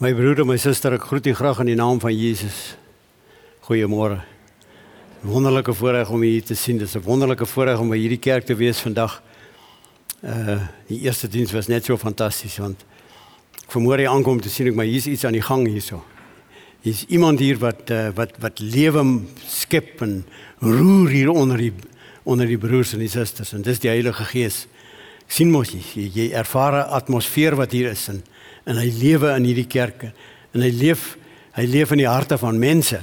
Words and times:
My 0.00 0.14
broer 0.16 0.38
en 0.40 0.46
my 0.48 0.54
suster, 0.56 0.94
ek 0.96 1.02
groet 1.10 1.26
u 1.28 1.32
graag 1.36 1.58
in 1.60 1.68
die 1.68 1.76
naam 1.76 1.98
van 2.00 2.14
Jesus. 2.16 2.70
Goeiemôre. 3.66 4.22
Wonderlike 5.20 5.74
voorreg 5.76 6.08
om 6.08 6.22
hier 6.24 6.40
te 6.40 6.56
sien. 6.56 6.78
Dit 6.80 6.88
is 6.88 6.96
'n 6.96 7.04
wonderlike 7.04 7.44
voorreg 7.44 7.78
om 7.78 7.90
by 7.90 7.98
hierdie 7.98 8.18
kerk 8.18 8.46
te 8.46 8.56
wees 8.56 8.80
vandag. 8.80 9.20
Uh 10.24 10.56
die 10.88 11.00
eerste 11.04 11.28
diens 11.28 11.52
was 11.52 11.68
net 11.68 11.84
so 11.84 11.98
fantasties 11.98 12.56
want 12.56 12.80
ek 13.60 13.72
vermoor 13.72 14.00
jy 14.00 14.08
aankom 14.08 14.40
te 14.40 14.48
sien 14.48 14.68
ek 14.68 14.74
maar 14.74 14.88
hier's 14.88 15.06
iets 15.06 15.24
aan 15.24 15.36
die 15.36 15.44
gang 15.44 15.68
hierso. 15.68 16.02
Hier's 16.80 17.04
iemand 17.08 17.38
hier 17.38 17.58
wat 17.58 17.90
uh, 17.90 18.08
wat 18.16 18.32
wat 18.40 18.58
lewe 18.58 19.20
skep 19.46 20.00
en 20.00 20.24
roer 20.60 21.10
hier 21.10 21.30
onder 21.30 21.58
die 21.58 21.74
onder 22.24 22.46
die 22.46 22.58
broers 22.58 22.94
en 22.94 23.00
die 23.00 23.08
susters 23.08 23.52
en 23.52 23.62
dis 23.62 23.78
die 23.78 23.90
Heilige 23.90 24.24
Gees. 24.24 24.66
Ek 25.28 25.32
sien 25.32 25.50
mos 25.50 25.68
jy, 25.68 26.08
jy 26.08 26.32
ervaar 26.32 26.72
'n 26.72 26.88
atmosfeer 26.88 27.54
wat 27.54 27.72
hier 27.72 27.90
is 27.90 28.08
en 28.08 28.24
en 28.64 28.80
hy 28.80 28.88
lewe 29.00 29.32
in 29.36 29.46
hierdie 29.48 29.68
kerke. 29.70 30.12
En 30.54 30.64
hy 30.64 30.70
leef 30.74 31.16
hy 31.56 31.64
leef 31.66 31.90
in 31.92 32.04
die 32.04 32.08
harte 32.08 32.38
van 32.38 32.58
mense. 32.60 33.00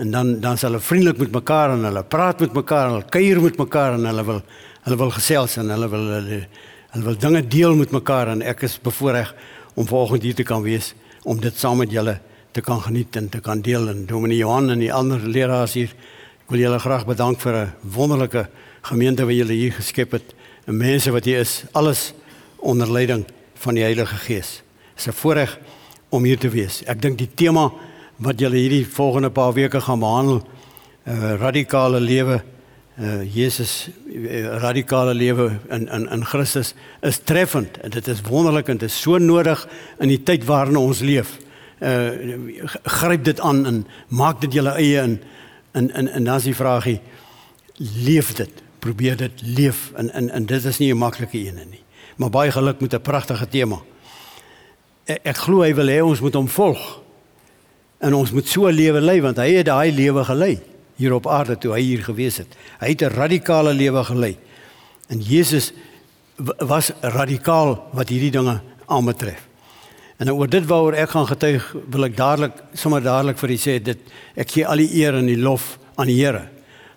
En 0.00 0.10
dan 0.10 0.38
dan 0.42 0.58
sal 0.58 0.72
hulle 0.72 0.82
vriendelik 0.82 1.20
met 1.22 1.34
mekaar 1.40 1.74
en 1.76 1.84
hulle 1.84 2.04
praat 2.04 2.40
met 2.40 2.54
mekaar 2.56 2.88
en 2.88 2.96
hulle 2.96 3.10
kuier 3.12 3.40
met 3.42 3.58
mekaar 3.60 3.98
en 3.98 4.08
hulle 4.10 4.24
wil 4.24 4.40
hulle 4.84 5.00
wil 5.00 5.12
gesels 5.16 5.56
en 5.60 5.70
hulle 5.72 5.88
wil 5.88 6.08
hulle, 6.12 6.40
hulle 6.94 7.04
wil 7.04 7.18
dinge 7.20 7.42
deel 7.48 7.76
met 7.78 7.92
mekaar. 7.94 8.32
En 8.34 8.42
ek 8.42 8.66
is 8.68 8.78
bevoorreg 8.82 9.34
om 9.74 9.86
vanoggend 9.86 10.22
hier 10.22 10.38
te 10.40 10.46
kan 10.46 10.62
wees 10.64 10.92
om 11.24 11.40
dit 11.40 11.56
saam 11.56 11.78
met 11.80 11.92
julle 11.92 12.18
te 12.52 12.60
kan 12.60 12.82
geniet 12.84 13.16
en 13.16 13.28
te 13.28 13.40
kan 13.40 13.62
deel. 13.64 13.88
En 13.88 14.04
Dominee 14.06 14.42
Johan 14.42 14.70
en 14.70 14.82
die 14.82 14.92
ander 14.92 15.20
leraars 15.20 15.76
hier 15.78 15.94
ek 16.44 16.52
wil 16.52 16.60
julle 16.60 16.78
graag 16.78 17.06
bedank 17.08 17.40
vir 17.40 17.54
'n 17.54 17.72
wonderlike 17.82 18.48
gemeente 18.82 19.24
wat 19.24 19.34
julle 19.34 19.52
hier 19.52 19.72
geskep 19.72 20.12
het. 20.12 20.34
En 20.66 20.76
mense 20.76 21.10
wat 21.10 21.24
hier 21.24 21.38
is 21.38 21.64
alles 21.72 22.12
onder 22.58 22.90
leiding 22.90 23.24
van 23.54 23.74
die 23.74 23.82
Heilige 23.82 24.16
Gees 24.16 24.63
is 24.96 25.06
'n 25.06 25.12
voorreg 25.12 25.58
om 26.08 26.24
hier 26.24 26.38
te 26.38 26.48
wees. 26.48 26.82
Ek 26.86 27.02
dink 27.02 27.18
die 27.18 27.30
tema 27.34 27.72
wat 28.16 28.40
julle 28.40 28.56
hierdie 28.56 28.86
volgende 28.86 29.30
paar 29.30 29.52
weke 29.52 29.80
gaan 29.80 29.98
behandel, 29.98 30.42
uh, 31.06 31.12
eh, 31.12 31.40
radikale 31.40 32.00
lewe, 32.00 32.42
uh, 33.00 33.22
Jesus 33.34 33.90
uh, 34.06 34.56
radikale 34.62 35.14
lewe 35.14 35.58
in 35.70 35.88
in 35.88 36.08
in 36.10 36.24
Christus 36.24 36.74
is 37.02 37.18
treffend 37.18 37.78
en 37.82 37.90
dit 37.90 38.08
is 38.08 38.20
wonderlik 38.20 38.68
en 38.68 38.78
dit 38.78 38.88
is 38.88 39.00
so 39.00 39.18
nodig 39.18 39.68
in 39.98 40.08
die 40.08 40.22
tyd 40.22 40.44
waarin 40.44 40.76
ons 40.76 41.00
leef. 41.00 41.38
Uh 41.82 42.10
gryp 42.82 43.24
dit 43.24 43.40
aan 43.40 43.66
en 43.66 43.86
maak 44.08 44.40
dit 44.40 44.52
julle 44.52 44.76
eie 44.78 45.02
in 45.02 45.18
en 45.74 45.90
en 45.90 46.08
en 46.08 46.24
dan 46.24 46.36
is 46.36 46.46
die 46.46 46.54
vraagie 46.54 47.00
leef 48.06 48.34
dit 48.38 48.62
probeer 48.78 49.16
dit 49.16 49.42
leef 49.42 49.90
en 49.98 50.12
en 50.12 50.30
en 50.30 50.46
dit 50.46 50.64
is 50.64 50.78
nie 50.78 50.92
'n 50.92 50.98
maklike 50.98 51.38
een 51.38 51.60
nie 51.70 51.82
maar 52.16 52.30
baie 52.30 52.50
geluk 52.50 52.80
met 52.80 52.94
'n 52.94 53.00
pragtige 53.00 53.48
tema 53.48 53.82
ek, 55.06 55.20
ek 55.24 55.40
glo 55.46 55.64
hy 55.64 55.72
wil 55.76 55.90
hê 55.92 56.00
ons 56.04 56.22
moet 56.24 56.36
hom 56.38 56.48
volg. 56.50 56.82
En 58.04 58.16
ons 58.16 58.32
moet 58.36 58.48
so 58.48 58.70
lewe 58.70 59.00
lei 59.00 59.20
want 59.24 59.40
hy 59.40 59.50
het 59.58 59.68
daai 59.70 59.92
lewe 59.94 60.24
gelei 60.28 60.54
hier 61.00 61.14
op 61.16 61.26
aarde 61.26 61.56
toe 61.58 61.72
hy 61.74 61.82
hier 61.82 62.04
gewees 62.06 62.38
het. 62.42 62.50
Hy 62.80 62.92
het 62.92 63.02
'n 63.02 63.14
radikale 63.14 63.74
lewe 63.74 64.04
gelei. 64.04 64.36
En 65.08 65.20
Jesus 65.20 65.72
was 66.58 66.92
radikaal 67.00 67.90
wat 67.92 68.08
hierdie 68.08 68.30
dinge 68.30 68.60
aanbetref. 68.86 69.46
En 70.18 70.32
oor 70.32 70.48
dit 70.48 70.64
waaroor 70.66 70.94
ek 70.94 71.10
gaan 71.10 71.26
getuig, 71.26 71.74
wil 71.90 72.04
ek 72.04 72.16
dadelik 72.16 72.52
sommer 72.72 73.02
dadelik 73.02 73.38
vir 73.38 73.50
u 73.50 73.56
sê 73.56 73.82
dit 73.82 73.98
ek 74.36 74.50
gee 74.50 74.66
al 74.66 74.76
die 74.76 74.94
eer 74.94 75.14
en 75.14 75.26
die 75.26 75.38
lof 75.38 75.78
aan 75.96 76.06
die 76.06 76.24
Here. 76.24 76.48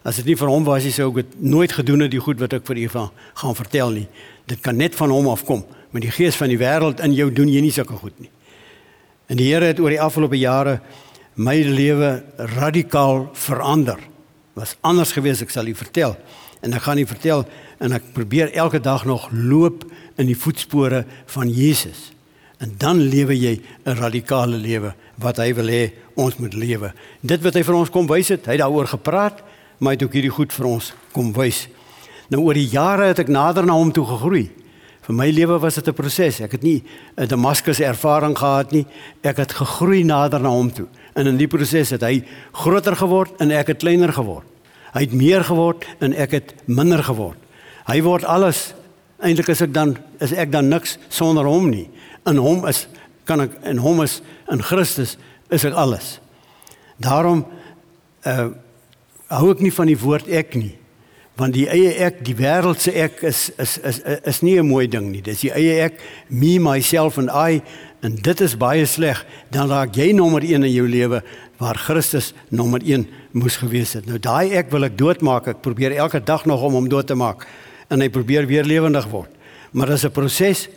As 0.03 0.15
dit 0.15 0.25
nie 0.25 0.35
vir 0.35 0.47
hom 0.47 0.63
was, 0.63 0.83
sou 0.95 1.09
ek 1.09 1.15
dit 1.15 1.41
nooit 1.41 1.71
gedoen 1.71 1.99
het 1.99 2.11
die 2.11 2.19
goed 2.19 2.39
wat 2.39 2.53
ek 2.53 2.65
vir 2.65 2.77
u 2.77 2.89
gaan 3.33 3.55
vertel 3.55 3.89
nie. 3.89 4.07
Dit 4.45 4.61
kan 4.61 4.77
net 4.77 4.95
van 4.95 5.09
hom 5.09 5.27
afkom 5.27 5.65
met 5.91 6.01
die 6.01 6.11
gees 6.11 6.35
van 6.35 6.51
die 6.51 6.59
wêreld 6.59 7.01
in 7.03 7.13
jou 7.13 7.29
doen 7.33 7.49
jy 7.49 7.61
nie 7.61 7.71
sulke 7.71 7.97
goed 7.99 8.17
nie. 8.19 8.29
En 9.27 9.39
die 9.39 9.51
Here 9.51 9.65
het 9.71 9.79
oor 9.79 9.91
die 9.91 10.01
afgelope 10.01 10.37
jare 10.39 10.79
my 11.35 11.59
lewe 11.61 12.23
radikaal 12.57 13.27
verander. 13.37 13.99
Was 14.57 14.75
anders 14.81 15.13
gewees 15.13 15.43
ek 15.45 15.53
sal 15.53 15.67
u 15.69 15.75
vertel. 15.77 16.15
En 16.65 16.73
ek 16.73 16.87
gaan 16.87 16.97
u 16.97 17.05
vertel 17.05 17.45
en 17.83 17.93
ek 17.93 18.13
probeer 18.15 18.53
elke 18.57 18.79
dag 18.81 19.05
nog 19.05 19.27
loop 19.31 19.85
in 20.17 20.29
die 20.29 20.37
voetspore 20.37 21.03
van 21.33 21.51
Jesus. 21.53 22.11
En 22.57 22.73
dan 22.81 22.97
lewe 22.97 23.37
jy 23.37 23.61
'n 23.85 23.99
radikale 23.99 24.57
lewe 24.57 24.95
wat 25.21 25.37
hy 25.37 25.53
wil 25.53 25.67
hê 25.67 25.91
ons 26.15 26.37
moet 26.37 26.53
lewe. 26.53 26.93
Dit 27.21 27.41
wat 27.41 27.53
hy 27.53 27.63
vir 27.63 27.75
ons 27.75 27.89
kom 27.89 28.07
wys 28.07 28.27
het, 28.27 28.45
hy 28.45 28.51
het 28.51 28.61
daaroor 28.61 28.87
gepraat, 28.87 29.43
maar 29.77 29.93
hy 29.93 29.97
het 29.97 30.03
ook 30.03 30.13
hierdie 30.13 30.33
goed 30.33 30.53
vir 30.53 30.65
ons 30.65 30.93
kom 31.11 31.33
wys. 31.33 31.67
Nou 32.29 32.41
oor 32.41 32.53
die 32.53 32.69
jare 32.69 33.03
het 33.11 33.19
ek 33.19 33.27
nader 33.27 33.65
na 33.65 33.73
hom 33.73 33.91
toe 33.91 34.05
gegroei. 34.05 34.49
Vir 35.07 35.15
my 35.15 35.29
lewe 35.31 35.55
was 35.63 35.75
dit 35.75 35.87
'n 35.87 35.93
proses. 35.93 36.41
Ek 36.41 36.51
het 36.51 36.63
nie 36.63 36.83
'n 37.15 37.27
Damaskus 37.27 37.79
ervaring 37.79 38.37
gehad 38.37 38.71
nie. 38.71 38.85
Ek 39.23 39.37
het 39.37 39.53
gegroei 39.53 40.03
nader 40.03 40.41
na 40.41 40.49
hom 40.49 40.71
toe. 40.71 40.87
En 41.15 41.27
in 41.27 41.37
die 41.37 41.47
proses 41.47 41.89
het 41.89 42.01
hy 42.01 42.25
groter 42.51 42.95
geword 42.95 43.31
en 43.39 43.51
ek 43.51 43.67
het 43.67 43.77
kleiner 43.77 44.13
geword. 44.13 44.45
Hy 44.93 45.01
het 45.01 45.13
meer 45.13 45.43
geword 45.43 45.85
en 45.99 46.13
ek 46.13 46.31
het 46.31 46.53
minder 46.65 47.03
geword. 47.03 47.37
Hy 47.85 48.01
word 48.01 48.25
alles. 48.25 48.73
Eintlik 49.19 49.47
is 49.47 49.61
ek 49.61 49.73
dan 49.73 49.97
is 50.19 50.33
ek 50.33 50.51
dan 50.51 50.67
niks 50.67 50.97
sonder 51.07 51.45
hom 51.45 51.69
nie. 51.69 51.89
In 52.25 52.37
hom 52.37 52.67
is 52.67 52.87
kan 53.25 53.41
ek 53.41 53.51
in 53.63 53.77
hom 53.77 54.01
is 54.01 54.21
in 54.51 54.61
Christus 54.61 55.17
is 55.49 55.63
ek 55.63 55.73
alles. 55.73 56.19
Daarom 56.99 57.45
uh 58.25 58.49
hou 59.27 59.51
ek 59.51 59.59
nie 59.59 59.73
van 59.73 59.87
die 59.87 59.99
woord 59.99 60.27
ek 60.27 60.55
nie 60.55 60.77
want 61.37 61.53
die 61.53 61.67
eie 61.69 61.93
ek, 62.07 62.23
die 62.25 62.35
wêreldse 62.37 62.91
ek 62.97 63.21
is 63.29 63.51
is 63.61 63.77
is 63.85 63.99
is 64.25 64.41
nie 64.41 64.57
'n 64.59 64.67
mooi 64.67 64.87
ding 64.87 65.11
nie. 65.11 65.21
Dis 65.21 65.41
die 65.41 65.51
eie 65.51 65.83
ek, 65.85 65.99
me 66.29 66.59
myself 66.59 67.17
and 67.17 67.29
I 67.29 67.61
en 68.01 68.15
dit 68.15 68.41
is 68.41 68.57
baie 68.57 68.85
sleg. 68.85 69.25
Dan 69.51 69.69
raak 69.69 69.95
jy 69.95 70.13
nommer 70.13 70.41
1 70.41 70.63
in 70.63 70.73
jou 70.73 70.87
lewe 70.87 71.21
waar 71.57 71.75
Christus 71.75 72.33
nommer 72.49 72.81
1 72.83 73.07
moes 73.31 73.57
gewees 73.57 73.93
het. 73.93 74.05
Nou 74.05 74.17
daai 74.17 74.53
ek 74.53 74.71
wil 74.71 74.83
ek 74.83 74.97
doodmaak. 74.97 75.47
Ek 75.47 75.61
probeer 75.61 75.91
elke 75.91 76.23
dag 76.23 76.45
nog 76.45 76.61
om 76.61 76.73
hom 76.73 76.89
dood 76.89 77.07
te 77.07 77.15
maak 77.15 77.47
en 77.89 78.01
hy 78.01 78.09
probeer 78.09 78.47
weer 78.47 78.63
lewendig 78.63 79.05
word. 79.07 79.29
Maar 79.71 79.87
dis 79.87 80.05
'n 80.05 80.11
proses 80.11 80.67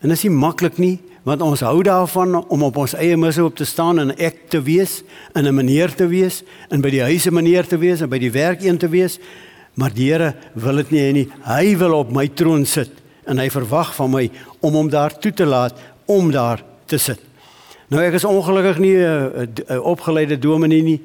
en 0.00 0.08
dit 0.08 0.16
is 0.18 0.24
nie 0.24 0.32
maklik 0.32 0.78
nie 0.78 1.00
want 1.26 1.42
ons 1.42 1.60
hou 1.66 1.82
daarvan 1.82 2.38
om 2.38 2.62
op 2.62 2.76
ons 2.78 2.94
eie 2.94 3.16
misse 3.18 3.42
op 3.42 3.56
te 3.58 3.66
staan 3.66 3.98
en 3.98 4.12
ek 4.16 4.44
te 4.48 4.60
wees, 4.62 5.02
in 5.34 5.46
'n 5.46 5.54
manier 5.54 5.94
te 5.94 6.06
wees, 6.06 6.44
en 6.70 6.80
by 6.80 6.90
die 6.90 7.02
huise 7.02 7.30
manier 7.30 7.66
te 7.66 7.78
wees 7.78 8.00
en 8.00 8.08
by 8.08 8.18
die 8.18 8.30
werk 8.30 8.62
een 8.62 8.78
te 8.78 8.88
wees. 8.88 9.18
Maar 9.76 9.92
die 9.92 10.08
Here 10.10 10.32
wil 10.54 10.80
dit 10.80 10.94
nie 10.94 11.02
hê 11.02 11.12
nie. 11.12 11.26
Hy 11.44 11.76
wil 11.80 11.98
op 11.98 12.12
my 12.14 12.26
troon 12.32 12.64
sit 12.68 12.92
en 13.28 13.40
hy 13.42 13.50
verwag 13.52 13.92
van 13.96 14.12
my 14.12 14.24
om 14.64 14.78
hom 14.78 14.88
daar 14.90 15.14
toe 15.20 15.32
te 15.34 15.46
laat 15.46 15.78
om 16.08 16.30
daar 16.32 16.62
te 16.88 16.98
sit. 17.02 17.20
Nou 17.92 18.00
ek 18.02 18.16
is 18.18 18.26
ongelukkig 18.26 18.80
nie 18.82 18.96
'n 18.96 19.04
uh, 19.04 19.46
uh, 19.70 19.84
opgeleide 19.84 20.38
dominee 20.38 20.82
nie. 20.82 21.00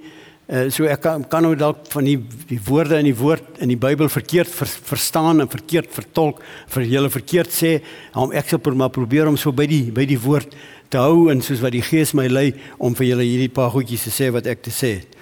Uh, 0.47 0.69
so 0.69 0.85
ek 0.85 1.01
kan 1.01 1.27
kan 1.27 1.43
nou 1.43 1.55
dalk 1.55 1.85
van 1.89 2.03
die 2.03 2.17
die 2.47 2.59
woorde 2.65 2.97
in 2.97 3.05
die 3.05 3.15
woord 3.15 3.43
in 3.59 3.67
die 3.67 3.77
Bybel 3.77 4.09
verkeerd 4.09 4.49
ver, 4.49 4.67
verstaan 4.67 5.41
en 5.41 5.49
verkeerd 5.49 5.88
vertolk 5.91 6.41
vir 6.67 6.83
julle 6.83 7.09
verkeerd 7.09 7.51
sê. 7.51 7.81
Hom 8.13 8.31
ek 8.31 8.49
sal 8.49 8.59
maar 8.73 8.89
probeer 8.89 9.27
om 9.27 9.38
so 9.38 9.51
by 9.51 9.67
die 9.67 9.91
by 9.91 10.05
die 10.05 10.19
woord 10.19 10.55
te 10.89 10.97
hou 10.97 11.29
en 11.29 11.41
soos 11.41 11.61
wat 11.61 11.71
die 11.71 11.81
Gees 11.81 12.13
my 12.13 12.27
lei 12.27 12.53
om 12.77 12.95
vir 12.95 13.07
julle 13.07 13.23
hierdie 13.23 13.53
paar 13.53 13.69
goedjies 13.71 14.03
te 14.03 14.11
sê 14.11 14.31
wat 14.31 14.47
ek 14.47 14.61
te 14.63 14.71
sê 14.71 14.99
het. 14.99 15.20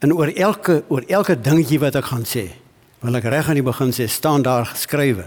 En 0.00 0.14
oor 0.16 0.32
elke 0.32 0.82
oor 0.88 1.04
elke 1.08 1.36
dingetjie 1.36 1.80
wat 1.82 1.98
ek 2.00 2.08
gaan 2.08 2.24
sê, 2.28 2.46
wil 3.04 3.16
ek 3.18 3.28
reg 3.32 3.50
aan 3.50 3.58
die 3.60 3.64
begin 3.64 3.92
sê 3.92 4.06
staan 4.08 4.44
daar 4.44 4.68
geskrywe. 4.72 5.26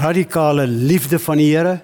Radikale 0.00 0.64
liefde 0.66 1.20
van 1.20 1.40
die 1.40 1.50
Here 1.52 1.80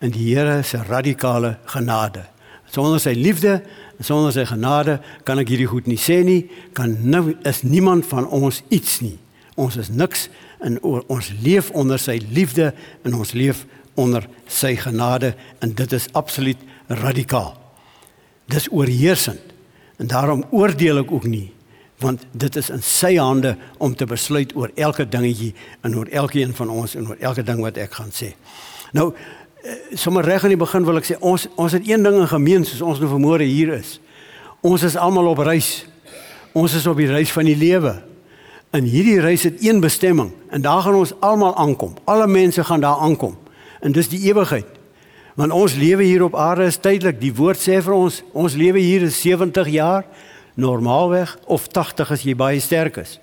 en 0.00 0.12
die 0.12 0.30
Here 0.34 0.60
se 0.62 0.82
radikale 0.84 1.56
genade. 1.72 2.26
Sonder 2.70 3.00
sy 3.02 3.16
liefde 3.16 3.60
sonder 4.00 4.32
sy 4.32 4.46
genade 4.48 4.98
kan 5.28 5.40
ek 5.42 5.50
hierdie 5.52 5.68
goed 5.68 5.88
nie 5.90 5.98
sê 6.00 6.20
nie, 6.24 6.46
kan 6.76 6.94
nou 7.04 7.34
is 7.48 7.62
niemand 7.66 8.06
van 8.08 8.28
ons 8.32 8.62
iets 8.72 9.00
nie. 9.04 9.18
Ons 9.60 9.76
is 9.80 9.90
niks 9.92 10.28
en 10.64 10.78
ons 10.80 11.30
leef 11.44 11.68
onder 11.76 12.00
sy 12.00 12.16
liefde 12.32 12.70
en 13.04 13.16
ons 13.18 13.34
leef 13.36 13.66
onder 14.00 14.24
sy 14.48 14.72
genade 14.80 15.34
en 15.60 15.72
dit 15.76 15.96
is 15.96 16.08
absoluut 16.16 16.60
radikaal. 17.02 17.52
Dis 18.50 18.70
oorheersend. 18.72 19.49
En 20.00 20.08
daarom 20.08 20.44
oordeel 20.50 21.04
ek 21.04 21.12
ook 21.12 21.28
nie 21.28 21.48
want 22.00 22.22
dit 22.32 22.54
is 22.56 22.70
in 22.72 22.80
sy 22.80 23.10
hande 23.20 23.50
om 23.76 23.92
te 23.92 24.06
besluit 24.08 24.54
oor 24.56 24.70
elke 24.80 25.04
dingetjie 25.04 25.50
en 25.84 25.98
oor 25.98 26.08
elkeen 26.08 26.54
van 26.56 26.70
ons 26.72 26.94
en 26.96 27.10
oor 27.10 27.18
elke 27.20 27.42
ding 27.44 27.60
wat 27.60 27.76
ek 27.76 27.98
gaan 27.98 28.08
sê. 28.08 28.30
Nou 28.96 29.10
eh, 29.12 29.74
sommer 30.00 30.24
reg 30.24 30.46
aan 30.46 30.54
die 30.54 30.62
begin 30.62 30.86
wil 30.88 30.96
ek 30.96 31.10
sê 31.10 31.18
ons 31.20 31.44
ons 31.60 31.76
het 31.76 31.84
een 31.84 32.00
ding 32.06 32.16
in 32.22 32.30
gemeen 32.30 32.64
soos 32.64 32.80
ons 32.80 33.02
nou 33.04 33.10
vanmôre 33.12 33.44
hier 33.44 33.74
is. 33.76 33.98
Ons 34.64 34.86
is 34.88 34.96
almal 34.96 35.28
op 35.34 35.44
reis. 35.44 35.84
Ons 36.56 36.78
is 36.80 36.88
op 36.88 36.96
die 36.96 37.10
reis 37.10 37.36
van 37.36 37.44
die 37.44 37.58
lewe. 37.60 37.98
En 38.72 38.88
hierdie 38.88 39.20
reis 39.20 39.44
het 39.44 39.60
een 39.60 39.84
bestemming 39.84 40.32
en 40.48 40.64
daar 40.64 40.80
gaan 40.86 40.96
ons 41.02 41.12
almal 41.20 41.52
aankom. 41.52 41.98
Alle 42.08 42.26
mense 42.32 42.64
gaan 42.64 42.80
daar 42.80 43.04
aankom. 43.04 43.36
En 43.84 43.92
dis 43.92 44.08
die 44.08 44.24
ewigheid. 44.32 44.79
Want 45.40 45.52
ons 45.56 45.74
lewe 45.74 46.04
hier 46.04 46.20
op 46.26 46.34
aarde 46.36 46.66
is 46.68 46.76
tydelik. 46.76 47.16
Die 47.20 47.32
woord 47.32 47.56
sê 47.56 47.78
vir 47.80 47.94
ons, 47.96 48.18
ons 48.36 48.52
lewe 48.60 48.82
hier 48.82 49.06
is 49.06 49.16
70 49.22 49.70
jaar 49.72 50.04
normaalweg 50.60 51.30
of 51.48 51.64
80 51.72 52.10
as 52.12 52.24
jy 52.26 52.34
baie 52.36 52.58
sterk 52.60 52.98
is. 53.00 53.14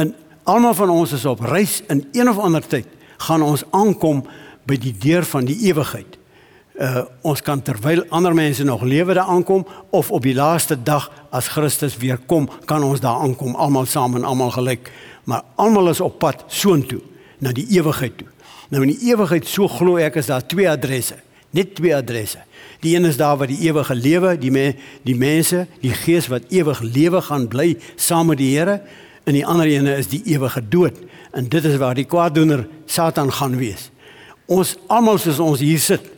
En 0.00 0.14
almal 0.48 0.72
van 0.78 0.92
ons 0.94 1.12
is 1.12 1.26
op 1.28 1.42
reis 1.44 1.82
in 1.92 2.06
een 2.16 2.30
of 2.30 2.38
ander 2.40 2.64
tyd 2.64 2.88
gaan 3.26 3.44
ons 3.44 3.66
aankom 3.68 4.22
by 4.64 4.78
die 4.80 4.94
deur 4.96 5.28
van 5.28 5.44
die 5.44 5.58
ewigheid. 5.68 6.18
uh 6.80 7.02
ons 7.22 7.42
kan 7.44 7.60
terwyl 7.62 8.00
ander 8.08 8.32
mense 8.34 8.64
nog 8.64 8.82
lewe 8.82 9.14
daar 9.14 9.28
aankom 9.28 9.66
of 9.90 10.10
op 10.10 10.22
die 10.24 10.34
laaste 10.34 10.76
dag 10.82 11.10
as 11.30 11.48
Christus 11.52 11.96
weer 11.96 12.18
kom, 12.26 12.48
kan 12.64 12.82
ons 12.82 13.00
daar 13.00 13.20
aankom 13.20 13.54
almal 13.54 13.86
saam 13.86 14.16
en 14.16 14.24
almal 14.24 14.50
gelyk. 14.50 14.88
Maar 15.24 15.42
almal 15.56 15.90
is 15.92 16.00
op 16.00 16.18
pad 16.18 16.44
soontoe 16.48 17.00
na 17.38 17.52
die 17.52 17.66
ewigheid 17.76 18.16
toe. 18.18 18.28
Nou 18.70 18.82
in 18.82 18.96
die 18.96 19.12
ewigheid 19.12 19.46
so 19.46 19.68
glo 19.68 20.00
ek 20.00 20.16
is 20.16 20.32
daar 20.32 20.46
twee 20.46 20.70
adresse, 20.70 21.20
net 21.52 21.74
twee 21.78 21.94
adresse. 21.96 22.40
Die 22.82 22.96
een 22.96 23.06
is 23.06 23.20
daar 23.20 23.36
waar 23.38 23.50
die 23.50 23.60
ewige 23.68 23.94
lewe, 23.94 24.34
die 24.38 24.50
me, 24.50 24.72
die 25.06 25.16
mense, 25.16 25.66
die 25.84 25.94
gees 25.94 26.26
wat 26.32 26.50
ewig 26.50 26.80
lewe 26.82 27.22
gaan 27.22 27.46
bly 27.48 27.76
saam 27.94 28.32
met 28.32 28.40
die 28.40 28.50
Here, 28.56 28.80
en 29.24 29.36
die 29.36 29.46
ander 29.46 29.68
ene 29.70 29.94
is 30.00 30.10
die 30.10 30.22
ewige 30.34 30.62
dood. 30.68 30.98
En 31.32 31.46
dit 31.48 31.64
is 31.64 31.78
waar 31.78 31.94
die 31.94 32.08
kwaaddoener 32.08 32.66
Satan 32.86 33.30
gaan 33.32 33.54
wees. 33.60 33.90
Ons 34.50 34.74
almal 34.90 35.20
soos 35.22 35.38
ons 35.40 35.62
hier 35.62 35.80
sit, 35.80 36.08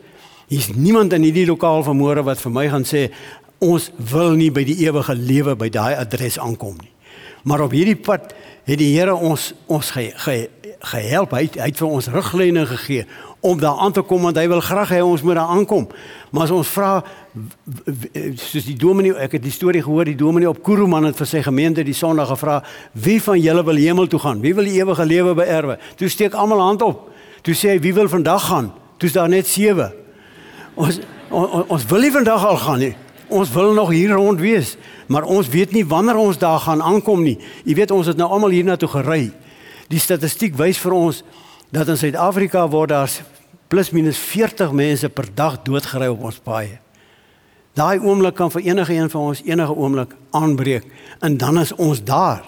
Hier's 0.52 0.68
niemand 0.76 1.14
in 1.16 1.24
hierdie 1.24 1.46
lokaal 1.48 1.82
vanmôre 1.86 2.24
wat 2.26 2.40
vir 2.42 2.52
my 2.52 2.66
gaan 2.68 2.84
sê 2.84 3.06
ons 3.64 3.88
wil 4.12 4.34
nie 4.36 4.50
by 4.52 4.64
die 4.68 4.76
ewige 4.84 5.14
lewe 5.16 5.54
by 5.56 5.70
daai 5.72 5.94
adres 5.96 6.36
aankom 6.38 6.76
nie. 6.82 6.90
Maar 7.48 7.64
op 7.64 7.72
hierdie 7.76 7.96
pad 7.96 8.34
het 8.68 8.78
die 8.80 8.92
Here 8.92 9.14
ons 9.16 9.52
ons 9.72 9.90
ge, 9.96 10.10
ge, 10.24 10.36
gehelp. 10.84 11.32
Hy, 11.36 11.48
hy 11.56 11.68
het 11.70 11.80
vir 11.80 11.88
ons 11.88 12.08
riglyne 12.12 12.66
gegee 12.66 13.06
om 13.44 13.58
daar 13.60 13.80
aan 13.84 13.92
te 13.92 14.00
kom 14.00 14.22
want 14.24 14.38
hy 14.40 14.46
wil 14.48 14.62
graag 14.64 14.94
hê 14.94 15.00
ons 15.04 15.22
moet 15.22 15.36
daar 15.36 15.52
aankom. 15.52 15.88
Maar 16.32 16.46
as 16.46 16.52
ons 16.56 16.70
vra 16.72 16.92
soos 18.40 18.64
die 18.64 18.76
dominee, 18.78 19.12
ek 19.20 19.36
het 19.36 19.44
die 19.44 19.52
storie 19.52 19.82
gehoor, 19.84 20.08
die 20.08 20.16
dominee 20.16 20.48
op 20.48 20.62
Kuruman 20.64 21.04
het 21.10 21.18
vir 21.20 21.28
sy 21.28 21.42
gemeente 21.44 21.84
die 21.84 21.96
Sondag 21.96 22.30
gevra, 22.32 22.60
wie 22.92 23.18
van 23.22 23.40
julle 23.40 23.64
wil 23.66 23.80
hemel 23.80 24.08
toe 24.08 24.22
gaan? 24.22 24.40
Wie 24.40 24.54
wil 24.56 24.64
die 24.64 24.78
ewige 24.78 25.04
lewe 25.04 25.34
beerwe? 25.36 25.76
Toe 26.00 26.08
steek 26.08 26.34
almal 26.38 26.62
hand 26.64 26.82
op. 26.86 27.10
Toe 27.44 27.52
sê 27.52 27.74
hy, 27.74 27.78
wie 27.84 27.92
wil 27.92 28.08
vandag 28.08 28.48
gaan? 28.48 28.72
Toe's 28.96 29.12
daar 29.12 29.28
net 29.28 29.46
7. 29.50 29.92
Ons 30.80 31.02
on, 31.28 31.64
ons 31.68 31.86
wil 31.90 32.06
nie 32.06 32.12
vandag 32.14 32.44
al 32.48 32.60
gaan 32.62 32.80
nie. 32.80 32.94
Ons 33.28 33.52
wil 33.52 33.72
nog 33.76 33.90
hier 33.90 34.14
rond 34.16 34.40
wees, 34.40 34.76
maar 35.08 35.24
ons 35.28 35.48
weet 35.52 35.72
nie 35.72 35.84
wanneer 35.88 36.16
ons 36.20 36.38
daar 36.38 36.60
gaan 36.64 36.82
aankom 36.82 37.22
nie. 37.24 37.38
Jy 37.64 37.76
weet 37.80 37.92
ons 37.92 38.08
het 38.08 38.20
nou 38.20 38.28
almal 38.30 38.54
hiernatoe 38.54 38.88
gery. 38.88 39.22
Die 39.88 40.00
statistiek 40.00 40.56
wys 40.56 40.78
vir 40.78 40.92
ons 40.92 41.22
dat 41.74 41.88
in 41.88 41.98
Suid-Afrika 41.98 42.68
word 42.70 42.92
daar 42.94 43.10
plus 43.68 43.90
minus 43.90 44.18
40 44.18 44.72
mense 44.72 45.08
per 45.08 45.28
dag 45.34 45.62
doodgery 45.66 46.08
op 46.12 46.24
ons 46.30 46.38
paaie. 46.38 46.78
Daai 47.74 47.98
oomblik 47.98 48.36
kan 48.38 48.52
vir 48.54 48.68
enige 48.68 48.94
een 48.94 49.10
van 49.10 49.30
ons 49.32 49.42
enige 49.42 49.74
oomblik 49.74 50.14
aanbreek 50.30 50.86
en 51.20 51.36
dan 51.36 51.58
is 51.58 51.72
ons 51.74 52.04
daar. 52.04 52.44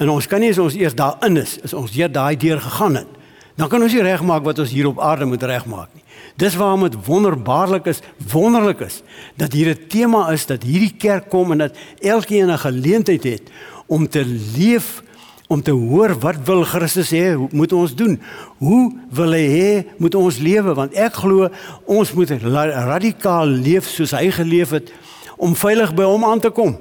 En 0.00 0.08
ons 0.08 0.26
kan 0.26 0.40
nie 0.40 0.50
as 0.54 0.58
ons 0.62 0.76
eers 0.78 0.96
daarin 0.96 1.36
is, 1.42 1.58
is 1.60 1.76
ons 1.76 1.92
hier 1.92 2.08
daai 2.08 2.36
deur 2.40 2.60
gegaan 2.60 3.02
het. 3.02 3.18
Dan 3.60 3.68
kan 3.68 3.82
ons 3.84 3.92
nie 3.92 4.04
regmaak 4.04 4.46
wat 4.46 4.62
ons 4.62 4.72
hier 4.72 4.88
op 4.88 5.00
aarde 5.04 5.26
moet 5.28 5.42
regmaak 5.44 5.90
nie. 5.92 6.04
Dis 6.40 6.56
waarom 6.56 6.86
dit 6.86 6.96
wonderbaarlik 7.04 7.90
is, 7.92 8.00
wonderlik 8.32 8.80
is 8.86 9.02
dat 9.36 9.52
hier 9.52 9.74
'n 9.74 9.88
tema 9.88 10.30
is 10.32 10.46
dat 10.46 10.62
hierdie 10.62 10.96
kerk 10.96 11.28
kom 11.28 11.52
en 11.52 11.58
dat 11.58 11.76
elkeen 12.00 12.48
'n 12.48 12.58
geleentheid 12.58 13.24
het 13.24 13.42
om 13.86 14.08
te 14.08 14.24
leef 14.56 15.02
om 15.50 15.62
te 15.62 15.72
hoor 15.74 16.14
wat 16.22 16.38
wil 16.46 16.62
Christus 16.64 17.10
hê 17.10 17.34
moet 17.34 17.72
ons 17.74 17.94
doen? 17.98 18.14
Hoe 18.62 18.84
wil 19.10 19.34
hy 19.34 19.46
hê 19.50 19.70
moet 19.98 20.14
ons 20.14 20.38
lewe? 20.38 20.76
Want 20.78 20.94
ek 20.94 21.18
glo 21.24 21.48
ons 21.90 22.12
moet 22.14 22.30
radikaal 22.38 23.50
leef 23.50 23.88
soos 23.90 24.14
hy 24.14 24.28
geleef 24.36 24.76
het 24.76 24.92
om 25.40 25.56
veilig 25.58 25.90
by 25.98 26.06
hom 26.06 26.24
aan 26.28 26.42
te 26.44 26.52
kom. 26.54 26.76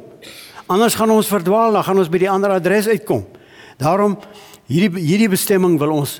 Anders 0.70 0.94
gaan 1.00 1.10
ons 1.10 1.32
verdwaal 1.32 1.74
dan 1.74 1.88
gaan 1.88 1.98
ons 1.98 2.12
by 2.14 2.22
die 2.22 2.30
ander 2.30 2.54
adres 2.54 2.92
uitkom. 2.92 3.26
Daarom 3.82 4.20
hierdie 4.70 5.02
hierdie 5.02 5.32
bestemming 5.34 5.80
wil 5.82 5.96
ons 6.04 6.20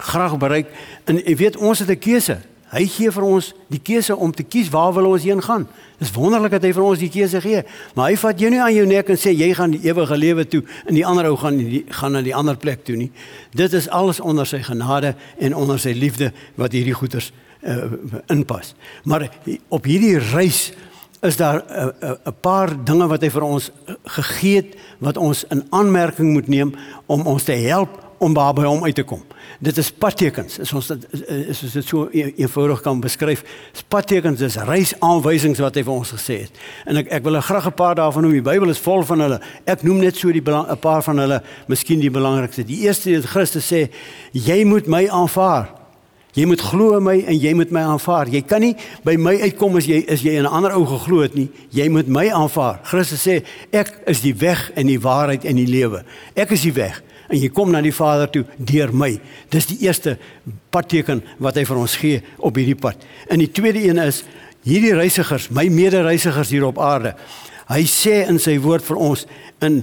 graag 0.00 0.34
bereik. 0.42 0.74
En 1.06 1.22
jy 1.22 1.36
weet 1.38 1.60
ons 1.60 1.78
het 1.78 1.90
'n 1.90 2.02
keuse. 2.02 2.40
Hy 2.70 2.84
gee 2.86 3.10
vir 3.10 3.24
ons 3.26 3.48
die 3.72 3.80
keuse 3.82 4.14
om 4.14 4.30
te 4.34 4.44
kies 4.46 4.68
waar 4.70 4.92
wil 4.94 5.08
ons 5.10 5.24
heen 5.26 5.40
gaan. 5.42 5.64
Dis 5.98 6.12
wonderlik 6.14 6.52
dat 6.54 6.62
hy 6.68 6.70
vir 6.76 6.84
ons 6.86 7.00
die 7.02 7.10
keuse 7.10 7.40
gee. 7.42 7.64
Maar 7.98 8.12
hy 8.12 8.18
vat 8.22 8.42
jou 8.42 8.50
nie 8.52 8.60
aan 8.62 8.74
jou 8.76 8.84
nek 8.86 9.10
en 9.10 9.18
sê 9.18 9.32
jy 9.34 9.48
gaan 9.58 9.74
die 9.74 9.82
ewige 9.88 10.18
lewe 10.18 10.44
toe 10.46 10.62
en 10.86 10.94
die 10.94 11.06
ander 11.06 11.26
ou 11.32 11.36
gaan 11.40 11.58
die, 11.58 11.82
gaan 11.98 12.14
na 12.14 12.22
die 12.22 12.34
ander 12.36 12.58
plek 12.60 12.84
toe 12.86 12.94
nie. 13.00 13.10
Dit 13.58 13.74
is 13.74 13.90
alles 13.90 14.22
onder 14.22 14.46
sy 14.46 14.62
genade 14.62 15.16
en 15.42 15.56
onder 15.58 15.82
sy 15.82 15.96
liefde 15.98 16.30
wat 16.60 16.76
hierdie 16.76 16.94
goeders 16.94 17.32
uh, 17.66 17.90
inpas. 18.30 18.76
Maar 19.02 19.26
op 19.68 19.90
hierdie 19.90 20.20
reis 20.30 20.70
is 21.26 21.36
daar 21.36 21.60
'n 21.60 21.66
uh, 21.66 22.10
'n 22.10 22.18
uh, 22.28 22.32
paar 22.40 22.84
dinge 22.84 23.06
wat 23.06 23.22
hy 23.22 23.30
vir 23.30 23.42
ons 23.42 23.70
gegee 24.04 24.56
het 24.56 24.78
wat 24.98 25.16
ons 25.16 25.44
in 25.50 25.66
aanmerking 25.70 26.32
moet 26.32 26.48
neem 26.48 26.74
om 27.06 27.26
ons 27.26 27.44
te 27.44 27.52
help 27.52 28.09
om 28.20 28.34
by 28.36 28.66
hom 28.66 28.84
uit 28.84 28.94
te 28.94 29.04
kom. 29.06 29.22
Dit 29.64 29.78
is 29.80 29.88
padtekens. 29.92 30.58
Is 30.60 30.72
ons 30.76 30.90
dit 30.92 31.06
is 31.50 31.62
ons 31.64 31.72
dit 31.78 31.86
so 31.86 32.08
e-, 32.12 32.32
eenvoudig 32.42 32.82
kan 32.84 33.00
beskryf. 33.00 33.42
Is 33.72 33.84
padtekens 33.88 34.42
is 34.44 34.58
reisaanwysings 34.68 35.60
wat 35.64 35.78
hy 35.80 35.84
vir 35.86 35.94
ons 35.94 36.12
gesê 36.16 36.42
het. 36.44 36.60
En 36.84 37.00
ek 37.00 37.08
ek 37.20 37.24
wil 37.24 37.40
graag 37.40 37.70
'n 37.70 37.76
paar 37.76 37.96
daarvan 37.96 38.22
noem. 38.22 38.36
Die 38.36 38.44
Bybel 38.44 38.68
is 38.68 38.78
vol 38.78 39.04
van 39.08 39.20
hulle. 39.20 39.40
Ek 39.64 39.82
noem 39.82 40.00
net 40.04 40.16
so 40.16 40.32
die 40.32 40.44
'n 40.44 40.78
paar 40.78 41.02
van 41.02 41.18
hulle, 41.18 41.42
miskien 41.66 42.00
die 42.00 42.10
belangrikste. 42.10 42.64
Die 42.64 42.84
eerste 42.84 43.10
is 43.10 43.24
Christus 43.24 43.72
sê, 43.72 43.90
jy 44.32 44.64
moet 44.64 44.86
my 44.86 45.08
aanvaar. 45.08 45.80
Jy 46.32 46.44
moet 46.46 46.60
glo 46.60 46.96
in 46.96 47.02
my 47.02 47.24
en 47.26 47.38
jy 47.40 47.54
moet 47.54 47.70
my 47.70 47.80
aanvaar. 47.80 48.28
Jy 48.28 48.42
kan 48.42 48.60
nie 48.60 48.76
by 49.02 49.16
my 49.16 49.40
uitkom 49.40 49.76
as 49.76 49.86
jy 49.86 50.04
is 50.06 50.22
jy 50.22 50.36
in 50.38 50.44
'n 50.44 50.52
ander 50.52 50.72
ou 50.76 50.86
geglo 50.86 51.22
het 51.22 51.34
nie. 51.34 51.50
Jy 51.70 51.88
moet 51.88 52.06
my 52.06 52.28
aanvaar. 52.28 52.80
Christus 52.84 53.26
sê 53.26 53.42
ek 53.72 54.02
is 54.06 54.20
die 54.20 54.34
weg 54.34 54.70
en 54.74 54.86
die 54.86 55.00
waarheid 55.00 55.44
en 55.44 55.56
die 55.56 55.66
lewe. 55.66 56.04
Ek 56.36 56.50
is 56.50 56.62
die 56.62 56.72
weg 56.72 57.02
en 57.30 57.38
jy 57.38 57.50
kom 57.54 57.70
na 57.70 57.80
die 57.84 57.94
Vader 57.94 58.30
toe 58.32 58.44
deur 58.56 58.92
my. 58.92 59.12
Dis 59.52 59.68
die 59.70 59.78
eerste 59.86 60.16
padteken 60.74 61.22
wat 61.38 61.58
hy 61.60 61.64
vir 61.68 61.80
ons 61.80 61.96
gee 62.00 62.22
op 62.38 62.58
hierdie 62.58 62.78
pad. 62.78 62.98
En 63.30 63.42
die 63.42 63.50
tweede 63.54 63.82
een 63.84 64.02
is 64.02 64.24
hierdie 64.66 64.96
reisigers, 64.98 65.48
my 65.54 65.68
medereisigers 65.72 66.50
hier 66.52 66.66
op 66.68 66.80
aarde. 66.82 67.14
Hy 67.70 67.84
sê 67.86 68.24
in 68.26 68.40
sy 68.42 68.58
woord 68.60 68.84
vir 68.84 68.98
ons 69.00 69.26
in 69.62 69.82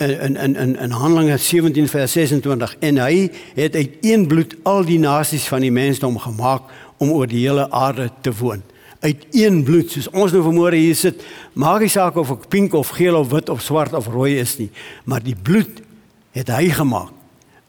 in 0.00 0.36
in 0.36 0.56
in 0.56 0.76
in 0.80 0.90
Handelinge 0.96 1.36
17 1.36 1.88
vers 1.88 2.12
26 2.12 2.76
en 2.80 2.98
hy 2.98 3.30
het 3.54 3.74
uit 3.76 3.98
een 4.00 4.26
bloed 4.26 4.54
al 4.64 4.84
die 4.88 4.98
nasies 4.98 5.44
van 5.48 5.60
die 5.60 5.72
mensdom 5.72 6.16
gemaak 6.18 6.72
om 6.98 7.12
oor 7.12 7.28
die 7.28 7.42
hele 7.44 7.66
aarde 7.70 8.08
te 8.24 8.32
woon 8.32 8.62
uit 9.00 9.26
een 9.30 9.62
bloed 9.64 9.92
soos 9.92 10.08
ons 10.12 10.32
nou 10.32 10.42
vanmôre 10.44 10.80
hier 10.80 10.96
sit 10.96 11.20
maak 11.52 11.84
nie 11.84 11.92
saak 11.92 12.16
of 12.20 12.32
ek 12.32 12.48
pink 12.52 12.74
of 12.76 12.94
geel 12.96 13.16
of 13.16 13.28
wit 13.32 13.52
of 13.52 13.62
swart 13.64 13.92
of 13.96 14.08
rooi 14.12 14.38
is 14.40 14.56
nie 14.60 14.70
maar 15.04 15.20
die 15.24 15.36
bloed 15.36 15.82
het 16.32 16.48
hy 16.48 16.70
gemaak. 16.70 17.16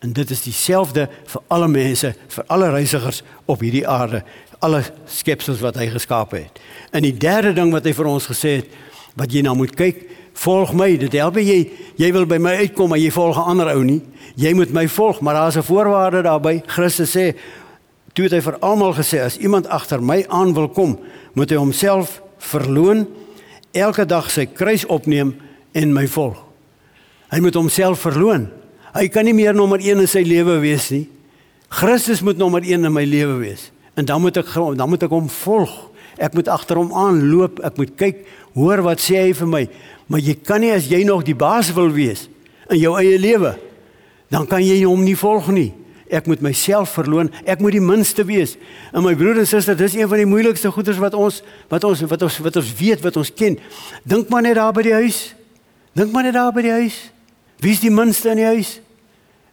En 0.01 0.13
dit 0.13 0.29
is 0.29 0.41
dieselfde 0.41 1.05
vir 1.29 1.41
alle 1.47 1.67
mense, 1.67 2.09
vir 2.27 2.45
alle 2.47 2.69
reisigers 2.73 3.21
op 3.45 3.61
hierdie 3.61 3.87
aarde, 3.87 4.23
alle 4.59 4.81
skepsels 5.05 5.61
wat 5.61 5.77
hy 5.77 5.91
geskaap 5.93 6.33
het. 6.33 6.57
En 6.89 7.05
die 7.05 7.13
derde 7.13 7.53
ding 7.53 7.69
wat 7.73 7.85
hy 7.85 7.93
vir 7.93 8.09
ons 8.09 8.25
gesê 8.31 8.55
het, 8.61 8.71
wat 9.19 9.33
jy 9.33 9.43
nou 9.45 9.53
moet 9.59 9.75
kyk, 9.77 10.01
volg 10.41 10.73
my. 10.73 10.95
Dit 10.97 11.13
help 11.19 11.37
jy 11.37 11.59
jy 12.01 12.09
wil 12.15 12.25
by 12.25 12.39
my 12.41 12.55
uitkom, 12.63 12.89
maar 12.89 13.01
jy 13.01 13.11
volg 13.11 13.37
'n 13.37 13.49
ander 13.53 13.69
ou 13.75 13.83
nie. 13.83 14.01
Jy 14.35 14.53
moet 14.53 14.73
my 14.73 14.87
volg, 14.87 15.21
maar 15.21 15.33
daar's 15.33 15.57
'n 15.57 15.63
voorwaarde 15.63 16.21
daarbey. 16.21 16.63
Christus 16.65 17.15
sê 17.15 17.35
toe 18.13 18.23
het 18.25 18.33
hy 18.33 18.41
vir 18.41 18.57
almal 18.59 18.93
gesê 18.93 19.21
as 19.21 19.37
iemand 19.37 19.67
agter 19.67 20.01
my 20.01 20.25
aan 20.27 20.53
wil 20.53 20.69
kom, 20.69 20.99
moet 21.33 21.49
hy 21.49 21.57
homself 21.57 22.21
verloon, 22.37 23.07
elke 23.71 24.05
dag 24.05 24.31
sy 24.31 24.45
kruis 24.45 24.85
opneem 24.85 25.35
en 25.71 25.93
my 25.93 26.07
volg. 26.07 26.50
Hy 27.31 27.39
moet 27.39 27.55
homself 27.55 28.03
verloon. 28.03 28.49
Hy 28.91 29.07
kan 29.07 29.23
nie 29.27 29.35
meer 29.35 29.55
nommer 29.55 29.79
1 29.79 30.03
in 30.03 30.09
sy 30.09 30.23
lewe 30.27 30.57
wees 30.63 30.89
nie. 30.91 31.05
Christus 31.71 32.19
moet 32.21 32.39
nommer 32.39 32.63
1 32.65 32.83
in 32.83 32.91
my 32.93 33.05
lewe 33.07 33.37
wees. 33.39 33.69
En 33.95 34.05
dan 34.07 34.19
moet 34.21 34.37
ek 34.41 34.51
dan 34.75 34.89
moet 34.91 35.03
ek 35.07 35.13
hom 35.15 35.29
volg. 35.31 35.71
Ek 36.19 36.35
moet 36.35 36.51
agter 36.51 36.79
hom 36.81 36.91
aanloop. 36.91 37.61
Ek 37.63 37.79
moet 37.79 37.93
kyk, 37.99 38.25
hoor 38.57 38.83
wat 38.83 39.03
sê 39.03 39.21
hy 39.21 39.35
vir 39.37 39.47
my. 39.47 39.63
Maar 40.11 40.23
jy 40.27 40.35
kan 40.43 40.59
nie 40.63 40.73
as 40.75 40.89
jy 40.91 41.05
nog 41.07 41.23
die 41.23 41.37
baas 41.37 41.71
wil 41.75 41.91
wees 41.95 42.27
in 42.71 42.79
jou 42.79 42.93
eie 42.95 43.17
lewe, 43.19 43.49
dan 44.31 44.45
kan 44.47 44.63
jy 44.63 44.77
hom 44.85 45.01
nie 45.03 45.17
volg 45.19 45.49
nie. 45.51 45.71
Ek 46.11 46.27
moet 46.27 46.43
myself 46.43 46.93
verloon. 46.95 47.29
Ek 47.47 47.59
moet 47.63 47.75
die 47.75 47.83
minste 47.83 48.23
wees. 48.27 48.57
En 48.91 49.03
my 49.03 49.13
broer 49.15 49.39
en 49.39 49.47
suster, 49.47 49.75
dis 49.79 49.95
een 49.95 50.07
van 50.11 50.19
die 50.19 50.27
moeilikste 50.27 50.71
goeders 50.71 50.99
wat 50.99 51.15
ons 51.15 51.39
wat 51.71 51.87
ons 51.87 52.03
wat 52.03 52.27
ons 52.27 52.39
wat 52.43 52.59
ons 52.59 52.71
weet, 52.79 53.03
wat 53.03 53.19
ons 53.19 53.31
ken. 53.31 53.55
Dink 54.03 54.31
maar 54.31 54.43
net 54.43 54.59
daar 54.59 54.75
by 54.75 54.83
die 54.87 54.95
huis. 54.99 55.21
Dink 55.95 56.11
maar 56.11 56.27
net 56.27 56.35
daar 56.35 56.51
by 56.55 56.63
die 56.67 56.75
huis. 56.83 56.99
Wie 57.61 57.75
is 57.75 57.81
die 57.83 57.93
minste 57.93 58.31
in 58.33 58.41
die 58.41 58.49
huis? 58.49 58.79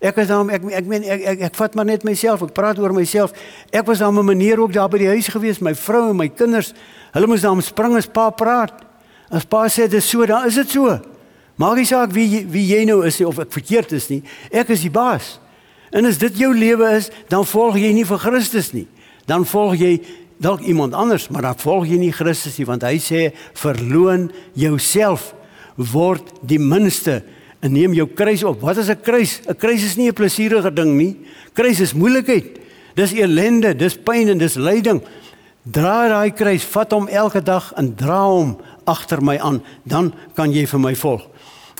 Ek 0.00 0.16
is 0.22 0.28
dan 0.30 0.48
ek 0.54 0.62
ek 0.78 0.86
meen 0.88 1.04
ek, 1.04 1.24
ek 1.32 1.40
ek 1.50 1.56
vat 1.58 1.74
maar 1.76 1.88
net 1.88 2.04
myself, 2.06 2.44
ek 2.46 2.54
praat 2.56 2.78
oor 2.80 2.94
myself. 2.96 3.34
Ek 3.74 3.84
was 3.86 3.98
dan 3.98 4.16
'n 4.16 4.24
meneer 4.24 4.60
ook 4.60 4.72
daar 4.72 4.88
by 4.88 4.98
die 4.98 5.12
huis 5.12 5.28
gewees, 5.28 5.60
my 5.60 5.74
vrou 5.74 6.10
en 6.10 6.16
my 6.16 6.28
kinders. 6.28 6.72
Hulle 7.12 7.26
moes 7.26 7.42
dan 7.42 7.60
spring 7.62 7.96
as 7.96 8.06
pa 8.06 8.30
praat. 8.30 8.72
As 9.30 9.44
pa 9.44 9.68
sê 9.68 9.88
dit 9.88 10.00
is 10.00 10.08
so, 10.08 10.24
dan 10.24 10.46
is 10.46 10.54
dit 10.54 10.70
so. 10.70 11.00
Maak 11.56 11.76
nie 11.76 11.84
saak 11.84 12.12
wie 12.12 12.46
wie 12.46 12.66
jy 12.66 12.84
nou 12.84 13.04
is 13.04 13.20
of 13.20 13.38
ek 13.38 13.52
verkeerd 13.52 13.92
is 13.92 14.08
nie. 14.08 14.22
Ek 14.50 14.70
is 14.70 14.80
die 14.80 14.90
baas. 14.90 15.40
En 15.90 16.06
as 16.06 16.18
dit 16.18 16.38
jou 16.38 16.54
lewe 16.54 16.96
is, 16.96 17.10
dan 17.28 17.44
volg 17.44 17.76
jy 17.76 17.92
nie 17.92 18.04
vir 18.04 18.18
Christus 18.18 18.72
nie. 18.72 18.86
Dan 19.26 19.44
volg 19.44 19.76
jy 19.76 20.00
dalk 20.38 20.60
iemand 20.60 20.94
anders, 20.94 21.28
maar 21.28 21.42
dan 21.42 21.58
volg 21.58 21.86
jy 21.86 21.98
nie 21.98 22.12
Christus 22.12 22.58
nie 22.58 22.66
want 22.66 22.82
hy 22.82 22.98
sê 23.02 23.32
verloon 23.54 24.30
jouself 24.54 25.34
word 25.76 26.22
die 26.46 26.58
minste 26.58 27.22
en 27.60 27.72
neem 27.72 27.94
jou 27.94 28.06
kruis 28.14 28.44
op. 28.44 28.60
Wat 28.60 28.76
is 28.76 28.88
'n 28.88 29.00
kruis? 29.00 29.40
'n 29.46 29.56
Kruis 29.56 29.84
is 29.84 29.96
nie 29.96 30.08
'n 30.08 30.14
plesierige 30.14 30.72
ding 30.72 30.96
nie. 30.96 31.16
Kruis 31.52 31.80
is 31.80 31.92
moeilikheid. 31.92 32.58
Dis 32.94 33.12
ellende, 33.12 33.76
dis 33.76 33.96
pyn 33.96 34.28
en 34.28 34.38
dis 34.38 34.54
lyding. 34.54 35.02
Dra 35.62 36.08
daai 36.08 36.30
kruis, 36.30 36.64
vat 36.64 36.92
hom 36.92 37.08
elke 37.08 37.42
dag 37.42 37.72
en 37.76 37.94
dra 37.94 38.24
hom 38.26 38.56
agter 38.84 39.22
my 39.22 39.38
aan, 39.38 39.62
dan 39.84 40.14
kan 40.34 40.52
jy 40.52 40.66
vir 40.66 40.80
my 40.80 40.94
volg. 40.96 41.28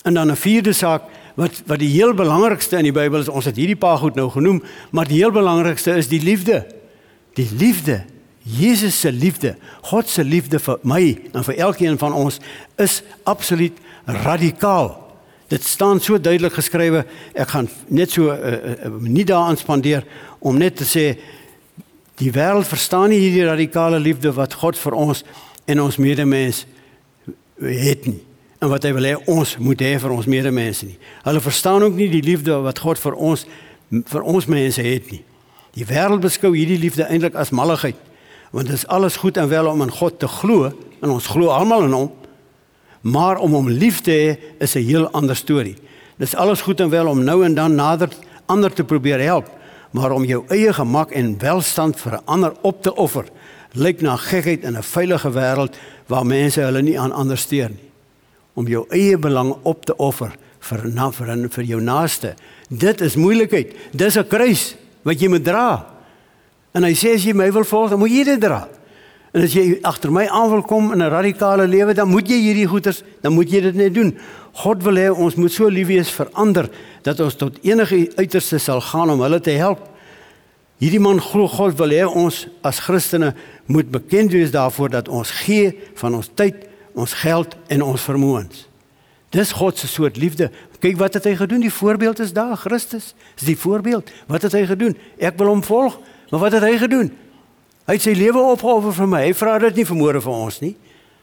En 0.05 0.15
dan 0.15 0.31
'n 0.31 0.37
vierde 0.37 0.73
saak 0.73 1.03
wat 1.35 1.63
wat 1.67 1.79
die 1.79 1.91
heel 1.91 2.15
belangrikste 2.15 2.77
in 2.77 2.85
die 2.85 2.93
Bybel 2.93 3.21
is, 3.21 3.29
ons 3.29 3.45
het 3.45 3.57
hierdie 3.57 3.77
paar 3.77 3.99
goed 3.99 4.15
nou 4.15 4.31
genoem, 4.31 4.63
maar 4.91 5.07
die 5.07 5.17
heel 5.17 5.31
belangrikste 5.31 5.97
is 5.97 6.09
die 6.09 6.23
liefde. 6.23 6.67
Die 7.35 7.49
liefde. 7.59 8.05
Jesus 8.43 9.01
se 9.01 9.13
liefde, 9.13 9.57
God 9.83 10.09
se 10.09 10.25
liefde 10.25 10.59
vir 10.59 10.79
my 10.83 11.19
en 11.35 11.45
vir 11.45 11.55
elkeen 11.55 11.99
van 11.99 12.13
ons 12.13 12.41
is 12.77 13.03
absoluut 13.25 13.77
radikaal. 14.07 15.08
Dit 15.49 15.65
staan 15.65 16.01
so 16.01 16.21
duidelik 16.21 16.53
geskrywe. 16.53 17.05
Ek 17.33 17.49
gaan 17.49 17.69
net 17.89 18.11
so 18.11 18.33
'n 18.33 18.37
uh, 18.37 18.85
uh, 18.85 19.01
nie 19.01 19.25
daaraan 19.25 19.57
spandeer 19.57 20.05
om 20.39 20.57
net 20.57 20.77
te 20.77 20.85
sê 20.85 21.19
die 22.19 22.33
wêreld 22.33 22.67
verstaan 22.67 23.09
nie 23.09 23.19
hierdie 23.19 23.47
radikale 23.47 23.99
liefde 23.99 24.33
wat 24.33 24.55
God 24.55 24.77
vir 24.79 24.93
ons 24.93 25.25
en 25.65 25.81
ons 25.81 25.97
medemens 25.97 26.67
het 27.61 28.07
nie. 28.07 28.21
En 28.59 28.69
wat 28.69 28.83
hy 28.83 28.93
wil 28.93 29.07
hê 29.07 29.15
ons 29.31 29.57
moet 29.59 29.81
hê 29.81 29.95
vir 29.99 30.11
ons 30.11 30.27
medemens 30.27 30.83
nie. 30.83 30.99
Hulle 31.25 31.41
verstaan 31.41 31.83
ook 31.83 31.95
nie 31.95 32.09
die 32.11 32.23
liefde 32.23 32.59
wat 32.65 32.79
God 32.79 32.99
vir 32.99 33.15
ons 33.15 33.47
vir 33.89 34.23
ons 34.23 34.47
mense 34.47 34.83
het 34.83 35.11
nie. 35.11 35.23
Die 35.73 35.87
wêreld 35.87 36.21
beskou 36.21 36.53
hierdie 36.53 36.79
liefde 36.79 37.07
eintlik 37.07 37.39
as 37.39 37.55
malligheid. 37.55 37.97
Want 38.51 38.67
dit 38.67 38.77
is 38.77 38.87
alles 38.87 39.17
goed 39.17 39.37
en 39.37 39.49
wel 39.49 39.67
om 39.67 39.83
in 39.83 39.93
God 39.93 40.19
te 40.19 40.29
glo 40.29 40.73
en 41.01 41.11
ons 41.11 41.27
glo 41.27 41.53
almal 41.55 41.87
in 41.87 41.95
hom. 41.95 42.11
Maar 43.01 43.39
om 43.39 43.53
hom 43.53 43.69
lief 43.69 44.01
te 44.01 44.11
hê 44.11 44.39
is 44.59 44.75
'n 44.75 44.85
heel 44.85 45.11
ander 45.11 45.37
storie. 45.37 45.77
Dis 46.17 46.35
alles 46.35 46.61
goed 46.61 46.81
en 46.81 46.91
wel 46.91 47.07
om 47.07 47.25
nou 47.25 47.45
en 47.45 47.55
dan 47.55 47.75
nader 47.75 48.09
ander 48.47 48.73
te 48.73 48.85
probeer 48.85 49.21
help, 49.21 49.47
maar 49.91 50.11
om 50.11 50.25
jou 50.25 50.45
eie 50.49 50.73
gemak 50.73 51.11
en 51.11 51.39
welstand 51.39 52.01
vir 52.01 52.13
'n 52.13 52.25
ander 52.25 52.53
op 52.63 52.83
te 52.83 52.95
offer, 52.95 53.25
lyk 53.73 54.01
na 54.01 54.17
gekheid 54.17 54.63
in 54.63 54.77
'n 54.77 54.83
veilige 54.83 55.31
wêreld 55.31 55.77
waar 56.07 56.27
mense 56.27 56.61
hulle 56.61 56.83
nie 56.83 57.01
aan 57.01 57.13
ander 57.13 57.39
steur 57.39 57.69
nie. 57.69 57.91
Om 58.55 58.67
jou 58.67 58.85
eie 58.89 59.19
belang 59.19 59.57
op 59.63 59.85
te 59.85 59.97
offer 59.97 60.33
vir 60.59 60.89
na 60.89 61.11
vir, 61.11 61.49
vir 61.49 61.65
jou 61.65 61.81
naaste. 61.81 62.35
Dit 62.69 63.01
is 63.01 63.17
moeilikheid. 63.17 63.75
Dis 63.93 64.17
'n 64.17 64.27
kruis 64.27 64.75
wat 65.03 65.21
jy 65.21 65.29
moet 65.29 65.45
dra. 65.45 65.87
En 66.73 66.83
hy 66.83 66.95
sê 66.95 67.15
as 67.15 67.25
jy 67.25 67.33
my 67.33 67.53
wil 67.53 67.65
volg, 67.65 67.91
dan 67.91 67.99
moet 67.99 68.11
jy 68.11 68.25
dit 68.25 68.41
dra. 68.41 68.69
En 69.37 69.45
as 69.45 69.53
jy 69.53 69.79
agter 69.85 70.13
my 70.13 70.25
aan 70.27 70.51
wil 70.51 70.63
kom 70.63 70.93
in 70.93 71.03
'n 71.03 71.11
radikale 71.11 71.67
lewe, 71.67 71.95
dan 71.95 72.09
moet 72.09 72.29
jy 72.29 72.39
hierdie 72.41 72.69
goeters, 72.69 73.03
dan 73.21 73.33
moet 73.33 73.51
jy 73.51 73.61
dit 73.61 73.75
net 73.75 73.95
doen. 73.95 74.17
God 74.53 74.83
wil 74.83 74.97
hê 74.97 75.11
ons 75.11 75.35
moet 75.35 75.53
so 75.53 75.69
lief 75.69 75.87
wees 75.87 76.11
vir 76.11 76.29
ander 76.33 76.71
dat 77.03 77.21
ons 77.21 77.35
tot 77.35 77.59
enige 77.63 78.11
uiterste 78.17 78.59
sal 78.59 78.81
gaan 78.81 79.11
om 79.11 79.21
hulle 79.21 79.41
te 79.41 79.51
help. 79.51 79.79
Hierdie 80.79 81.01
man 81.01 81.21
glo 81.21 81.49
God 81.49 81.77
wil 81.79 81.91
hê 81.91 82.07
ons 82.07 82.47
as 82.63 82.79
Christene 82.79 83.35
moet 83.67 83.91
bekend 83.91 84.33
wees 84.33 84.51
daarvoor 84.51 84.91
dat 84.91 85.09
ons 85.09 85.31
gee 85.31 85.75
van 85.95 86.15
ons 86.15 86.31
tyd, 86.35 86.55
ons 86.95 87.13
geld 87.13 87.57
en 87.69 87.83
ons 87.83 88.01
vermoëns. 88.01 88.67
Dis 89.31 89.53
God 89.53 89.79
se 89.79 89.87
soort 89.87 90.17
liefde. 90.17 90.51
Kyk 90.81 90.97
wat 90.97 91.19
het 91.19 91.25
hy 91.25 91.35
gedoen? 91.37 91.61
Die 91.61 91.73
voorbeeld 91.73 92.19
is 92.25 92.33
daar, 92.33 92.57
Christus. 92.57 93.15
Dis 93.37 93.51
die 93.51 93.59
voorbeeld. 93.59 94.11
Wat 94.27 94.43
het 94.43 94.55
hy 94.57 94.65
gedoen? 94.67 94.97
Ek 95.19 95.37
wil 95.37 95.51
hom 95.53 95.63
volg. 95.63 95.99
Maar 96.31 96.41
wat 96.41 96.53
het 96.53 96.63
hy 96.65 96.79
gedoen? 96.81 97.11
Hy 97.89 97.97
het 97.97 98.05
sy 98.05 98.13
lewe 98.13 98.43
opgeoffer 98.53 98.93
vir 98.93 99.09
my. 99.09 99.23
Hy 99.25 99.35
vra 99.37 99.57
dit 99.63 99.81
nie 99.81 99.87
vermoere 99.89 100.21
vir 100.21 100.35
ons 100.35 100.61
nie. 100.61 100.75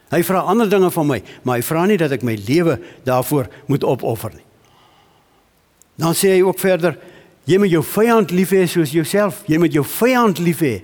Hy 0.10 0.22
vra 0.26 0.42
ander 0.50 0.70
dinge 0.70 0.90
van 0.94 1.08
my, 1.10 1.18
maar 1.44 1.60
hy 1.60 1.66
vra 1.66 1.84
nie 1.90 1.98
dat 1.98 2.14
ek 2.14 2.24
my 2.26 2.36
lewe 2.48 2.78
daarvoor 3.06 3.50
moet 3.70 3.86
opoffer 3.86 4.34
nie. 4.34 4.46
Dan 6.02 6.18
sê 6.18 6.36
hy 6.36 6.42
ook 6.46 6.60
verder: 6.62 6.98
Jy 7.46 7.60
moet 7.62 7.74
jou 7.74 7.84
vyand 7.86 8.34
lief 8.34 8.54
hê 8.54 8.66
soos 8.70 8.94
jouself. 8.94 9.44
Jy 9.50 9.60
moet 9.62 9.74
jou 9.74 9.86
vyand 9.86 10.42
lief 10.42 10.64
hê. 10.66 10.80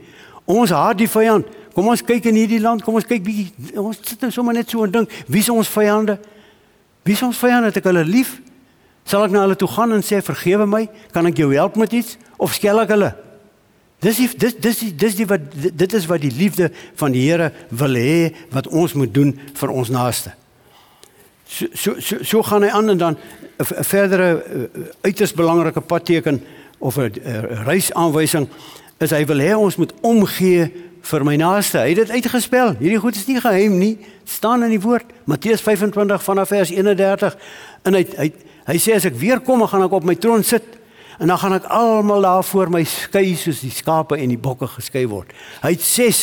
Ons 0.45 0.73
haat 0.75 0.99
die 1.01 1.09
vyand. 1.09 1.49
Kom 1.73 1.87
ons 1.87 2.03
kyk 2.03 2.27
in 2.29 2.37
hierdie 2.37 2.59
land, 2.61 2.83
kom 2.83 2.97
ons 2.99 3.07
kyk 3.07 3.23
bietjie. 3.23 3.73
Ons 3.79 4.01
sit 4.03 4.21
nou 4.21 4.31
sommer 4.33 4.53
net 4.57 4.69
so 4.69 4.83
en 4.83 4.91
dink, 4.91 5.11
wie 5.31 5.39
is 5.39 5.49
ons 5.49 5.69
vyande? 5.71 6.17
Wie 7.07 7.15
is 7.15 7.23
ons 7.23 7.37
vyande? 7.39 7.71
Het 7.71 7.79
ek 7.79 7.87
hulle 7.89 8.03
lief? 8.05 8.35
Sal 9.07 9.23
ek 9.25 9.33
na 9.33 9.45
hulle 9.45 9.57
toe 9.57 9.69
gaan 9.71 9.95
en 9.95 10.03
sê 10.05 10.19
vergewe 10.25 10.67
my? 10.69 10.83
Kan 11.15 11.29
ek 11.29 11.39
jou 11.41 11.49
help 11.55 11.79
met 11.79 11.93
iets 11.95 12.17
of 12.37 12.53
skel 12.57 12.83
ek 12.83 12.91
hulle? 12.93 13.13
Dis 14.01 14.17
die, 14.17 14.29
dis 14.37 14.55
dis 14.57 14.79
dis 14.97 15.15
die 15.19 15.27
wat 15.29 15.43
dit 15.53 15.93
is 15.93 16.07
wat 16.09 16.23
die 16.23 16.33
liefde 16.33 16.71
van 16.97 17.13
die 17.13 17.27
Here 17.27 17.51
wil 17.69 17.97
hê 17.99 18.31
wat 18.49 18.67
ons 18.67 18.95
moet 18.97 19.13
doen 19.13 19.35
vir 19.59 19.73
ons 19.73 19.91
naaste. 19.93 20.33
So 21.45 21.67
so 21.73 21.93
so, 22.01 22.23
so 22.25 22.41
gaan 22.47 22.65
hy 22.65 22.71
aan 22.73 22.89
en 22.95 22.97
dan 22.97 23.17
'n 23.61 23.85
verdere 23.85 24.29
eh, 24.41 24.89
uiters 25.01 25.33
belangrike 25.33 25.81
padteken 25.81 26.41
of 26.79 26.97
'n 26.97 27.13
reisaanwysing 27.65 28.49
is 28.97 29.11
hy 29.11 29.25
wil 29.25 29.37
hê 29.37 29.53
ons 29.53 29.75
moet 29.75 29.93
omgee 30.01 30.71
vir 31.01 31.23
my 31.25 31.35
naaste. 31.35 31.77
Hy 31.77 31.89
het 31.89 31.95
dit 31.95 32.09
uitgespel. 32.09 32.75
Hierdie 32.79 32.99
goed 32.99 33.15
is 33.15 33.25
nie 33.27 33.39
geheim 33.41 33.77
nie. 33.77 33.97
staan 34.23 34.63
in 34.63 34.69
die 34.69 34.81
woord 34.81 35.05
Matteus 35.25 35.61
25 35.61 36.23
vanaf 36.23 36.47
vers 36.47 36.69
31 36.69 37.37
en 37.83 37.93
hy 37.93 38.05
hy 38.17 38.31
hy 38.65 38.77
sê 38.77 38.93
as 38.95 39.05
ek 39.05 39.17
weer 39.17 39.39
kom, 39.39 39.67
gaan 39.67 39.83
ek 39.83 39.91
op 39.91 40.03
my 40.03 40.15
troon 40.15 40.43
sit 40.43 40.63
En 41.19 41.27
dan 41.27 41.37
gaan 41.37 41.53
ek 41.53 41.67
almal 41.69 42.21
daar 42.21 42.43
voor 42.43 42.69
my 42.69 42.83
skei 42.87 43.35
soos 43.35 43.59
die 43.59 43.73
skape 43.73 44.17
en 44.17 44.31
die 44.31 44.39
bokke 44.39 44.67
geskei 44.67 45.07
word. 45.07 45.33
Hy 45.61 45.75
het 45.75 45.83
6 45.85 46.21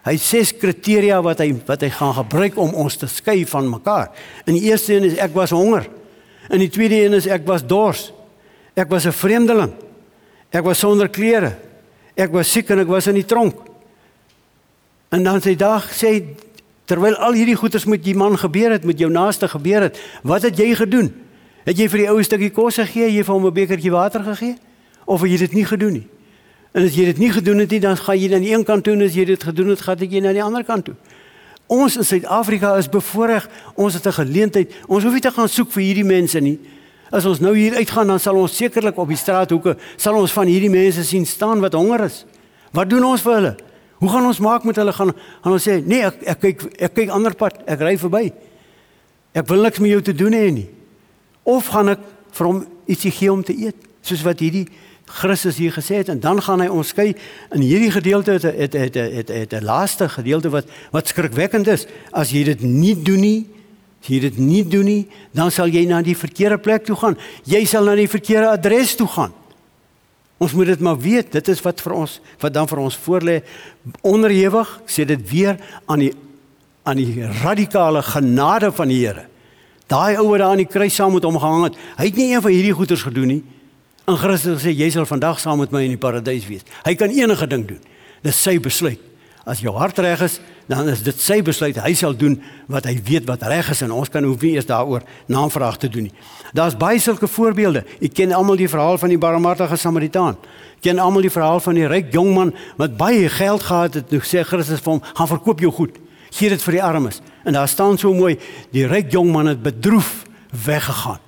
hy 0.00 0.14
het 0.16 0.24
6 0.24 0.54
kriteria 0.56 1.18
wat 1.20 1.42
hy 1.42 1.50
wat 1.68 1.82
hy 1.84 1.90
gaan 1.92 2.14
gebruik 2.16 2.56
om 2.56 2.72
ons 2.72 2.96
te 2.96 3.08
skei 3.10 3.44
van 3.46 3.68
mekaar. 3.68 4.08
In 4.46 4.56
die 4.56 4.70
eerste 4.70 4.94
een 4.94 5.10
is 5.10 5.18
ek 5.20 5.34
was 5.36 5.52
honger. 5.52 5.88
In 6.48 6.62
die 6.62 6.70
tweede 6.72 7.02
een 7.04 7.18
is 7.18 7.28
ek 7.28 7.44
was 7.46 7.66
dors. 7.66 8.12
Ek 8.74 8.88
was 8.88 9.06
'n 9.06 9.12
vreemdeling. 9.12 9.72
Ek 10.50 10.64
was 10.64 10.78
sonder 10.78 11.08
klere. 11.08 11.56
Ek 12.14 12.32
was 12.32 12.50
siek 12.50 12.70
en 12.70 12.78
ek 12.78 12.88
was 12.88 13.06
in 13.06 13.14
die 13.14 13.24
tronk. 13.24 13.54
En 15.10 15.22
dan 15.22 15.40
sê 15.40 15.56
dag 15.56 15.90
sê 15.94 16.22
terwyl 16.84 17.16
al 17.22 17.36
hierdie 17.38 17.58
goeders 17.58 17.84
met 17.84 18.02
die 18.02 18.14
man 18.14 18.38
gebeur 18.38 18.70
het, 18.70 18.84
met 18.84 18.98
jou 18.98 19.10
naaste 19.10 19.48
gebeur 19.48 19.82
het, 19.86 19.98
wat 20.22 20.42
het 20.42 20.58
jy 20.58 20.74
gedoen? 20.74 21.12
Het 21.64 21.78
jy 21.78 21.88
vir 21.88 21.98
die 21.98 22.08
ou 22.08 22.18
'n 22.18 22.24
stukkie 22.24 22.50
kos 22.50 22.76
gegee, 22.76 23.10
jy 23.10 23.24
vir 23.24 23.34
hom 23.34 23.46
'n 23.46 23.52
bekertjie 23.52 23.90
water 23.90 24.22
gegee? 24.22 24.56
Of 25.06 25.20
het 25.20 25.30
jy 25.30 25.38
dit 25.38 25.52
nie 25.52 25.64
gedoen 25.64 25.92
nie? 25.92 26.06
En 26.72 26.84
as 26.84 26.94
jy 26.94 27.04
dit 27.04 27.18
nie 27.18 27.32
gedoen 27.32 27.58
het 27.58 27.70
nie, 27.70 27.80
dan 27.80 27.96
gaan 27.96 28.18
jy 28.18 28.34
aan 28.34 28.42
die 28.42 28.52
een 28.52 28.64
kant 28.64 28.84
toe 28.84 28.92
en 28.94 29.02
as 29.02 29.14
jy 29.14 29.24
dit 29.24 29.42
gedoen 29.42 29.68
het, 29.68 29.80
gaan 29.80 29.98
jy 29.98 30.20
na 30.20 30.32
die 30.32 30.42
ander 30.42 30.64
kant 30.64 30.84
toe. 30.84 30.94
Ons 31.70 31.96
in 31.96 32.04
Suid-Afrika 32.04 32.76
is 32.78 32.88
bevoorreg. 32.88 33.48
Ons 33.74 33.94
het 33.94 34.06
'n 34.06 34.12
geleentheid. 34.12 34.72
Ons 34.86 35.04
hoef 35.04 35.12
nie 35.12 35.20
te 35.20 35.30
gaan 35.30 35.48
soek 35.48 35.70
vir 35.70 35.82
hierdie 35.82 36.04
mense 36.04 36.40
nie. 36.40 36.58
As 37.10 37.24
ons 37.26 37.40
nou 37.40 37.56
hier 37.56 37.74
uitgaan, 37.74 38.06
dan 38.06 38.20
sal 38.20 38.36
ons 38.36 38.56
sekerlik 38.56 38.98
op 38.98 39.08
die 39.08 39.16
straathoeke 39.16 39.76
sal 39.96 40.14
ons 40.14 40.32
van 40.32 40.46
hierdie 40.46 40.70
mense 40.70 41.04
sien 41.04 41.26
staan 41.26 41.60
wat 41.60 41.72
honger 41.72 42.04
is. 42.04 42.24
Wat 42.72 42.90
doen 42.90 43.04
ons 43.04 43.20
vir 43.20 43.34
hulle? 43.34 43.56
Hoe 43.98 44.08
gaan 44.08 44.26
ons 44.26 44.38
maak 44.38 44.64
met 44.64 44.76
hulle 44.76 44.92
gaan 44.92 45.12
gaan 45.42 45.52
ons 45.52 45.68
sê, 45.68 45.84
"Nee, 45.84 46.02
ek 46.02 46.22
ek 46.22 46.40
kyk 46.40 46.62
ek 46.78 46.94
kyk 46.94 47.10
ander 47.10 47.34
pad. 47.34 47.58
Ek 47.66 47.80
ry 47.80 47.96
verby. 47.98 48.32
Ek 49.34 49.46
wil 49.46 49.62
niks 49.62 49.78
met 49.78 49.90
jou 49.90 50.02
te 50.02 50.14
doen 50.14 50.32
hê 50.32 50.52
nie." 50.52 50.79
Of 51.42 51.66
gaan 51.72 51.88
ek 51.88 52.02
vir 52.36 52.46
hom 52.46 52.64
ietsie 52.90 53.12
gee 53.14 53.32
om 53.32 53.44
te 53.44 53.56
eet 53.56 53.88
soos 54.06 54.22
wat 54.26 54.40
hierdie 54.40 54.66
Christus 55.10 55.58
hier 55.58 55.72
gesê 55.74 56.00
het 56.00 56.08
en 56.08 56.20
dan 56.22 56.38
gaan 56.42 56.62
hy 56.62 56.68
ons 56.70 56.92
skei. 56.92 57.10
In 57.54 57.64
hierdie 57.64 57.90
gedeelte 57.90 58.36
het 58.38 58.46
het 58.46 58.74
het 58.78 58.94
het 58.94 59.28
het 59.28 59.52
'n 59.54 59.64
laaste 59.64 60.08
gedeelte 60.08 60.50
wat 60.50 60.66
wat 60.90 61.08
skrikwekkend 61.08 61.66
is. 61.66 61.86
As 62.12 62.30
jy 62.30 62.44
dit 62.44 62.60
nie 62.62 63.02
doen 63.02 63.20
nie 63.20 63.46
as 64.00 64.08
jy 64.08 64.20
dit 64.20 64.38
nie 64.38 64.64
doen 64.68 64.84
nie 64.84 65.08
dan 65.32 65.50
sal 65.50 65.66
jy 65.66 65.84
na 65.86 66.02
die 66.02 66.16
verkeerde 66.16 66.58
plek 66.58 66.84
toe 66.84 66.96
gaan. 66.96 67.18
Jy 67.44 67.64
sal 67.64 67.84
na 67.84 67.94
die 67.94 68.08
verkeerde 68.08 68.48
adres 68.48 68.94
toe 68.94 69.08
gaan. 69.08 69.32
Ons 70.38 70.52
moet 70.52 70.66
dit 70.66 70.80
maar 70.80 70.98
weet. 70.98 71.32
Dit 71.32 71.48
is 71.48 71.60
wat 71.60 71.80
vir 71.80 71.92
ons 71.92 72.20
wat 72.38 72.54
dan 72.54 72.68
vir 72.68 72.78
ons 72.78 72.96
voorlê. 72.96 73.42
Onderhewig 74.00 74.80
sê 74.86 75.04
dit 75.04 75.30
weer 75.30 75.58
aan 75.86 75.98
die 75.98 76.14
aan 76.82 76.96
die 76.96 77.26
radikale 77.42 78.02
genade 78.02 78.72
van 78.72 78.88
die 78.88 79.06
Here 79.06 79.29
Daai 79.90 80.20
ou 80.20 80.28
wat 80.30 80.38
daar 80.38 80.54
aan 80.54 80.62
die 80.62 80.70
kruis 80.70 80.94
saam 80.94 81.16
met 81.16 81.26
hom 81.26 81.38
gehang 81.40 81.64
het, 81.66 81.78
hy 81.98 82.06
het 82.12 82.18
nie 82.18 82.28
een 82.30 82.42
van 82.44 82.54
hierdie 82.54 82.76
goeders 82.78 83.02
gedoen 83.02 83.32
nie. 83.34 83.40
In 84.10 84.18
Christus 84.18 84.62
sê 84.62 84.70
jy 84.74 84.90
sal 84.94 85.06
vandag 85.06 85.40
saam 85.42 85.58
met 85.62 85.72
my 85.74 85.82
in 85.86 85.96
die 85.96 86.00
paradys 86.00 86.46
wees. 86.46 86.66
Hy 86.86 86.94
kan 86.98 87.10
enige 87.14 87.48
ding 87.50 87.66
doen. 87.66 87.80
Dis 88.22 88.38
sy 88.38 88.58
besluit. 88.62 89.00
As 89.48 89.62
jou 89.64 89.72
hart 89.74 89.98
reg 89.98 90.20
is, 90.22 90.36
dan 90.70 90.86
is 90.92 91.00
dit 91.02 91.18
sy 91.18 91.40
besluit. 91.42 91.78
Hy 91.82 91.92
sal 91.98 92.14
doen 92.14 92.36
wat 92.70 92.86
hy 92.86 92.94
weet 93.02 93.26
wat 93.26 93.42
reg 93.50 93.70
is 93.72 93.80
en 93.82 93.94
ons 93.96 94.10
kan 94.12 94.24
hoef 94.26 94.44
nie 94.44 94.52
eers 94.54 94.68
daaroor 94.68 95.02
navraag 95.32 95.80
te 95.80 95.90
doen 95.90 96.06
nie. 96.06 96.14
Daar's 96.54 96.76
baie 96.78 97.00
sulke 97.02 97.26
voorbeelde. 97.26 97.82
Ek 97.98 98.14
ken 98.14 98.34
almal 98.36 98.60
die 98.60 98.68
verhaal 98.70 99.00
van 99.00 99.10
die 99.10 99.18
barmhartige 99.18 99.78
Samaritaan. 99.80 100.38
Ek 100.76 100.84
ken 100.86 101.02
almal 101.02 101.26
die 101.26 101.32
verhaal 101.34 101.62
van 101.64 101.80
die 101.80 101.88
ryk 101.90 102.12
jongman 102.14 102.54
wat 102.78 102.98
baie 103.00 103.26
geld 103.32 103.66
gehad 103.66 103.98
het. 103.98 104.14
Nou 104.14 104.22
sê 104.22 104.44
Christus 104.46 104.84
vir 104.84 104.92
hom: 104.94 105.02
"Gaan 105.02 105.32
verkoop 105.34 105.66
jou 105.66 105.72
goed." 105.72 105.98
Gee 106.30 106.48
dit 106.48 106.62
vir 106.62 106.72
die 106.72 106.82
armes. 106.82 107.20
En 107.44 107.52
daar 107.52 107.68
staan 107.68 107.98
so 107.98 108.12
mooi, 108.14 108.38
die 108.72 108.86
ryk 108.86 109.12
jong 109.12 109.32
man 109.32 109.46
het 109.46 109.62
bedroef 109.62 110.24
weggegaan. 110.64 111.20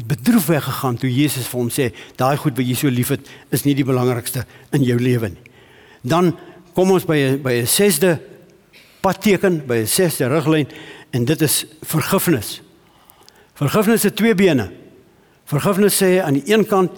Het 0.00 0.06
bedroef 0.06 0.46
weggegaan 0.46 0.96
toe 0.96 1.10
Jesus 1.12 1.48
vir 1.50 1.60
hom 1.60 1.70
sê, 1.72 1.90
daai 2.16 2.36
goed 2.40 2.56
wat 2.56 2.66
jy 2.66 2.76
so 2.78 2.88
liefhet, 2.88 3.28
is 3.52 3.66
nie 3.66 3.74
die 3.76 3.84
belangrikste 3.84 4.46
in 4.72 4.84
jou 4.86 4.96
lewe 5.00 5.28
nie. 5.34 5.50
Dan 6.00 6.32
kom 6.72 6.90
ons 6.90 7.04
by 7.04 7.16
'n 7.16 7.42
by 7.42 7.60
'n 7.60 7.66
sesde 7.66 8.18
padteken, 9.02 9.66
by 9.66 9.82
'n 9.82 9.86
sesde 9.86 10.28
riglyn 10.28 10.66
en 11.12 11.24
dit 11.24 11.40
is 11.42 11.66
vergifnis. 11.82 12.62
Vergifnis 13.54 14.02
het 14.02 14.16
twee 14.16 14.34
bene. 14.34 14.70
Vergifnis 15.44 16.02
sê 16.02 16.22
aan 16.22 16.34
die 16.34 16.52
een 16.52 16.66
kant 16.66 16.90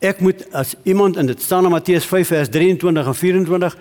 ek 0.00 0.20
moet 0.20 0.44
as 0.52 0.74
iemand 0.84 1.16
in 1.16 1.26
dit 1.26 1.42
staan 1.42 1.64
in 1.64 1.70
Matteus 1.70 2.04
5 2.04 2.26
vers 2.26 2.48
23 2.48 3.06
en 3.06 3.14
24 3.14 3.76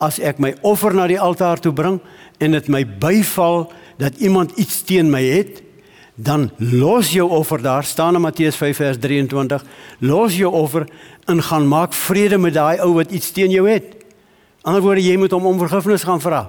as 0.00 0.18
ek 0.18 0.40
my 0.40 0.54
offer 0.66 0.94
na 0.96 1.06
die 1.10 1.20
altaar 1.20 1.60
toe 1.60 1.72
bring 1.76 2.00
en 2.40 2.56
dit 2.56 2.68
my 2.72 2.84
byval 2.84 3.68
dat 4.00 4.16
iemand 4.24 4.56
iets 4.56 4.80
teen 4.88 5.10
my 5.12 5.20
het, 5.22 5.60
dan 6.20 6.50
los 6.58 7.12
jou 7.12 7.28
offer 7.32 7.62
daar 7.62 7.84
staan 7.84 8.16
in 8.16 8.24
Matteus 8.24 8.56
5 8.56 8.76
vers 8.76 8.98
23. 9.00 9.64
Los 10.04 10.36
jou 10.36 10.52
offer 10.52 10.86
en 11.28 11.42
gaan 11.42 11.68
maak 11.68 11.92
vrede 11.96 12.38
met 12.38 12.54
daai 12.54 12.80
ou 12.84 12.94
wat 12.98 13.12
iets 13.12 13.30
teen 13.32 13.52
jou 13.52 13.68
het. 13.68 13.94
Anderswoorde 14.60 15.04
jy 15.04 15.16
moet 15.16 15.32
hom 15.32 15.46
om 15.48 15.60
vergifnis 15.60 16.04
gaan 16.04 16.20
vra. 16.20 16.42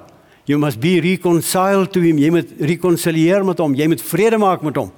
You 0.49 0.59
must 0.59 0.79
be 0.79 0.99
reconciled 0.99 1.93
to 1.93 2.01
him. 2.01 2.19
Jy 2.19 2.31
moet 2.33 2.51
rekoncilieer 2.59 3.45
met 3.47 3.61
hom. 3.63 3.75
Jy 3.77 3.87
moet 3.87 4.03
vrede 4.03 4.39
maak 4.41 4.65
met 4.65 4.75
hom. 4.75 4.91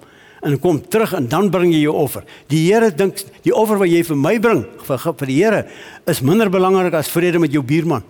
En 0.43 0.57
kom 0.60 0.81
terug 0.81 1.13
en 1.13 1.27
dan 1.29 1.51
bring 1.53 1.72
jy 1.72 1.83
jou 1.83 1.93
offer. 1.93 2.25
Die 2.50 2.63
Here 2.65 2.89
dink 2.89 3.22
die 3.45 3.53
offer 3.53 3.77
wat 3.77 3.91
jy 3.91 4.01
vir 4.07 4.17
my 4.19 4.33
bring 4.41 4.65
vir 4.88 5.05
vir 5.05 5.29
die 5.29 5.38
Here 5.38 5.62
is 6.10 6.24
minder 6.25 6.50
belangrik 6.50 6.98
as 6.98 7.12
vrede 7.12 7.39
met 7.39 7.53
jou 7.53 7.62
buurman. 7.63 8.03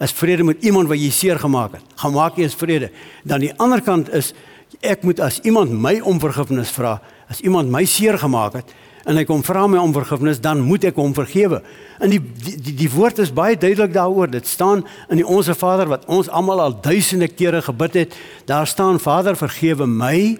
Is 0.00 0.14
vrede 0.16 0.44
met 0.44 0.62
iemand 0.64 0.88
wat 0.88 1.00
jy 1.00 1.10
seer 1.12 1.38
gemaak 1.38 1.76
het. 1.76 1.96
Gaan 2.00 2.14
maak 2.16 2.38
jy 2.38 2.46
eens 2.46 2.56
vrede. 2.56 2.88
Dan 3.24 3.44
die 3.44 3.52
ander 3.60 3.82
kant 3.84 4.08
is 4.16 4.32
ek 4.80 5.02
moet 5.04 5.20
as 5.20 5.40
iemand 5.44 5.74
my 5.74 5.98
om 6.06 6.20
vergifnis 6.22 6.70
vra, 6.72 7.00
as 7.28 7.42
iemand 7.44 7.72
my 7.72 7.82
seer 7.84 8.16
gemaak 8.18 8.54
het, 8.60 8.72
en 9.08 9.16
hy 9.16 9.24
kom 9.28 9.42
vra 9.44 9.64
my 9.68 9.80
om 9.80 9.92
vergifnis, 9.96 10.40
dan 10.42 10.60
moet 10.64 10.84
ek 10.90 10.98
hom 11.00 11.12
vergewe. 11.16 11.60
En 12.00 12.12
die 12.12 12.20
die 12.20 12.56
die, 12.60 12.74
die 12.84 12.90
woord 12.92 13.20
is 13.22 13.32
baie 13.34 13.58
duidelik 13.58 13.94
daaroor. 13.96 14.30
Dit 14.30 14.48
staan 14.48 14.84
in 15.08 15.20
die 15.20 15.26
Onse 15.26 15.56
Vader 15.56 15.90
wat 15.90 16.06
ons 16.08 16.28
almal 16.28 16.60
al 16.62 16.76
duisende 16.84 17.28
kere 17.28 17.62
gebid 17.64 17.96
het. 18.04 18.18
Daar 18.48 18.68
staan 18.68 19.00
Vader, 19.00 19.36
vergewe 19.36 19.88
my 19.88 20.38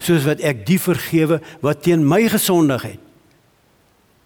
soos 0.00 0.24
wat 0.26 0.42
ek 0.44 0.64
die 0.68 0.78
vergewe 0.80 1.40
wat 1.64 1.82
teen 1.86 2.06
my 2.06 2.24
gesondig 2.32 2.86
het. 2.92 3.09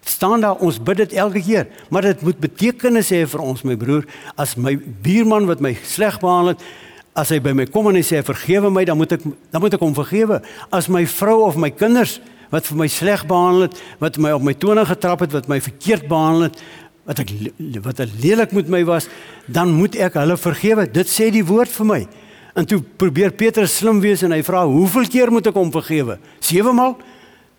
Staan 0.04 0.42
daar 0.44 0.61
ons 0.61 0.78
bid 0.82 1.00
dit 1.00 1.14
elke 1.16 1.40
keer, 1.40 1.68
maar 1.88 2.04
dit 2.04 2.20
moet 2.23 2.40
betekenis 2.40 3.12
hê 3.14 3.23
vir 3.28 3.40
ons 3.40 3.62
my 3.64 3.76
broer, 3.80 4.04
as 4.37 4.52
my 4.61 4.76
buurman 4.76 5.49
wat 5.49 5.62
my 5.64 5.73
sleg 5.88 6.18
behandel 6.20 6.52
het, 6.52 6.66
as 7.14 7.30
hy 7.30 7.38
by 7.40 7.54
my 7.56 7.64
kom 7.70 7.88
en 7.88 7.96
hy 7.96 8.02
sê 8.04 8.20
vergewe 8.26 8.70
my, 8.75 8.82
dan 8.84 8.99
moet 8.99 9.14
ek 9.16 9.25
dan 9.25 9.62
moet 9.62 9.76
ek 9.76 9.82
hom 9.84 9.94
vergewe. 9.96 10.40
As 10.75 10.90
my 10.92 11.04
vrou 11.08 11.44
of 11.46 11.56
my 11.61 11.70
kinders 11.73 12.18
wat 12.52 12.66
vir 12.68 12.78
my 12.78 12.88
sleg 12.90 13.25
behandel 13.30 13.68
het, 13.68 13.78
wat 14.02 14.18
my 14.20 14.34
op 14.34 14.44
my 14.44 14.54
tone 14.58 14.84
getrap 14.87 15.25
het, 15.25 15.32
wat 15.34 15.49
my 15.50 15.61
verkeerd 15.62 16.08
behandel 16.11 16.49
het, 16.49 16.61
wat 17.08 17.23
ek 17.23 17.32
wat 17.84 18.02
lelik 18.23 18.52
met 18.56 18.68
my 18.73 18.82
was, 18.88 19.08
dan 19.46 19.73
moet 19.76 19.96
ek 20.00 20.18
hulle 20.20 20.37
vergewe. 20.40 20.87
Dit 20.90 21.11
sê 21.11 21.30
die 21.32 21.44
woord 21.46 21.73
vir 21.73 21.88
my. 21.88 22.00
En 22.54 22.66
toe 22.68 22.80
probeer 22.82 23.34
Petrus 23.34 23.78
slim 23.80 23.99
wees 24.02 24.23
en 24.23 24.32
hy 24.32 24.42
vra, 24.42 24.64
"Hoeveel 24.66 25.08
keer 25.11 25.30
moet 25.30 25.46
ek 25.46 25.54
hom 25.54 25.73
vergewe? 25.73 26.18
7 26.40 26.75
maal?" 26.75 26.96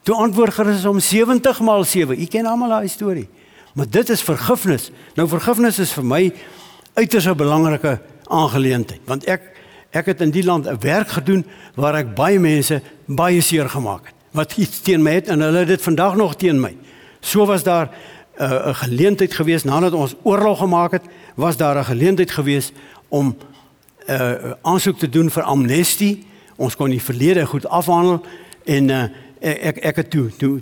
Toe 0.05 0.15
antwoord 0.15 0.53
Christus 0.53 0.85
om 0.85 0.99
70 0.99 1.59
maal 1.65 1.83
7. 1.83 2.19
U 2.21 2.25
ken 2.29 2.45
almal 2.45 2.69
daai 2.69 2.87
storie. 2.87 3.25
Maar 3.73 3.89
dit 3.89 4.09
is 4.09 4.21
vergifnis. 4.21 4.91
Nou 5.17 5.25
vergifnis 5.27 5.79
is 5.81 5.93
vir 5.97 6.05
my 6.05 6.33
uiters 6.93 7.25
'n 7.25 7.35
belangrike 7.35 7.99
aangeleentheid, 8.29 9.01
want 9.05 9.25
ek 9.25 9.41
ek 9.91 10.05
het 10.05 10.21
in 10.21 10.31
die 10.31 10.43
land 10.43 10.67
'n 10.67 10.77
werk 10.79 11.07
gedoen 11.07 11.45
waar 11.75 11.95
ek 11.95 12.15
baie 12.15 12.39
mense 12.39 12.81
baie 13.05 13.41
seer 13.41 13.69
gemaak 13.69 14.05
het 14.05 14.15
wat 14.35 14.57
iets 14.57 14.81
teen 14.81 15.03
my 15.03 15.11
het 15.11 15.27
en 15.27 15.39
hulle 15.39 15.63
het 15.63 15.67
dit 15.67 15.81
vandag 15.81 16.15
nog 16.15 16.35
teen 16.35 16.59
my. 16.59 16.75
So 17.19 17.45
was 17.45 17.63
daar 17.63 17.89
'n 18.37 18.43
uh, 18.43 18.75
geleentheid 18.75 19.33
gewees 19.33 19.63
nadat 19.63 19.93
ons 19.93 20.15
oorlog 20.23 20.59
gemaak 20.59 20.91
het, 20.91 21.03
was 21.35 21.57
daar 21.57 21.77
'n 21.77 21.85
geleentheid 21.85 22.31
gewees 22.31 22.71
om 23.07 23.35
'n 24.07 24.11
uh, 24.11 24.51
aansoek 24.61 24.97
te 24.97 25.09
doen 25.09 25.29
vir 25.29 25.43
amnestie. 25.43 26.25
Ons 26.55 26.75
kon 26.75 26.89
die 26.89 27.01
verlede 27.01 27.45
goed 27.45 27.67
afhandel 27.67 28.21
en 28.63 28.89
uh, 28.89 29.03
ek 29.45 29.77
ek 29.91 30.01
het 30.01 30.09
toe 30.09 30.29
toe 30.39 30.61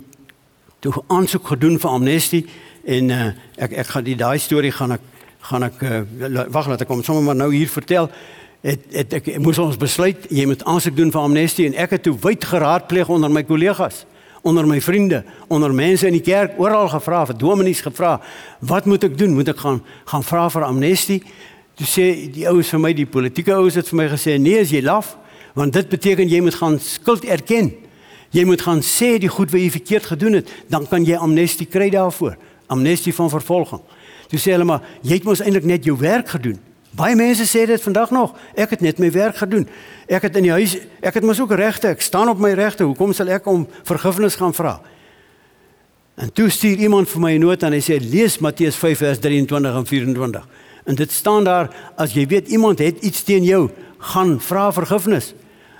toe 0.84 0.92
aansoek 1.06 1.46
gedoen 1.54 1.78
vir 1.80 1.90
amnestie 1.90 2.44
en 2.84 3.10
uh, 3.10 3.26
ek 3.56 3.72
ek 3.84 3.92
gaan 3.94 4.04
die 4.04 4.16
daai 4.20 4.38
storie 4.38 4.72
gaan 4.72 4.96
ek 4.98 5.04
gaan 5.48 5.68
ek 5.68 5.82
uh, 5.82 6.00
wag 6.52 6.68
laat 6.68 6.84
ek 6.84 6.88
kom 6.88 7.04
sommer 7.04 7.24
maar 7.24 7.38
nou 7.38 7.50
hier 7.54 7.68
vertel 7.68 8.10
het, 8.64 8.84
het 8.92 9.12
ek 9.20 9.30
moes 9.40 9.60
ons 9.60 9.80
besluit 9.80 10.28
jy 10.30 10.44
moet 10.48 10.64
aansoek 10.68 10.96
doen 10.96 11.12
vir 11.12 11.22
amnestie 11.22 11.68
en 11.68 11.78
ek 11.86 11.96
het 11.96 12.04
toe 12.08 12.16
wyd 12.20 12.44
geraadpleeg 12.44 13.08
onder 13.08 13.32
my 13.32 13.44
kollegas 13.48 14.04
onder 14.44 14.66
my 14.68 14.80
vriende 14.80 15.24
onder 15.48 15.72
mense 15.74 16.06
in 16.06 16.18
die 16.18 16.24
kerk 16.24 16.58
oral 16.60 16.88
gevra 16.92 17.24
vir 17.30 17.38
dominees 17.40 17.80
gevra 17.80 18.18
wat 18.60 18.84
moet 18.84 19.04
ek 19.08 19.16
doen? 19.18 19.32
Moet 19.32 19.54
ek 19.54 19.62
gaan 19.64 19.80
gaan 20.04 20.24
vra 20.24 20.48
vir 20.52 20.66
amnestie? 20.68 21.22
Toe 21.80 21.88
sê 21.88 22.04
die 22.32 22.44
ouens 22.50 22.68
vir 22.68 22.82
my 22.84 22.92
die 22.92 23.08
politieke 23.08 23.54
ouens 23.56 23.78
het 23.80 23.88
vir 23.88 24.02
my 24.02 24.08
gesê 24.12 24.36
nee 24.38 24.60
as 24.60 24.72
jy 24.72 24.84
laf 24.84 25.14
want 25.56 25.72
dit 25.72 25.88
beteken 25.88 26.28
jy 26.28 26.42
moet 26.44 26.60
gaan 26.60 26.76
skuld 26.82 27.24
erken 27.24 27.72
jy 28.34 28.44
moet 28.44 28.62
gaan 28.66 28.82
sê 28.82 29.14
die 29.22 29.30
goed 29.30 29.52
wat 29.54 29.62
jy 29.62 29.70
verkeerd 29.78 30.10
gedoen 30.12 30.40
het 30.40 30.52
dan 30.68 30.86
kan 30.90 31.06
jy 31.06 31.16
amnestie 31.16 31.66
kry 31.70 31.88
daarvoor 31.94 32.36
amnestie 32.66 33.14
van 33.14 33.30
vervolging 33.30 33.82
toe 34.28 34.40
sê 34.40 34.56
hulle 34.56 34.68
maar 34.68 34.82
jy 35.02 35.20
het 35.20 35.28
mos 35.28 35.42
eintlik 35.44 35.68
net 35.70 35.86
jou 35.86 35.96
werk 35.98 36.34
gedoen 36.36 36.58
Baie 36.94 37.16
mense 37.18 37.42
sê 37.50 37.64
dit 37.66 37.82
vandag 37.82 38.12
nog. 38.14 38.36
Ek 38.54 38.70
het 38.70 38.82
net 38.84 39.00
my 39.02 39.10
werk 39.10 39.40
gedoen. 39.40 39.66
Ek 40.06 40.28
het 40.28 40.36
in 40.38 40.46
die 40.46 40.54
huis, 40.54 40.76
ek 41.02 41.18
het 41.18 41.24
mos 41.26 41.40
ook 41.42 41.54
regte. 41.58 41.90
Ek 41.90 42.04
staan 42.04 42.30
op 42.30 42.38
my 42.38 42.52
regte. 42.54 42.86
Hoekom 42.86 43.12
sal 43.16 43.32
ek 43.34 43.48
om 43.50 43.64
vergifnis 43.82 44.38
gaan 44.38 44.54
vra? 44.54 44.76
En 46.14 46.30
toe 46.30 46.46
stuur 46.54 46.78
iemand 46.86 47.10
vir 47.10 47.20
my 47.20 47.32
'n 47.34 47.40
nota 47.40 47.66
en 47.66 47.72
hy 47.72 47.82
sê 47.82 47.98
lees 47.98 48.38
Matteus 48.38 48.76
5 48.76 48.98
vers 48.98 49.18
23 49.18 49.74
en 49.74 49.86
24. 49.86 50.46
En 50.84 50.94
dit 50.94 51.10
staan 51.10 51.44
daar 51.44 51.70
as 51.96 52.12
jy 52.12 52.26
weet 52.26 52.48
iemand 52.48 52.78
het 52.78 53.02
iets 53.02 53.22
teen 53.24 53.44
jou, 53.44 53.70
gaan 53.98 54.40
vra 54.40 54.72
vergifnis. 54.72 55.34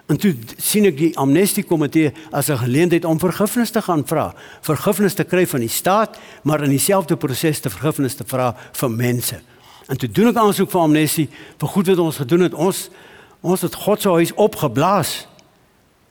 En 0.06 0.18
toe 0.20 0.34
sien 0.60 0.84
ek 0.84 0.98
die 0.98 1.12
amnestie 1.16 1.64
komitee 1.64 2.12
as 2.30 2.50
'n 2.50 2.60
geleentheid 2.60 3.04
om 3.04 3.18
vergifnis 3.18 3.70
te 3.70 3.82
gaan 3.82 4.04
vra, 4.06 4.34
vergifnis 4.60 5.14
te 5.14 5.24
kry 5.24 5.46
van 5.46 5.60
die 5.60 5.68
staat, 5.68 6.18
maar 6.42 6.62
in 6.62 6.70
dieselfde 6.70 7.16
proses 7.16 7.60
te 7.60 7.70
vergifnis 7.70 8.14
te 8.14 8.24
vra 8.26 8.56
van 8.72 8.96
mense. 8.96 9.40
En 9.88 9.96
toe 9.96 10.08
doen 10.08 10.28
ek 10.28 10.36
aansoek 10.36 10.70
vir 10.70 10.80
amnestie 10.80 11.28
vir 11.58 11.68
goed 11.68 11.86
wat 11.86 11.98
ons 11.98 12.16
gedoen 12.16 12.40
het. 12.40 12.54
Ons 12.54 12.90
ons 13.44 13.60
het 13.60 13.74
God 13.74 14.00
se 14.00 14.08
huis 14.08 14.32
opgeblaas. 14.34 15.26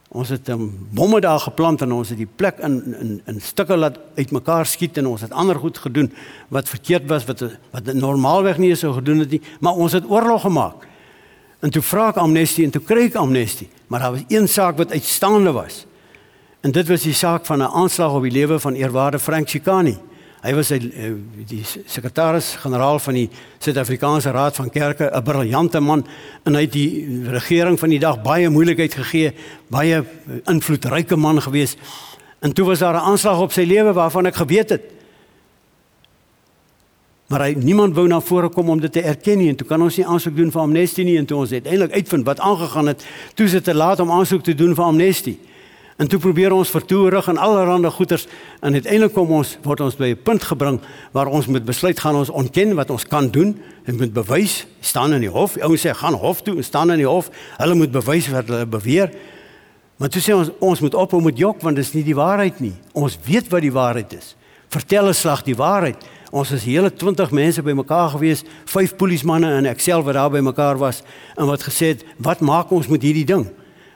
Ons 0.10 0.30
het 0.30 0.48
'n 0.48 0.52
um, 0.52 0.88
bomme 0.92 1.20
daar 1.20 1.40
geplant 1.40 1.82
en 1.82 1.92
ons 1.92 2.10
het 2.10 2.18
die 2.18 2.30
plek 2.36 2.60
in 2.60 2.96
in 3.00 3.22
in 3.26 3.42
stukke 3.42 3.78
laat 3.78 3.98
uitmekaar 4.16 4.66
skiet 4.66 4.98
en 4.98 5.08
ons 5.08 5.22
het 5.22 5.32
ander 5.32 5.56
goed 5.56 5.78
gedoen 5.78 6.14
wat 6.50 6.70
verkeerd 6.70 7.10
was 7.10 7.26
wat 7.26 7.42
wat 7.72 7.94
normaalweg 7.94 8.58
nie 8.58 8.76
sou 8.76 8.94
gedoen 8.94 9.20
het 9.20 9.30
nie, 9.30 9.42
maar 9.60 9.74
ons 9.74 9.92
het 9.92 10.10
oorlog 10.10 10.42
gemaak. 10.42 10.88
En 11.64 11.72
toe 11.72 11.82
vra 11.82 12.10
ek 12.12 12.20
amnestie 12.20 12.66
en 12.68 12.74
toe 12.76 12.82
kry 12.84 13.06
ek 13.08 13.20
amnestie, 13.22 13.70
maar 13.88 14.04
daar 14.04 14.18
was 14.18 14.26
een 14.28 14.50
saak 14.52 14.78
wat 14.82 14.92
uitstaande 14.92 15.54
was. 15.56 15.86
En 16.64 16.72
dit 16.76 16.88
was 16.88 17.06
die 17.08 17.16
saak 17.16 17.46
van 17.46 17.60
'n 17.60 17.72
aanslag 17.72 18.14
op 18.14 18.24
die 18.24 18.32
lewe 18.32 18.60
van 18.60 18.74
eerwaarde 18.74 19.20
Frank 19.20 19.50
Chikani. 19.50 19.98
Hy 20.44 20.54
was 20.54 20.70
hy, 20.70 20.76
eh, 20.76 21.12
die 21.48 21.64
sekretaris-generaal 21.86 23.00
van 23.00 23.14
die 23.14 23.30
Suid-Afrikaanse 23.60 24.32
Raad 24.32 24.56
van 24.56 24.70
Kerke, 24.70 25.10
'n 25.14 25.24
briljante 25.24 25.80
man 25.80 26.06
en 26.44 26.56
hy 26.56 26.62
het 26.62 26.72
die 26.72 27.24
regering 27.30 27.80
van 27.80 27.90
die 27.90 28.00
dag 28.00 28.22
baie 28.22 28.50
moeilikheid 28.50 28.94
gegee, 28.94 29.34
baie 29.70 30.04
invloedryke 30.46 31.16
man 31.16 31.42
gewees. 31.42 31.78
En 32.42 32.54
toe 32.54 32.66
was 32.66 32.80
daar 32.80 32.94
'n 32.94 33.08
aanslag 33.08 33.40
op 33.40 33.52
sy 33.52 33.64
lewe 33.64 33.94
waarvan 33.94 34.26
ek 34.26 34.36
geweet 34.36 34.70
het. 34.70 34.82
Maar 37.34 37.48
hy 37.48 37.54
niemand 37.58 37.96
wou 37.98 38.04
na 38.06 38.20
vore 38.22 38.52
kom 38.54 38.68
om 38.70 38.78
dit 38.78 38.92
te 38.94 39.02
erken 39.02 39.40
nie 39.42 39.48
en 39.50 39.56
toe 39.58 39.66
kan 39.66 39.82
ons 39.82 39.96
nie 39.98 40.04
aansoek 40.06 40.36
doen 40.38 40.52
vir 40.54 40.62
amnestie 40.62 41.02
nie 41.08 41.16
en 41.18 41.26
toe 41.26 41.40
ons 41.42 41.54
uiteindelik 41.56 41.96
uitvind 41.98 42.28
wat 42.28 42.44
aangegaan 42.46 42.92
het, 42.92 43.06
toe 43.34 43.48
is 43.48 43.56
dit 43.58 43.66
te 43.66 43.74
laat 43.74 44.04
om 44.04 44.12
aansoek 44.14 44.44
te 44.46 44.54
doen 44.54 44.76
vir 44.78 44.86
amnestie. 44.86 45.34
En 45.98 46.10
toe 46.10 46.20
probeer 46.22 46.54
ons 46.54 46.70
vertoerig 46.70 47.32
en 47.34 47.42
allerlei 47.42 47.90
goeters 47.96 48.28
en 48.62 48.78
uiteindelik 48.78 49.16
kom 49.18 49.34
ons 49.34 49.56
word 49.66 49.82
ons 49.82 49.98
by 49.98 50.12
'n 50.14 50.22
punt 50.24 50.44
gebring 50.44 50.80
waar 51.12 51.26
ons 51.26 51.48
moet 51.48 51.66
besluit 51.66 52.00
gaan 52.00 52.16
ons 52.16 52.30
ontken 52.30 52.76
wat 52.76 52.90
ons 52.90 53.08
kan 53.08 53.30
doen 53.30 53.58
en 53.86 53.96
moet 53.96 54.14
bewys 54.14 54.68
staan 54.80 55.14
in 55.14 55.22
die 55.22 55.34
hof. 55.34 55.58
Ouens 55.58 55.82
sê 55.82 55.90
gaan 55.90 56.14
hof 56.14 56.42
toe, 56.42 56.62
staan 56.62 56.92
in 56.92 56.98
die 56.98 57.10
hof. 57.10 57.32
Hulle 57.58 57.76
moet 57.76 57.92
bewys 57.92 58.30
wat 58.30 58.48
hulle 58.48 58.66
beweer. 58.66 59.10
Maar 59.98 60.10
toe 60.10 60.22
sê 60.22 60.36
ons 60.36 60.52
ons 60.60 60.80
moet 60.80 60.94
ophou 60.94 61.22
met 61.22 61.38
jok 61.38 61.62
want 61.62 61.76
dit 61.76 61.86
is 61.86 61.94
nie 61.94 62.04
die 62.04 62.16
waarheid 62.16 62.60
nie. 62.60 62.76
Ons 62.94 63.18
weet 63.26 63.50
wat 63.50 63.62
die 63.62 63.74
waarheid 63.74 64.14
is. 64.14 64.36
Vertel 64.70 65.08
'n 65.08 65.14
slag 65.14 65.44
die 65.44 65.56
waarheid. 65.56 65.98
Ons 66.34 66.50
is 66.56 66.64
hele 66.66 66.90
20 66.90 67.30
mense 67.30 67.62
bymekaar 67.62 68.16
gewees, 68.16 68.42
vyf 68.66 68.96
polismanne 68.98 69.52
en 69.60 69.68
ek 69.70 69.84
self 69.84 70.08
wat 70.08 70.18
daar 70.18 70.32
bymekaar 70.34 70.80
was 70.82 71.04
en 71.38 71.46
wat 71.46 71.62
gesê 71.62 71.94
het, 71.94 72.06
"Wat 72.18 72.42
maak 72.42 72.72
ons 72.72 72.88
met 72.88 73.02
hierdie 73.02 73.26
ding?" 73.26 73.46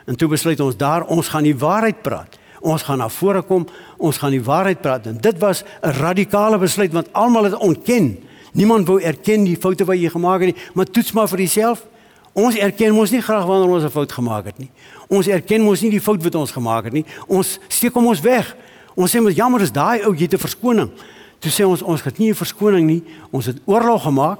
En 0.05 0.15
toe 0.15 0.27
besluit 0.27 0.59
ons 0.59 0.77
daar 0.77 1.03
ons 1.05 1.27
gaan 1.27 1.43
die 1.43 1.57
waarheid 1.57 2.01
praat. 2.03 2.37
Ons 2.61 2.83
gaan 2.83 2.97
na 2.97 3.09
vore 3.09 3.41
kom, 3.41 3.67
ons 3.97 4.17
gaan 4.17 4.31
die 4.31 4.43
waarheid 4.43 4.81
praat. 4.81 5.07
En 5.07 5.17
dit 5.17 5.39
was 5.39 5.63
'n 5.81 5.89
radikale 5.89 6.57
besluit 6.57 6.93
want 6.93 7.13
almal 7.13 7.43
het 7.43 7.57
ontken. 7.57 8.17
Niemand 8.53 8.87
wou 8.87 9.01
erken 9.01 9.43
die 9.43 9.57
foute 9.57 9.85
wat 9.85 9.97
jy 9.97 10.09
gemaak 10.09 10.41
het 10.41 10.55
nie, 10.55 10.63
maar 10.73 10.85
toets 10.85 11.11
maar 11.11 11.27
vir 11.27 11.39
jouself. 11.39 11.85
Ons 12.33 12.55
erken 12.55 12.93
mos 12.93 13.11
nie 13.11 13.21
graag 13.21 13.45
wanneer 13.45 13.69
ons 13.69 13.83
'n 13.83 13.89
fout 13.89 14.11
gemaak 14.11 14.45
het 14.45 14.57
nie. 14.57 14.69
Ons 15.07 15.27
erken 15.27 15.61
mos 15.61 15.81
nie 15.81 15.89
die 15.91 16.01
fout 16.01 16.23
wat 16.23 16.35
ons 16.35 16.51
gemaak 16.51 16.83
het 16.83 16.93
nie. 16.93 17.05
Ons 17.27 17.59
steek 17.67 17.93
hom 17.93 18.07
ons 18.07 18.21
weg. 18.21 18.55
Ons 18.95 19.15
sê 19.15 19.21
mos 19.21 19.33
jammer 19.33 19.61
is 19.61 19.71
daai 19.71 20.03
ou 20.05 20.13
jy 20.15 20.27
te 20.27 20.37
verskoning. 20.37 20.91
Toe 21.39 21.51
sê 21.51 21.65
ons 21.65 21.81
ons 21.81 22.03
het 22.03 22.17
nie 22.17 22.29
'n 22.29 22.35
verskoning 22.35 22.85
nie. 22.85 23.03
Ons 23.31 23.45
het 23.45 23.57
oorlog 23.65 24.03
gemaak 24.03 24.39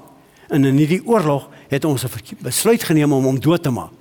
en 0.50 0.66
in 0.66 0.78
hierdie 0.78 1.06
oorlog 1.06 1.50
het 1.70 1.86
ons 1.86 2.04
'n 2.04 2.10
besluit 2.42 2.84
geneem 2.84 3.14
om 3.14 3.24
hom 3.24 3.40
dood 3.40 3.64
te 3.64 3.70
maak. 3.70 3.92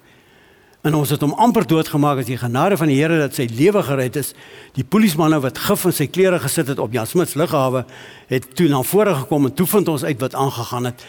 En 0.86 0.94
ons 0.94 1.10
het 1.10 1.20
hom 1.20 1.32
amper 1.32 1.66
doodgemaak 1.66 2.18
as 2.18 2.28
die 2.28 2.38
genade 2.38 2.76
van 2.76 2.86
die 2.86 3.00
Here 3.00 3.18
dat 3.18 3.34
sy 3.34 3.48
lewe 3.50 3.82
gered 3.82 4.16
is. 4.16 4.34
Die 4.72 4.84
polismanne 4.84 5.40
wat 5.40 5.58
gif 5.58 5.84
in 5.84 5.92
sy 5.92 6.06
klere 6.06 6.38
gesit 6.38 6.68
het 6.70 6.78
op 6.78 6.92
Jan 6.92 7.06
Smit 7.06 7.28
se 7.28 7.38
lughawe 7.38 7.84
het 8.30 8.46
toe 8.54 8.68
na 8.68 8.82
vore 8.82 9.14
gekom 9.14 9.44
en 9.44 9.54
toe 9.54 9.66
vind 9.66 9.88
ons 9.88 10.04
uit 10.04 10.20
wat 10.20 10.34
aangegaan 10.34 10.84
het. 10.84 11.04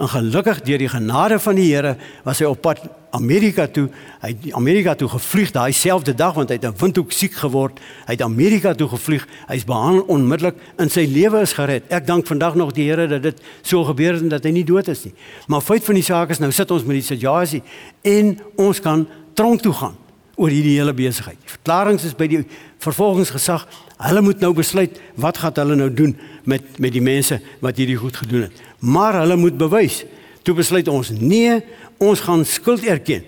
En 0.00 0.08
gelukkig 0.08 0.62
deur 0.64 0.78
die 0.78 0.88
genade 0.88 1.38
van 1.38 1.54
die 1.54 1.68
Here 1.74 1.96
was 2.24 2.40
hy 2.40 2.48
op 2.48 2.60
pad 2.64 2.80
Amerika 3.12 3.66
toe. 3.68 3.90
Hy 4.22 4.30
het 4.32 4.54
Amerika 4.56 4.94
toe 4.96 5.08
gevlieg 5.12 5.52
daai 5.52 5.72
selfde 5.76 6.14
dag 6.16 6.32
want 6.34 6.48
hy 6.48 6.56
het 6.56 6.64
'n 6.64 6.78
windhoek 6.78 7.12
siek 7.12 7.34
geword. 7.34 7.80
Hy 8.06 8.12
het 8.12 8.22
Amerika 8.22 8.72
toe 8.74 8.88
gevlieg. 8.88 9.26
Hy's 9.48 9.64
behandel 9.64 10.04
onmiddellik 10.08 10.56
en 10.76 10.88
sy 10.90 11.04
lewe 11.04 11.40
is 11.40 11.52
gered. 11.52 11.82
Ek 11.88 12.06
dank 12.06 12.26
vandag 12.26 12.54
nog 12.54 12.72
die 12.72 12.88
Here 12.88 13.06
dat 13.06 13.22
dit 13.22 13.40
so 13.62 13.84
gebeur 13.84 14.12
het 14.12 14.22
en 14.22 14.28
dat 14.28 14.44
hy 14.44 14.50
nie 14.50 14.64
dood 14.64 14.88
is 14.88 15.04
nie. 15.04 15.14
Maar 15.46 15.60
feit 15.60 15.84
van 15.84 15.94
die 15.94 16.02
saak 16.04 16.30
is 16.30 16.38
nou 16.38 16.50
sit 16.50 16.70
ons 16.70 16.84
met 16.84 16.96
die 16.96 17.16
situasie 17.16 17.62
en 18.02 18.38
ons 18.56 18.80
kan 18.80 19.06
tronk 19.34 19.60
toe 19.60 19.72
gaan 19.72 19.96
oor 20.36 20.48
hierdie 20.48 20.78
hele 20.78 20.94
besigheid. 20.94 21.38
Verklaringe 21.44 22.02
is 22.04 22.16
by 22.16 22.26
die 22.26 22.42
vervolgingsgesag. 22.82 23.66
Hulle 23.98 24.22
moet 24.24 24.40
nou 24.40 24.52
besluit 24.56 24.98
wat 25.14 25.38
gaan 25.38 25.52
hulle 25.54 25.76
nou 25.76 25.90
doen 25.92 26.16
met 26.44 26.78
met 26.78 26.92
die 26.92 27.04
mense 27.04 27.40
wat 27.60 27.76
hierdie 27.76 27.96
goed 28.00 28.16
gedoen 28.16 28.48
het. 28.48 28.62
Maar 28.82 29.22
hulle 29.22 29.38
moet 29.38 29.56
bewys. 29.58 30.02
Toe 30.42 30.54
besluit 30.58 30.88
ons 30.90 31.12
nee, 31.14 31.60
ons 32.02 32.20
gaan 32.20 32.44
skuld 32.44 32.84
erken. 32.84 33.24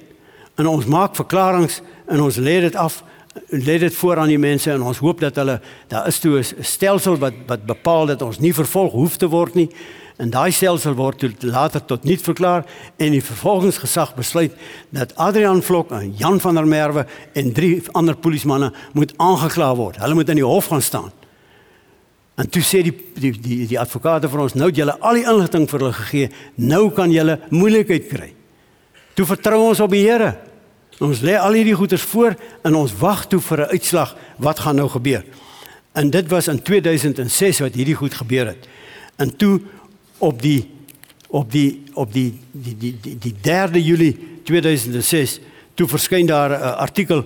En 0.58 0.66
ons 0.66 0.86
maak 0.90 1.14
verklaringe 1.14 1.70
en 2.10 2.20
ons 2.20 2.36
lê 2.42 2.60
dit 2.66 2.76
af 2.76 3.02
lê 3.50 3.78
dit 3.78 3.94
voor 3.94 4.18
aan 4.22 4.30
die 4.30 4.38
mense 4.38 4.70
en 4.70 4.82
ons 4.82 4.98
hoop 5.02 5.20
dat 5.20 5.36
hulle 5.40 5.60
daar 5.90 6.06
is 6.06 6.18
toe 6.22 6.38
'n 6.38 6.62
stelsel 6.62 7.18
wat 7.18 7.34
wat 7.46 7.66
bepaal 7.66 8.06
dat 8.06 8.22
ons 8.22 8.38
nie 8.38 8.54
vervolg 8.54 8.92
hoef 8.92 9.16
te 9.16 9.28
word 9.28 9.54
nie 9.54 9.70
en 10.16 10.30
daai 10.30 10.52
stelsel 10.52 10.94
word 10.94 11.18
toe 11.18 11.32
later 11.40 11.84
tot 11.84 12.04
niet 12.04 12.22
verklaar 12.22 12.64
en 12.96 13.10
die 13.10 13.24
vervolgingsgesag 13.24 14.14
besluit 14.14 14.52
dat 14.90 15.14
Adrian 15.16 15.62
Vlok 15.62 15.90
en 15.90 16.14
Jan 16.16 16.40
van 16.40 16.54
der 16.54 16.66
Merwe 16.66 17.06
en 17.32 17.52
drie 17.52 17.82
ander 17.92 18.16
polismanne 18.16 18.72
moet 18.92 19.14
aangekla 19.16 19.74
word. 19.76 19.98
Hulle 19.98 20.14
moet 20.14 20.28
in 20.28 20.34
die 20.42 20.46
hof 20.46 20.66
gaan 20.66 20.82
staan. 20.82 21.10
En 22.34 22.48
toe 22.50 22.62
sê 22.62 22.82
die 22.82 22.94
die 23.14 23.30
die, 23.38 23.66
die 23.70 23.78
advokate 23.78 24.28
vir 24.30 24.42
ons 24.42 24.56
nou 24.58 24.66
het 24.70 24.80
julle 24.80 24.96
al 24.98 25.20
die 25.20 25.26
inligting 25.26 25.68
vir 25.70 25.84
hulle 25.84 25.98
gegee. 26.00 26.30
Nou 26.56 26.88
kan 26.94 27.12
julle 27.14 27.38
moeilikheid 27.50 28.08
kry. 28.10 28.32
Toe 29.14 29.26
vertrou 29.26 29.60
ons 29.68 29.82
op 29.84 29.94
die 29.94 30.02
Here. 30.02 30.34
Ons 31.02 31.22
lê 31.26 31.36
al 31.38 31.54
hierdie 31.58 31.76
goeders 31.78 32.02
voor 32.10 32.34
en 32.66 32.74
ons 32.78 32.94
wag 32.98 33.26
toe 33.30 33.40
vir 33.40 33.60
'n 33.60 33.70
uitslag 33.74 34.16
wat 34.38 34.58
gaan 34.58 34.76
nou 34.76 34.88
gebeur. 34.88 35.24
En 35.94 36.10
dit 36.10 36.26
was 36.28 36.48
in 36.48 36.62
2006 36.62 37.60
wat 37.60 37.74
hierdie 37.74 37.94
goed 37.94 38.14
gebeur 38.14 38.46
het. 38.46 38.68
En 39.16 39.36
toe 39.36 39.60
op 40.18 40.42
die 40.42 40.70
op 41.28 41.50
die 41.52 41.82
op 41.94 42.12
die 42.12 42.40
die 42.52 42.76
die 42.78 42.94
die, 43.00 43.18
die 43.18 43.34
3de 43.42 43.82
Julie 43.82 44.18
2006 44.42 45.40
toe 45.74 45.88
verskyn 45.88 46.26
daar 46.26 46.50
'n 46.50 46.78
artikel 46.78 47.24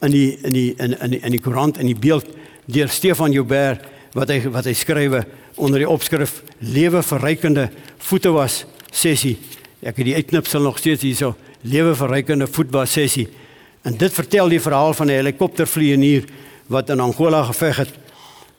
in 0.00 0.10
die 0.10 0.38
in 0.42 0.52
die 0.52 0.74
in 0.76 1.00
in 1.00 1.10
die, 1.10 1.20
in 1.20 1.30
die 1.30 1.40
koerant 1.40 1.78
in 1.78 1.86
die 1.86 1.98
beeld 1.98 2.26
deur 2.64 2.88
Stefan 2.88 3.32
Joubert 3.32 3.84
wat 4.16 4.32
hy 4.32 4.38
wat 4.48 4.64
hy 4.64 4.72
skrywe 4.76 5.20
onder 5.60 5.82
die 5.82 5.88
opskrif 5.88 6.40
lewe 6.64 7.02
verrykende 7.04 7.68
voete 8.08 8.32
was 8.32 8.64
sessie. 8.90 9.36
Ek 9.84 9.98
het 10.00 10.08
die 10.08 10.16
uitknipsel 10.16 10.64
nog 10.64 10.80
steeds 10.80 11.04
hierso 11.04 11.34
lewe 11.66 11.94
verrykende 11.98 12.48
voetbal 12.48 12.86
sessie. 12.88 13.26
En 13.84 13.96
dit 13.98 14.12
vertel 14.12 14.48
die 14.48 14.60
verhaal 14.60 14.94
van 14.94 15.06
'n 15.06 15.18
helikoptervlieënier 15.20 16.24
wat 16.68 16.90
in 16.90 17.00
Angola 17.00 17.44
geveg 17.44 17.76
het. 17.76 17.92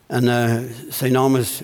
En 0.08 0.24
uh 0.24 0.62
sy 0.90 1.08
naam 1.08 1.36
is 1.36 1.62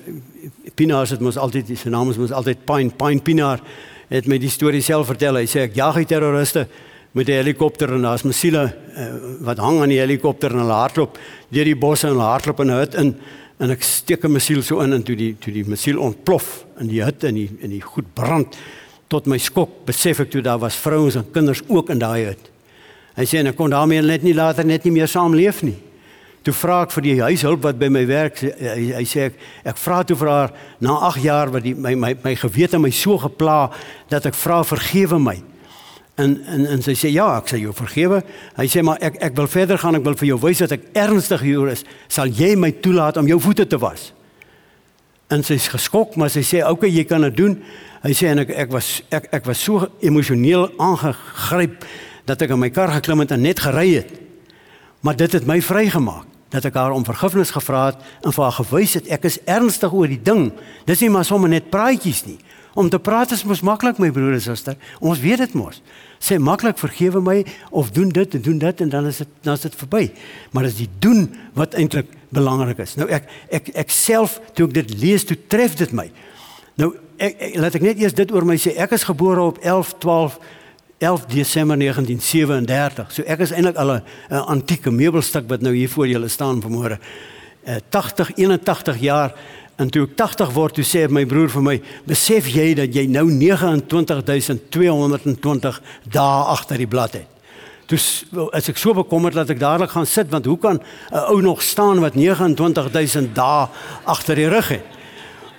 Pinaar, 0.74 1.08
dit 1.08 1.20
mos 1.20 1.36
altyd 1.36 1.78
sy 1.78 1.88
naam 1.88 2.10
is 2.10 2.16
mos 2.16 2.32
altyd 2.32 2.64
Pine 2.64 2.90
Pine 2.90 3.20
Pinaar 3.20 3.60
het 4.08 4.26
my 4.26 4.38
die 4.38 4.50
storie 4.50 4.82
self 4.82 5.06
vertel. 5.06 5.36
Hy 5.36 5.46
sê 5.46 5.60
ek 5.60 5.74
jag 5.74 5.94
die 5.94 6.06
terroriste 6.06 6.66
met 7.12 7.28
'n 7.28 7.32
helikopter 7.32 7.92
en 7.92 8.02
daar's 8.02 8.22
missiele 8.22 8.74
uh, 8.96 9.06
wat 9.40 9.58
hang 9.58 9.80
aan 9.80 9.88
die 9.88 10.00
helikopter 10.00 10.50
en 10.50 10.58
hulle 10.58 10.72
hardloop 10.72 11.18
deur 11.48 11.64
die 11.64 11.76
bosse 11.76 12.06
en 12.06 12.12
hulle 12.12 12.26
hardloop 12.26 12.60
in 12.60 12.70
'n 12.70 12.78
hut 12.78 12.94
in 12.94 13.16
en 13.62 13.70
ek 13.70 13.82
steek 13.82 14.24
'n 14.24 14.32
missiel 14.32 14.62
so 14.62 14.80
in 14.80 14.92
en 14.92 15.02
toe 15.02 15.16
die 15.16 15.36
toe 15.38 15.52
die 15.52 15.64
missiel 15.64 15.98
ontplof 15.98 16.64
in 16.80 16.88
die 16.88 17.02
hut 17.02 17.24
en 17.24 17.34
die 17.34 17.50
in 17.60 17.70
die 17.70 17.80
goed 17.80 18.14
brand 18.14 18.56
tot 19.08 19.26
my 19.26 19.38
skok 19.38 19.84
besef 19.86 20.20
ek 20.20 20.30
toe 20.30 20.42
daar 20.42 20.58
was 20.58 20.74
vrouens 20.76 21.14
en 21.14 21.30
kinders 21.30 21.62
ook 21.68 21.90
in 21.90 21.98
daai 21.98 22.24
hut. 22.24 22.50
Hy 23.14 23.24
sê 23.24 23.38
en 23.38 23.46
ek 23.46 23.56
kon 23.56 23.70
daarmee 23.70 24.02
net 24.02 24.22
nie 24.22 24.34
later 24.34 24.64
net 24.64 24.84
nie 24.84 24.92
meer 24.92 25.06
saamleef 25.06 25.62
nie. 25.62 25.76
Toe 26.42 26.52
vra 26.52 26.82
ek 26.82 26.90
vir 26.90 27.02
die 27.02 27.20
huishulp 27.22 27.62
wat 27.62 27.78
by 27.78 27.88
my 27.88 28.04
werk 28.06 28.40
hy, 28.40 28.92
hy 28.98 29.04
sê 29.04 29.30
ek 29.30 29.38
ek 29.64 29.76
vra 29.76 30.02
toe 30.04 30.16
vir 30.16 30.28
haar 30.28 30.52
na 30.80 30.98
8 31.08 31.22
jaar 31.22 31.52
wat 31.54 31.62
die 31.62 31.74
my 31.74 31.94
my 31.94 32.14
my 32.24 32.34
gewete 32.34 32.78
my 32.78 32.90
so 32.90 33.16
gepla 33.18 33.70
dat 34.10 34.26
ek 34.26 34.34
vra 34.34 34.64
vergewe 34.64 35.18
my. 35.18 35.38
En 36.14 36.34
en 36.46 36.66
en 36.66 36.82
sy 36.82 36.94
sê 36.94 37.10
ja, 37.10 37.26
ek 37.40 37.48
sê 37.50 37.58
jou 37.58 37.72
vergewe. 37.74 38.20
Hy 38.54 38.66
sê 38.70 38.82
maar 38.86 39.00
ek 39.02 39.16
ek 39.24 39.38
wil 39.38 39.48
verder 39.50 39.80
gaan, 39.82 39.98
ek 39.98 40.04
wil 40.06 40.18
vir 40.20 40.28
jou 40.30 40.38
wys 40.44 40.62
dat 40.62 40.76
ek 40.76 40.92
ernstig 40.94 41.42
hier 41.42 41.72
is. 41.72 41.82
Sal 42.08 42.30
jy 42.30 42.52
my 42.58 42.70
toelaat 42.84 43.18
om 43.18 43.30
jou 43.30 43.40
voete 43.42 43.66
te 43.66 43.80
was? 43.82 44.12
En 45.32 45.42
sy's 45.42 45.66
geskok, 45.72 46.14
maar 46.20 46.30
sy 46.30 46.44
sê 46.46 46.62
okay, 46.68 46.90
jy 46.92 47.06
kan 47.08 47.24
dit 47.26 47.36
doen. 47.36 47.56
Hy 48.04 48.12
sê 48.14 48.30
en 48.30 48.44
ek 48.44 48.52
ek 48.66 48.70
was 48.70 49.00
ek 49.14 49.30
ek 49.40 49.48
was 49.48 49.62
so 49.64 49.88
emosioneel 50.04 50.68
aangegryp 50.78 51.82
dat 52.28 52.42
ek 52.44 52.54
in 52.54 52.62
my 52.62 52.70
kar 52.70 52.92
geklim 52.94 53.24
het 53.24 53.34
en 53.34 53.42
net 53.42 53.64
gery 53.64 53.88
het. 53.96 54.14
Maar 55.04 55.18
dit 55.18 55.34
het 55.34 55.48
my 55.48 55.58
vrygemaak 55.60 56.30
dat 56.54 56.68
ek 56.68 56.76
haar 56.78 56.94
om 56.94 57.02
vergifnis 57.04 57.50
gevra 57.50 57.88
het 57.90 58.02
en 58.22 58.32
vir 58.32 58.44
haar 58.44 58.58
gewys 58.60 58.94
het 59.00 59.08
ek 59.12 59.26
is 59.26 59.40
ernstig 59.50 59.92
oor 59.92 60.06
die 60.06 60.20
ding. 60.22 60.52
Dis 60.86 61.02
nie 61.02 61.10
maar 61.10 61.26
sommer 61.26 61.50
net 61.50 61.72
praatjies 61.74 62.22
nie. 62.28 62.38
Om 62.74 62.88
te 62.90 62.98
praat 62.98 63.30
is 63.30 63.44
mos 63.46 63.62
maklik 63.62 64.00
my 64.02 64.10
broer 64.10 64.34
en 64.34 64.42
suster. 64.42 64.76
Ons 64.98 65.20
weet 65.22 65.38
dit 65.44 65.54
mos. 65.54 65.78
Sê 66.18 66.40
maklik 66.42 66.78
vergewe 66.78 67.22
my 67.22 67.36
of 67.70 67.92
doen 67.94 68.10
dit 68.10 68.34
en 68.34 68.42
doen 68.42 68.58
dit 68.58 68.80
en 68.80 68.90
dan 68.90 69.06
is 69.06 69.20
dit 69.22 69.28
dan 69.46 69.54
is 69.54 69.66
dit 69.66 69.76
verby. 69.84 70.08
Maar 70.50 70.66
as 70.70 70.80
jy 70.82 70.88
doen 70.98 71.28
wat 71.54 71.76
eintlik 71.78 72.10
belangrik 72.34 72.82
is. 72.82 72.96
Nou 72.98 73.06
ek 73.14 73.30
ek 73.54 73.70
ek 73.84 73.94
self 73.94 74.40
toe 74.58 74.66
ek 74.66 74.74
dit 74.80 74.94
lees 75.04 75.26
toe 75.28 75.38
tref 75.48 75.78
dit 75.78 75.94
my. 75.94 76.08
Nou 76.80 76.90
ek, 77.16 77.38
ek 77.38 77.56
laat 77.62 77.78
ek 77.78 77.86
net 77.86 78.02
eers 78.02 78.18
dit 78.18 78.34
oor 78.34 78.46
my 78.48 78.58
sê. 78.58 78.74
Ek 78.74 78.96
is 78.98 79.06
gebore 79.06 79.52
op 79.54 79.62
11 79.62 79.94
12 80.02 80.38
11 81.04 81.26
Desember 81.30 81.78
1937. 81.78 83.12
So 83.12 83.22
ek 83.30 83.46
is 83.46 83.54
eintlik 83.54 83.78
al 83.78 83.98
'n 83.98 84.02
antieke 84.30 84.90
meubelstuk 84.90 85.48
wat 85.48 85.62
nou 85.62 85.74
hier 85.74 85.88
voor 85.88 86.08
julle 86.08 86.28
staan 86.28 86.62
vanmôre. 86.62 86.98
Uh, 87.64 87.76
80 87.90 88.34
81 88.36 88.98
jaar 88.98 89.34
En 89.76 89.90
toe 89.90 90.06
ek 90.06 90.16
80 90.16 90.52
word, 90.54 90.74
toe 90.74 90.84
sê 90.86 91.08
my 91.10 91.24
broer 91.26 91.50
vir 91.50 91.62
my, 91.62 91.82
"Besef 92.06 92.46
jy 92.46 92.74
dat 92.74 92.94
jy 92.94 93.06
nou 93.06 93.30
29220 93.30 95.80
dae 96.10 96.44
agter 96.44 96.78
die 96.78 96.86
blad 96.86 97.12
het?" 97.12 97.26
Toe 97.86 97.98
as 98.52 98.68
ek 98.68 98.76
so 98.76 98.94
bekommerd 98.94 99.34
dat 99.34 99.50
ek 99.50 99.58
dadelik 99.58 99.90
gaan 99.90 100.06
sit, 100.06 100.30
want 100.30 100.46
hoe 100.46 100.58
kan 100.58 100.80
'n 101.12 101.18
ou 101.28 101.42
nog 101.42 101.62
staan 101.62 102.00
wat 102.00 102.14
29000 102.14 103.34
dae 103.34 103.68
agter 104.04 104.34
die 104.34 104.48
rug 104.48 104.68
het? 104.68 104.84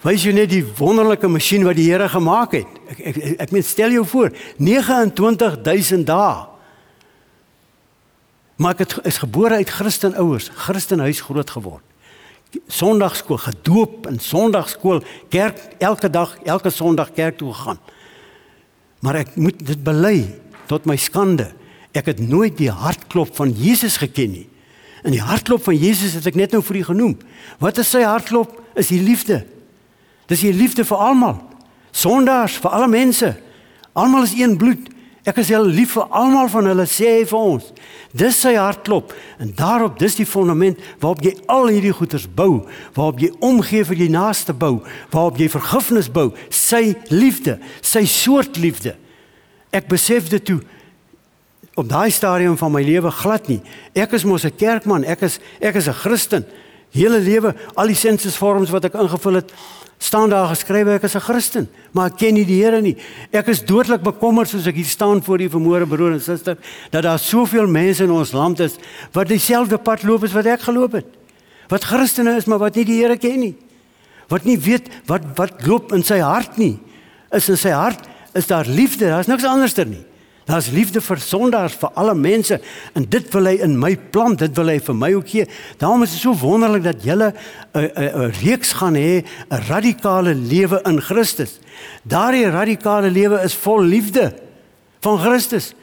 Wys 0.01 0.23
jy 0.23 0.31
net 0.31 0.49
die 0.49 0.65
wonderlike 0.77 1.27
masjien 1.27 1.63
wat 1.63 1.75
die 1.75 1.91
Here 1.91 2.09
gemaak 2.09 2.51
het? 2.51 2.65
Ek 2.89 2.99
ek 2.99 3.17
ek, 3.17 3.41
ek 3.41 3.51
meen 3.51 3.63
stel 3.63 3.91
jou 3.91 4.05
voor, 4.05 4.31
29000 4.57 6.05
dae. 6.05 6.45
Maar 8.55 8.71
ek 8.71 8.79
het 8.79 8.99
is 9.03 9.17
gebore 9.17 9.55
uit 9.55 9.69
Christen 9.69 10.15
ouers, 10.15 10.49
Christen 10.53 10.99
huis 10.99 11.21
groot 11.21 11.49
geword. 11.49 11.83
Sondagskool 12.67 13.37
gedoop 13.37 14.07
in 14.09 14.19
Sondagskool 14.19 15.03
kerk 15.29 15.59
elke 15.77 16.09
dag 16.09 16.37
elke 16.43 16.69
Sondag 16.69 17.13
kerk 17.13 17.37
toe 17.37 17.53
gegaan. 17.53 17.79
Maar 18.99 19.21
ek 19.25 19.35
moet 19.35 19.59
dit 19.65 19.83
bely 19.83 20.25
tot 20.69 20.85
my 20.89 20.97
skande. 20.97 21.51
Ek 21.95 22.09
het 22.11 22.19
nooit 22.19 22.57
die 22.57 22.71
hartklop 22.71 23.35
van 23.37 23.51
Jesus 23.53 23.97
geken 24.01 24.31
nie. 24.31 24.47
En 25.05 25.13
die 25.13 25.21
hartklop 25.21 25.63
van 25.63 25.77
Jesus 25.77 26.15
het 26.17 26.25
ek 26.25 26.37
net 26.39 26.55
nou 26.55 26.63
vir 26.65 26.81
u 26.81 26.83
genoem. 26.89 27.13
Wat 27.61 27.77
is 27.77 27.91
sy 27.93 28.01
hartklop? 28.01 28.57
Is 28.75 28.89
die 28.89 29.01
liefde. 29.03 29.43
Dis 30.25 30.41
die 30.41 30.53
liefde 30.53 30.85
vir 30.87 30.97
almal. 30.97 31.37
Sondaars 31.95 32.57
vir 32.63 32.73
alle 32.73 32.89
mense. 32.89 33.29
Almal 33.93 34.25
is 34.25 34.33
een 34.35 34.57
bloed. 34.57 34.89
Ek 35.25 35.39
is 35.41 35.49
heel 35.49 35.65
lief 35.65 35.95
vir 35.97 36.11
almal 36.13 36.49
van 36.53 36.67
hulle 36.69 36.85
sê 36.85 37.07
hy 37.09 37.23
vir 37.25 37.39
ons. 37.39 37.71
Dis 38.13 38.37
sy 38.43 38.53
hartklop 38.59 39.13
en 39.41 39.49
daarop 39.57 39.97
dis 39.99 40.19
die 40.19 40.27
fondament 40.29 40.77
waarop 41.01 41.23
jy 41.25 41.33
al 41.49 41.71
hierdie 41.73 41.95
goeders 41.97 42.27
bou, 42.29 42.61
waarop 42.93 43.23
jy 43.23 43.31
omgee 43.43 43.87
vir 43.89 44.03
jou 44.03 44.09
naaste 44.13 44.53
bou, 44.53 44.83
waarop 45.09 45.41
jy 45.41 45.49
vergifnis 45.49 46.11
bou, 46.13 46.29
sy 46.53 46.93
liefde, 47.09 47.57
sy 47.81 48.05
soort 48.05 48.61
liefde. 48.61 48.93
Ek 49.73 49.89
besef 49.89 50.29
dit 50.29 50.45
toe 50.45 50.59
op 51.75 51.89
daai 51.89 52.13
stadium 52.13 52.53
van 52.61 52.71
my 52.71 52.85
lewe 52.85 53.11
glad 53.11 53.49
nie. 53.49 53.59
Ek 53.97 54.13
is 54.13 54.23
mos 54.23 54.45
'n 54.45 54.53
kerkman, 54.55 55.03
ek 55.03 55.23
is 55.23 55.39
ek 55.59 55.75
is 55.75 55.87
'n 55.89 55.93
Christen. 55.93 56.45
Hele 56.91 57.19
lewe 57.19 57.55
al 57.75 57.87
die 57.87 57.95
sensusvorms 57.95 58.69
wat 58.69 58.85
ek 58.85 58.93
ingevul 58.93 59.41
het, 59.41 59.51
staan 59.97 60.29
daar 60.29 60.49
geskrywe 60.51 60.97
ek 60.97 61.03
is 61.03 61.15
'n 61.15 61.19
Christen, 61.19 61.69
maar 61.91 62.11
ek 62.11 62.17
ken 62.17 62.33
nie 62.33 62.45
die 62.45 62.61
Here 62.63 62.81
nie. 62.81 62.97
Ek 63.31 63.47
is 63.47 63.63
doodlik 63.63 64.01
bekommerd 64.01 64.49
soos 64.49 64.67
ek 64.67 64.75
hier 64.75 64.85
staan 64.85 65.23
voor 65.23 65.37
die 65.37 65.49
vermoere 65.49 65.87
broer 65.87 66.11
en 66.11 66.21
suster 66.21 66.57
dat 66.91 67.03
daar 67.03 67.19
soveel 67.19 67.67
mense 67.67 68.03
in 68.03 68.11
ons 68.11 68.31
land 68.31 68.59
is 68.59 68.75
wat 69.13 69.27
dieselfde 69.27 69.77
pad 69.77 70.03
loop 70.03 70.23
as 70.23 70.33
wat 70.33 70.45
ek 70.45 70.61
geloop 70.61 70.91
het. 70.91 71.05
Wat 71.69 71.83
Christene 71.83 72.35
is, 72.35 72.45
maar 72.45 72.59
wat 72.59 72.75
nie 72.75 72.85
die 72.85 73.01
Here 73.01 73.17
ken 73.17 73.39
nie. 73.39 73.55
Wat 74.27 74.43
nie 74.43 74.57
weet 74.57 74.89
wat 75.05 75.21
wat 75.35 75.65
loop 75.65 75.91
in 75.93 76.03
sy 76.03 76.19
hart 76.19 76.57
nie. 76.57 76.79
Is 77.31 77.49
in 77.49 77.57
sy 77.57 77.69
hart 77.69 77.99
is 78.33 78.47
daar 78.47 78.65
liefde, 78.65 79.05
daar's 79.05 79.27
niks 79.27 79.45
anderster 79.45 79.85
nie. 79.85 80.03
Daar's 80.45 80.69
liefde 80.69 81.01
vir 81.01 81.17
sondaars, 81.17 81.73
vir 81.81 81.89
alle 81.97 82.13
mense 82.13 82.59
en 82.93 83.05
dit 83.09 83.29
wil 83.33 83.49
hy 83.49 83.55
in 83.65 83.79
my 83.81 83.95
plant, 84.13 84.37
dit 84.43 84.57
wil 84.57 84.69
hy 84.69 84.77
vir 84.77 84.97
my 84.97 85.09
ook 85.17 85.31
gee. 85.31 85.45
Daarom 85.81 86.05
is 86.05 86.13
dit 86.13 86.21
so 86.21 86.37
wonderlik 86.37 86.83
dat 86.85 87.01
jy 87.03 87.15
'n 87.17 87.33
'n 87.73 87.89
'n 87.97 88.31
reeks 88.43 88.73
gaan 88.73 88.93
hê, 88.93 89.25
'n 89.49 89.63
radikale 89.69 90.35
lewe 90.35 90.81
in 90.85 91.01
Christus. 91.01 91.59
Daardie 92.03 92.45
radikale 92.45 93.09
lewe 93.09 93.41
is 93.41 93.55
vol 93.55 93.81
liefde 93.81 94.33
van 95.01 95.17
Christus. 95.17 95.73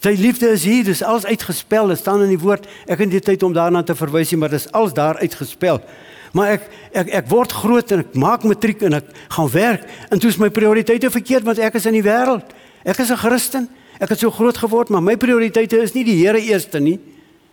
Sy 0.00 0.14
liefde 0.18 0.50
is 0.50 0.64
hier, 0.64 0.84
dis 0.84 1.02
alles 1.02 1.26
uitgespel, 1.26 1.86
dit 1.88 1.98
staan 1.98 2.22
in 2.22 2.28
die 2.28 2.38
woord. 2.38 2.66
Ek 2.86 2.98
het 2.98 3.10
nie 3.10 3.20
tyd 3.20 3.42
om 3.42 3.52
daarna 3.52 3.82
te 3.82 3.94
verwys 3.94 4.30
nie, 4.30 4.38
maar 4.38 4.50
dis 4.50 4.70
alles 4.72 4.92
daar 4.92 5.18
uitgespel. 5.18 5.82
Maar 6.32 6.48
ek 6.56 6.70
ek 6.92 7.08
ek 7.08 7.28
word 7.28 7.52
groot 7.52 7.92
en 7.92 7.98
ek 7.98 8.14
maak 8.14 8.44
matriek 8.44 8.82
en 8.82 8.94
ek 8.94 9.04
gaan 9.28 9.50
werk 9.50 9.84
en 10.10 10.18
toe 10.18 10.30
is 10.30 10.38
my 10.38 10.48
prioriteite 10.48 11.10
verkeerd 11.10 11.44
want 11.44 11.58
ek 11.58 11.74
is 11.74 11.86
in 11.86 11.92
die 11.92 12.06
wêreld. 12.06 12.44
Ek 12.84 12.98
is 12.98 13.10
'n 13.10 13.16
Christen. 13.16 13.68
Ek 14.02 14.10
het 14.10 14.18
so 14.18 14.34
groot 14.34 14.56
geword, 14.58 14.90
maar 14.90 15.02
my 15.02 15.14
prioriteite 15.16 15.78
is 15.82 15.94
nie 15.94 16.04
die 16.04 16.18
Here 16.24 16.40
eerste 16.42 16.80
nie. 16.82 16.98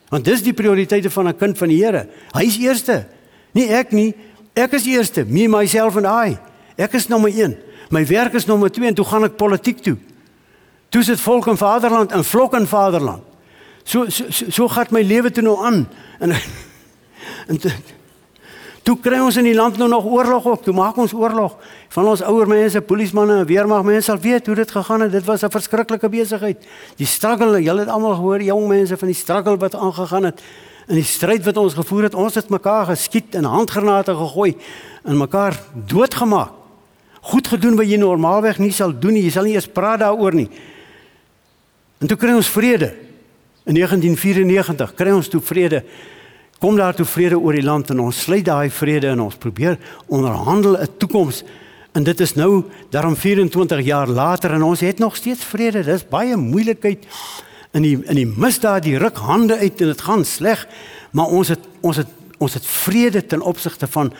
Want 0.09 0.25
dis 0.25 0.41
die 0.41 0.53
prioriteite 0.53 1.11
van 1.13 1.27
'n 1.27 1.37
kind 1.37 1.57
van 1.57 1.67
die 1.69 1.83
Here. 1.83 2.07
Hy 2.33 2.43
is 2.43 2.57
eerste. 2.57 3.05
Nie 3.53 3.69
ek 3.69 3.91
nie. 3.91 4.15
Ek 4.55 4.73
is 4.73 4.85
eerste, 4.85 5.25
me 5.25 5.47
myself 5.47 5.95
and 5.95 6.05
I. 6.05 6.37
Ek 6.77 6.93
is 6.93 7.07
nommer 7.07 7.29
1. 7.29 7.57
My 7.89 8.05
werk 8.05 8.33
is 8.33 8.45
nommer 8.45 8.69
2 8.69 8.87
en 8.87 8.93
toe 8.93 9.05
gaan 9.05 9.23
ek 9.23 9.37
politiek 9.37 9.81
toe. 9.81 9.97
Toe 10.89 11.03
sit 11.03 11.19
volk 11.19 11.47
en 11.47 11.57
vaderland 11.57 12.11
en 12.11 12.23
vlok 12.23 12.53
en 12.53 12.67
vaderland. 12.67 13.23
So 13.83 14.09
so 14.09 14.25
so, 14.29 14.49
so 14.49 14.67
gaan 14.67 14.87
my 14.91 15.01
lewe 15.01 15.31
toe 15.31 15.43
nou 15.43 15.57
aan. 15.65 15.87
En 16.19 16.31
en 17.49 17.59
Toe 18.89 18.95
kry 18.97 19.19
ons 19.21 19.35
in 19.37 19.45
die 19.45 19.53
land 19.53 19.75
nou 19.77 19.85
nog 19.85 20.05
oorlog 20.09 20.47
ook. 20.49 20.63
Toe 20.65 20.73
maak 20.73 20.95
ons 20.97 21.11
oorlog. 21.13 21.59
Van 21.93 22.07
ons 22.09 22.23
ouer 22.25 22.49
mense, 22.49 22.79
polismanne 22.81 23.35
en 23.43 23.45
weermagmense 23.45 24.07
sal 24.09 24.17
weet 24.23 24.47
hoe 24.49 24.55
dit 24.57 24.71
gegaan 24.73 25.03
het. 25.05 25.11
Dit 25.13 25.27
was 25.27 25.43
'n 25.45 25.51
verskriklike 25.53 26.09
besigheid. 26.09 26.57
Die 26.97 27.05
struggle, 27.05 27.61
julle 27.61 27.79
het 27.85 27.89
almal 27.89 28.15
gehoor, 28.15 28.41
jong 28.41 28.67
mense 28.67 28.97
van 28.97 29.07
die 29.07 29.15
struggle 29.15 29.57
wat 29.57 29.75
aangegaan 29.75 30.23
het 30.23 30.41
in 30.87 30.95
die 30.95 31.03
stryd 31.03 31.45
wat 31.45 31.57
ons 31.57 31.73
gevoer 31.73 32.03
het. 32.03 32.15
Ons 32.15 32.35
het 32.35 32.49
mekaar 32.49 32.85
geskiet 32.85 33.35
en 33.35 33.43
handgranate 33.43 34.15
gegooi 34.15 34.57
en 35.03 35.17
mekaar 35.17 35.59
doodgemaak. 35.85 36.49
Goed 37.21 37.47
gedoen 37.47 37.75
wat 37.75 37.85
jy 37.85 37.97
normaalweg 37.97 38.57
nie 38.57 38.71
sal 38.71 38.99
doen 38.99 39.13
nie. 39.13 39.23
Jy 39.23 39.31
sal 39.31 39.43
nie 39.43 39.53
eers 39.53 39.67
praat 39.67 39.99
daaroor 39.99 40.33
nie. 40.33 40.49
En 41.99 42.07
toe 42.07 42.17
kry 42.17 42.33
ons 42.33 42.49
vrede. 42.49 42.95
In 43.65 43.73
1994 43.73 44.93
kry 44.93 45.11
ons 45.11 45.27
toe 45.27 45.41
vrede 45.41 45.83
kom 46.59 46.75
daar 46.75 46.95
toe 46.95 47.05
vrede 47.07 47.39
oor 47.39 47.55
die 47.55 47.63
land 47.63 47.89
en 47.89 47.99
ons 48.03 48.21
sluit 48.25 48.45
daai 48.45 48.69
vrede 48.69 49.07
en 49.13 49.21
ons 49.23 49.35
probeer 49.35 49.77
onderhandel 50.07 50.77
'n 50.77 50.97
toekoms 50.97 51.43
en 51.93 52.03
dit 52.03 52.19
is 52.19 52.35
nou 52.35 52.63
daarom 52.89 53.15
24 53.15 53.85
jaar 53.85 54.07
later 54.07 54.53
en 54.53 54.63
ons 54.63 54.79
het 54.79 54.99
nog 54.99 55.15
steeds 55.15 55.43
vrede. 55.43 55.83
Dis 55.83 56.07
baie 56.07 56.35
moeilikheid 56.37 57.05
in 57.71 57.81
die 57.81 57.97
in 58.05 58.15
die 58.15 58.27
misdaad, 58.27 58.83
die 58.83 58.97
ruk 58.97 59.17
hande 59.17 59.57
uit 59.57 59.81
en 59.81 59.87
dit 59.87 60.01
gaan 60.01 60.25
sleg, 60.25 60.67
maar 61.11 61.25
ons 61.25 61.47
het 61.47 61.59
ons 61.81 61.97
het 61.97 62.07
ons 62.39 62.53
het 62.53 62.65
vrede 62.65 63.25
ten 63.25 63.41
opsigte 63.41 63.87
van 63.87 64.13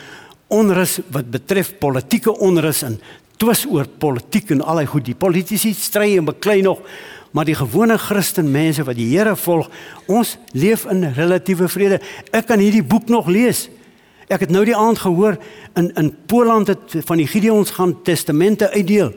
onrus 0.48 0.98
wat 1.08 1.30
betref 1.30 1.78
politieke 1.78 2.38
onrus 2.38 2.82
en 2.82 3.00
twis 3.40 3.64
oor 3.66 3.86
politiek 3.86 4.50
en 4.50 4.60
al 4.60 4.82
daai 4.82 4.90
goed. 4.90 5.04
Die 5.04 5.16
politici 5.16 5.72
stry 5.74 6.16
en 6.18 6.28
beklei 6.28 6.60
nog, 6.62 6.82
maar 7.30 7.44
die 7.44 7.54
gewone 7.54 7.98
Christen 7.98 8.50
mense 8.50 8.84
wat 8.84 8.98
die 8.98 9.08
Here 9.12 9.36
volg, 9.36 9.68
ons 10.06 10.36
leef 10.52 10.84
in 10.90 11.04
relatiewe 11.14 11.68
vrede. 11.68 12.00
Ek 12.34 12.48
kan 12.50 12.58
hierdie 12.58 12.82
boek 12.82 13.08
nog 13.08 13.28
lees. 13.30 13.68
Ek 14.30 14.44
het 14.46 14.50
nou 14.54 14.64
die 14.66 14.76
aand 14.76 14.98
gehoor 14.98 15.38
in 15.78 15.90
in 15.98 16.14
Poland 16.26 16.70
het 16.70 16.96
van 17.06 17.18
die 17.18 17.26
Gideons 17.26 17.70
gaan 17.70 18.02
testamente 18.02 18.70
uitdeel. 18.70 19.12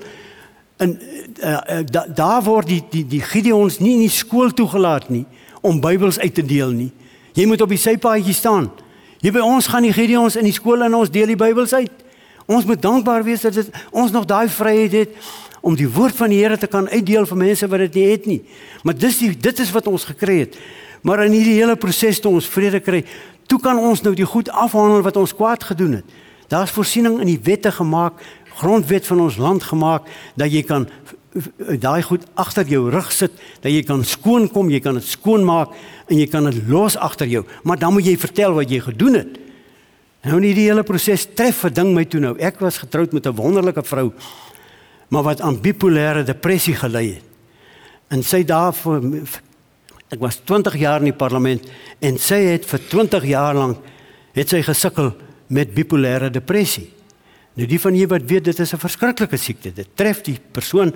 En 0.77 0.99
uh, 1.43 1.49
uh, 1.49 1.79
da, 1.85 2.05
daar 2.07 2.43
word 2.43 2.67
die 2.67 2.81
die 2.89 3.05
die 3.07 3.21
Gideons 3.21 3.79
nie 3.79 3.93
in 3.93 4.05
die 4.07 4.13
skool 4.13 4.53
toegelaat 4.53 5.09
nie 5.09 5.25
om 5.61 5.81
Bybels 5.81 6.19
uit 6.19 6.33
te 6.33 6.45
deel 6.45 6.71
nie. 6.71 6.91
Jy 7.33 7.45
moet 7.49 7.61
op 7.61 7.69
die 7.69 7.81
sypaadjie 7.81 8.33
staan. 8.33 8.71
Hier 9.23 9.31
by 9.31 9.41
ons 9.41 9.69
gaan 9.71 9.85
die 9.85 9.93
Gideons 9.93 10.35
in 10.35 10.49
die 10.49 10.53
skool 10.55 10.83
en 10.83 10.95
ons 10.97 11.11
deel 11.13 11.31
die 11.31 11.39
Bybels 11.39 11.73
uit. 11.73 12.01
Ons 12.45 12.65
moet 12.67 12.81
dankbaar 12.81 13.23
wees 13.23 13.41
dat 13.41 13.55
dit, 13.55 13.69
ons 13.91 14.11
nog 14.11 14.25
daai 14.27 14.49
vryheid 14.51 14.91
het 14.91 15.13
om 15.63 15.77
die 15.79 15.87
woord 15.87 16.15
van 16.19 16.33
die 16.33 16.41
Here 16.43 16.57
te 16.59 16.67
kan 16.67 16.89
uitdeel 16.91 17.25
vir 17.29 17.39
mense 17.39 17.67
wat 17.71 17.85
dit 17.85 17.95
nie 17.95 18.07
het 18.09 18.25
nie. 18.27 18.41
Maar 18.83 18.97
dis 18.99 19.21
die 19.21 19.31
dit 19.31 19.59
is 19.63 19.71
wat 19.71 19.87
ons 19.87 20.09
gekry 20.11 20.41
het. 20.43 20.57
Maar 21.07 21.25
in 21.25 21.37
hierdie 21.37 21.55
hele 21.55 21.77
proses 21.79 22.19
toe 22.19 22.33
ons 22.35 22.49
vrede 22.51 22.81
kry, 22.83 23.03
toe 23.47 23.59
kan 23.63 23.79
ons 23.79 24.03
nou 24.03 24.11
die 24.15 24.27
goed 24.27 24.51
afhandel 24.51 25.03
wat 25.05 25.19
ons 25.19 25.35
kwaad 25.35 25.63
gedoen 25.71 25.99
het. 26.01 26.17
Daar's 26.51 26.73
voorsiening 26.75 27.21
in 27.23 27.31
die 27.31 27.39
wette 27.43 27.71
gemaak, 27.71 28.19
grondwet 28.59 29.07
van 29.07 29.23
ons 29.23 29.39
land 29.39 29.63
gemaak 29.63 30.09
dat 30.39 30.51
jy 30.51 30.65
kan 30.67 30.87
daai 31.81 32.03
goed 32.05 32.27
agter 32.37 32.67
jou 32.69 32.83
rug 32.93 33.07
sit, 33.11 33.31
dat 33.63 33.71
jy 33.71 33.81
kan 33.87 34.03
skoon 34.05 34.49
kom, 34.51 34.69
jy 34.69 34.83
kan 34.83 34.99
dit 34.99 35.07
skoon 35.07 35.47
maak 35.47 35.71
en 36.11 36.19
jy 36.19 36.27
kan 36.29 36.45
dit 36.49 36.59
los 36.69 36.99
agter 36.99 37.31
jou. 37.31 37.45
Maar 37.63 37.79
dan 37.81 37.95
moet 37.95 38.11
jy 38.11 38.17
vertel 38.19 38.59
wat 38.59 38.69
jy 38.69 38.83
gedoen 38.83 39.17
het. 39.21 39.39
Nou 40.23 40.39
nie 40.39 40.53
die 40.55 40.69
hele 40.69 40.85
proses 40.87 41.25
tref 41.35 41.65
'n 41.65 41.73
ding 41.73 41.93
my 41.93 42.05
toe 42.05 42.19
nou. 42.19 42.37
Ek 42.39 42.59
was 42.59 42.77
getroud 42.77 43.11
met 43.13 43.25
'n 43.25 43.35
wonderlike 43.35 43.83
vrou 43.83 44.13
maar 45.13 45.27
wat 45.27 45.41
aan 45.45 45.61
bipolêre 45.61 46.23
depressie 46.25 46.75
gelei 46.75 47.07
het. 47.13 47.29
En 48.13 48.23
sy 48.25 48.41
daarvoor 48.45 49.03
ek 50.13 50.21
was 50.21 50.39
20 50.45 50.75
jaar 50.81 51.01
in 51.01 51.09
die 51.09 51.17
parlement 51.17 51.69
en 52.01 52.17
sy 52.21 52.39
het 52.51 52.65
vir 52.69 52.81
20 52.89 53.29
jaar 53.29 53.57
lank 53.57 53.85
het 54.33 54.49
sy 54.49 54.61
gesukkel 54.65 55.11
met 55.53 55.73
bipolêre 55.73 56.31
depressie. 56.33 56.89
Nou 57.57 57.67
die 57.69 57.79
van 57.81 57.97
julle 57.97 58.13
wat 58.15 58.29
weet 58.29 58.45
dit 58.49 58.59
is 58.59 58.73
'n 58.73 58.81
verskriklike 58.81 59.37
siekte. 59.37 59.73
Dit 59.73 59.87
tref 59.95 60.21
die 60.21 60.39
persoon 60.51 60.93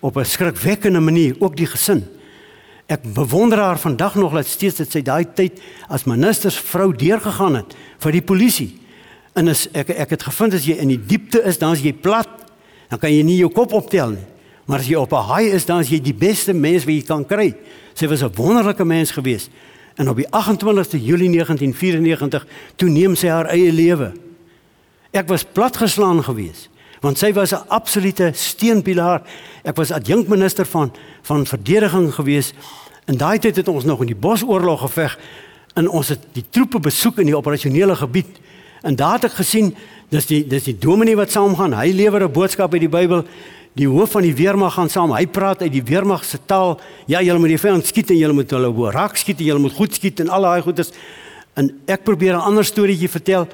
op 0.00 0.16
'n 0.16 0.24
skrikwekkende 0.24 1.00
manier, 1.00 1.36
ook 1.38 1.56
die 1.56 1.66
gesin. 1.66 2.04
Ek 2.86 3.02
bewonder 3.02 3.58
haar 3.58 3.78
vandag 3.78 4.14
nog 4.14 4.32
dat 4.32 4.46
steeds 4.46 4.76
dit 4.76 4.90
sy 4.90 5.02
daai 5.02 5.26
tyd 5.34 5.60
as 5.88 6.04
ministers 6.04 6.56
vrou 6.56 6.92
deurgegaan 6.96 7.54
het 7.54 7.76
vir 7.98 8.12
die 8.12 8.22
polisie. 8.22 8.78
En 9.34 9.48
as 9.48 9.68
ek 9.72 9.90
ek 9.90 10.10
het 10.10 10.22
gevind 10.22 10.54
as 10.54 10.64
jy 10.64 10.76
in 10.76 10.88
die 10.88 11.06
diepte 11.06 11.42
is, 11.42 11.58
dan 11.58 11.72
is 11.72 11.80
jy 11.80 11.92
plat 11.92 12.47
dan 12.88 12.98
kan 12.98 13.12
jy 13.12 13.22
nie 13.22 13.36
jou 13.36 13.50
kop 13.52 13.72
optel 13.72 14.10
nie. 14.10 14.26
Maar 14.68 14.78
as 14.78 14.88
jy 14.88 14.96
op 14.96 15.12
'n 15.12 15.34
high 15.34 15.54
is, 15.54 15.64
dan 15.66 15.80
is 15.80 15.88
jy 15.88 16.00
die 16.00 16.14
beste 16.14 16.52
mens 16.52 16.84
wat 16.84 16.94
jy 16.94 17.02
kan 17.02 17.24
kry. 17.24 17.54
Sy 17.94 18.06
was 18.06 18.22
'n 18.22 18.32
wonderlike 18.34 18.84
mens 18.84 19.10
gewees. 19.10 19.48
En 19.96 20.08
op 20.08 20.16
die 20.16 20.28
28ste 20.30 21.04
Julie 21.04 21.28
1994 21.28 22.46
toe 22.76 22.88
neem 22.88 23.16
sy 23.16 23.26
haar 23.26 23.46
eie 23.46 23.72
lewe. 23.72 24.12
Ek 25.10 25.28
was 25.28 25.44
platgeslaan 25.44 26.22
gewees 26.22 26.68
want 27.00 27.18
sy 27.18 27.32
was 27.32 27.52
'n 27.52 27.68
absolute 27.68 28.30
steunpilaar. 28.34 29.22
Ek 29.62 29.76
was 29.76 29.90
adjunkminister 29.90 30.66
van 30.66 30.92
van 31.22 31.46
verdediging 31.46 32.14
gewees. 32.14 32.52
In 33.06 33.16
daai 33.16 33.38
tyd 33.38 33.56
het 33.56 33.68
ons 33.68 33.84
nog 33.84 34.00
in 34.00 34.06
die 34.06 34.16
Bosoorlog 34.16 34.80
geveg 34.80 35.18
en 35.74 35.88
ons 35.88 36.08
het 36.08 36.18
die 36.32 36.44
troepe 36.50 36.80
besoek 36.80 37.18
in 37.18 37.26
die 37.26 37.36
operasionele 37.36 37.96
gebied. 37.96 38.38
En 38.82 38.96
daar 38.96 39.12
het 39.12 39.24
ek 39.24 39.32
gesien 39.32 39.76
Dis 40.08 40.26
die 40.26 40.40
dis 40.48 40.64
die 40.70 40.76
dominee 40.80 41.16
wat 41.18 41.32
saamgaan. 41.34 41.76
Hy 41.76 41.92
lewer 41.92 42.24
'n 42.24 42.32
boodskap 42.32 42.72
uit 42.72 42.80
die 42.80 42.88
Bybel. 42.88 43.24
Die 43.74 43.86
hoof 43.86 44.10
van 44.10 44.22
die 44.22 44.34
weermag 44.34 44.74
gaan 44.74 44.88
saam. 44.88 45.12
Hy 45.12 45.26
praat 45.26 45.62
uit 45.62 45.72
die 45.72 45.82
weermag 45.82 46.24
se 46.24 46.38
taal. 46.46 46.80
Ja, 47.06 47.20
julle 47.20 47.38
moet 47.38 47.48
die 47.48 47.58
vyand 47.58 47.86
skiet 47.86 48.10
en 48.10 48.16
julle 48.16 48.32
moet 48.32 48.50
hulle 48.50 48.72
bo 48.72 48.90
raak 48.90 49.16
skiet 49.16 49.38
en 49.38 49.44
julle 49.44 49.60
moet 49.60 49.72
goed 49.72 49.94
skiet 49.94 50.20
en 50.20 50.28
al 50.28 50.42
daai 50.42 50.62
goedes. 50.62 50.92
En 51.54 51.70
ek 51.86 52.04
probeer 52.04 52.34
'n 52.34 52.40
ander 52.40 52.64
storieetjie 52.64 53.08
vertel. 53.08 53.46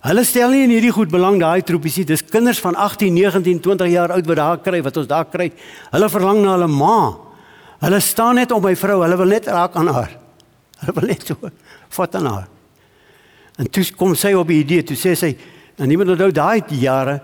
Hulle 0.00 0.24
stel 0.24 0.50
nie 0.50 0.62
in 0.62 0.70
hierdie 0.70 0.92
goed 0.92 1.10
belang 1.10 1.40
daai 1.40 1.62
troepies 1.62 1.96
nie. 1.96 2.04
Dis 2.04 2.22
kinders 2.22 2.60
van 2.60 2.74
18, 2.74 3.12
19, 3.12 3.60
20 3.60 3.88
jaar 3.88 4.12
oud 4.12 4.26
wat 4.26 4.36
daar 4.36 4.58
kry 4.58 4.82
wat 4.82 4.96
ons 4.96 5.06
daar 5.06 5.24
kry. 5.24 5.52
Hulle 5.90 6.08
verlang 6.08 6.42
na 6.42 6.52
hulle 6.52 6.68
ma. 6.68 7.16
Hulle 7.80 8.00
staan 8.00 8.34
net 8.34 8.52
op 8.52 8.62
my 8.62 8.76
vrou. 8.76 9.02
Hulle 9.02 9.16
wil 9.16 9.26
net 9.26 9.46
raak 9.46 9.74
aan 9.74 9.88
haar. 9.88 10.10
Hulle 10.78 10.92
wil 10.94 11.08
net 11.08 11.26
so 11.26 11.36
vat 11.88 12.14
aan 12.14 12.26
haar. 12.26 12.48
En 13.58 13.70
toe 13.70 13.84
kom 13.96 14.14
sy 14.14 14.32
op 14.32 14.48
die 14.48 14.60
idee, 14.60 14.82
toe 14.82 14.96
sê 14.96 15.14
sy, 15.16 15.36
En 15.76 15.88
niemand 15.88 16.10
onthou 16.14 16.30
daai 16.32 16.62
jare 16.80 17.20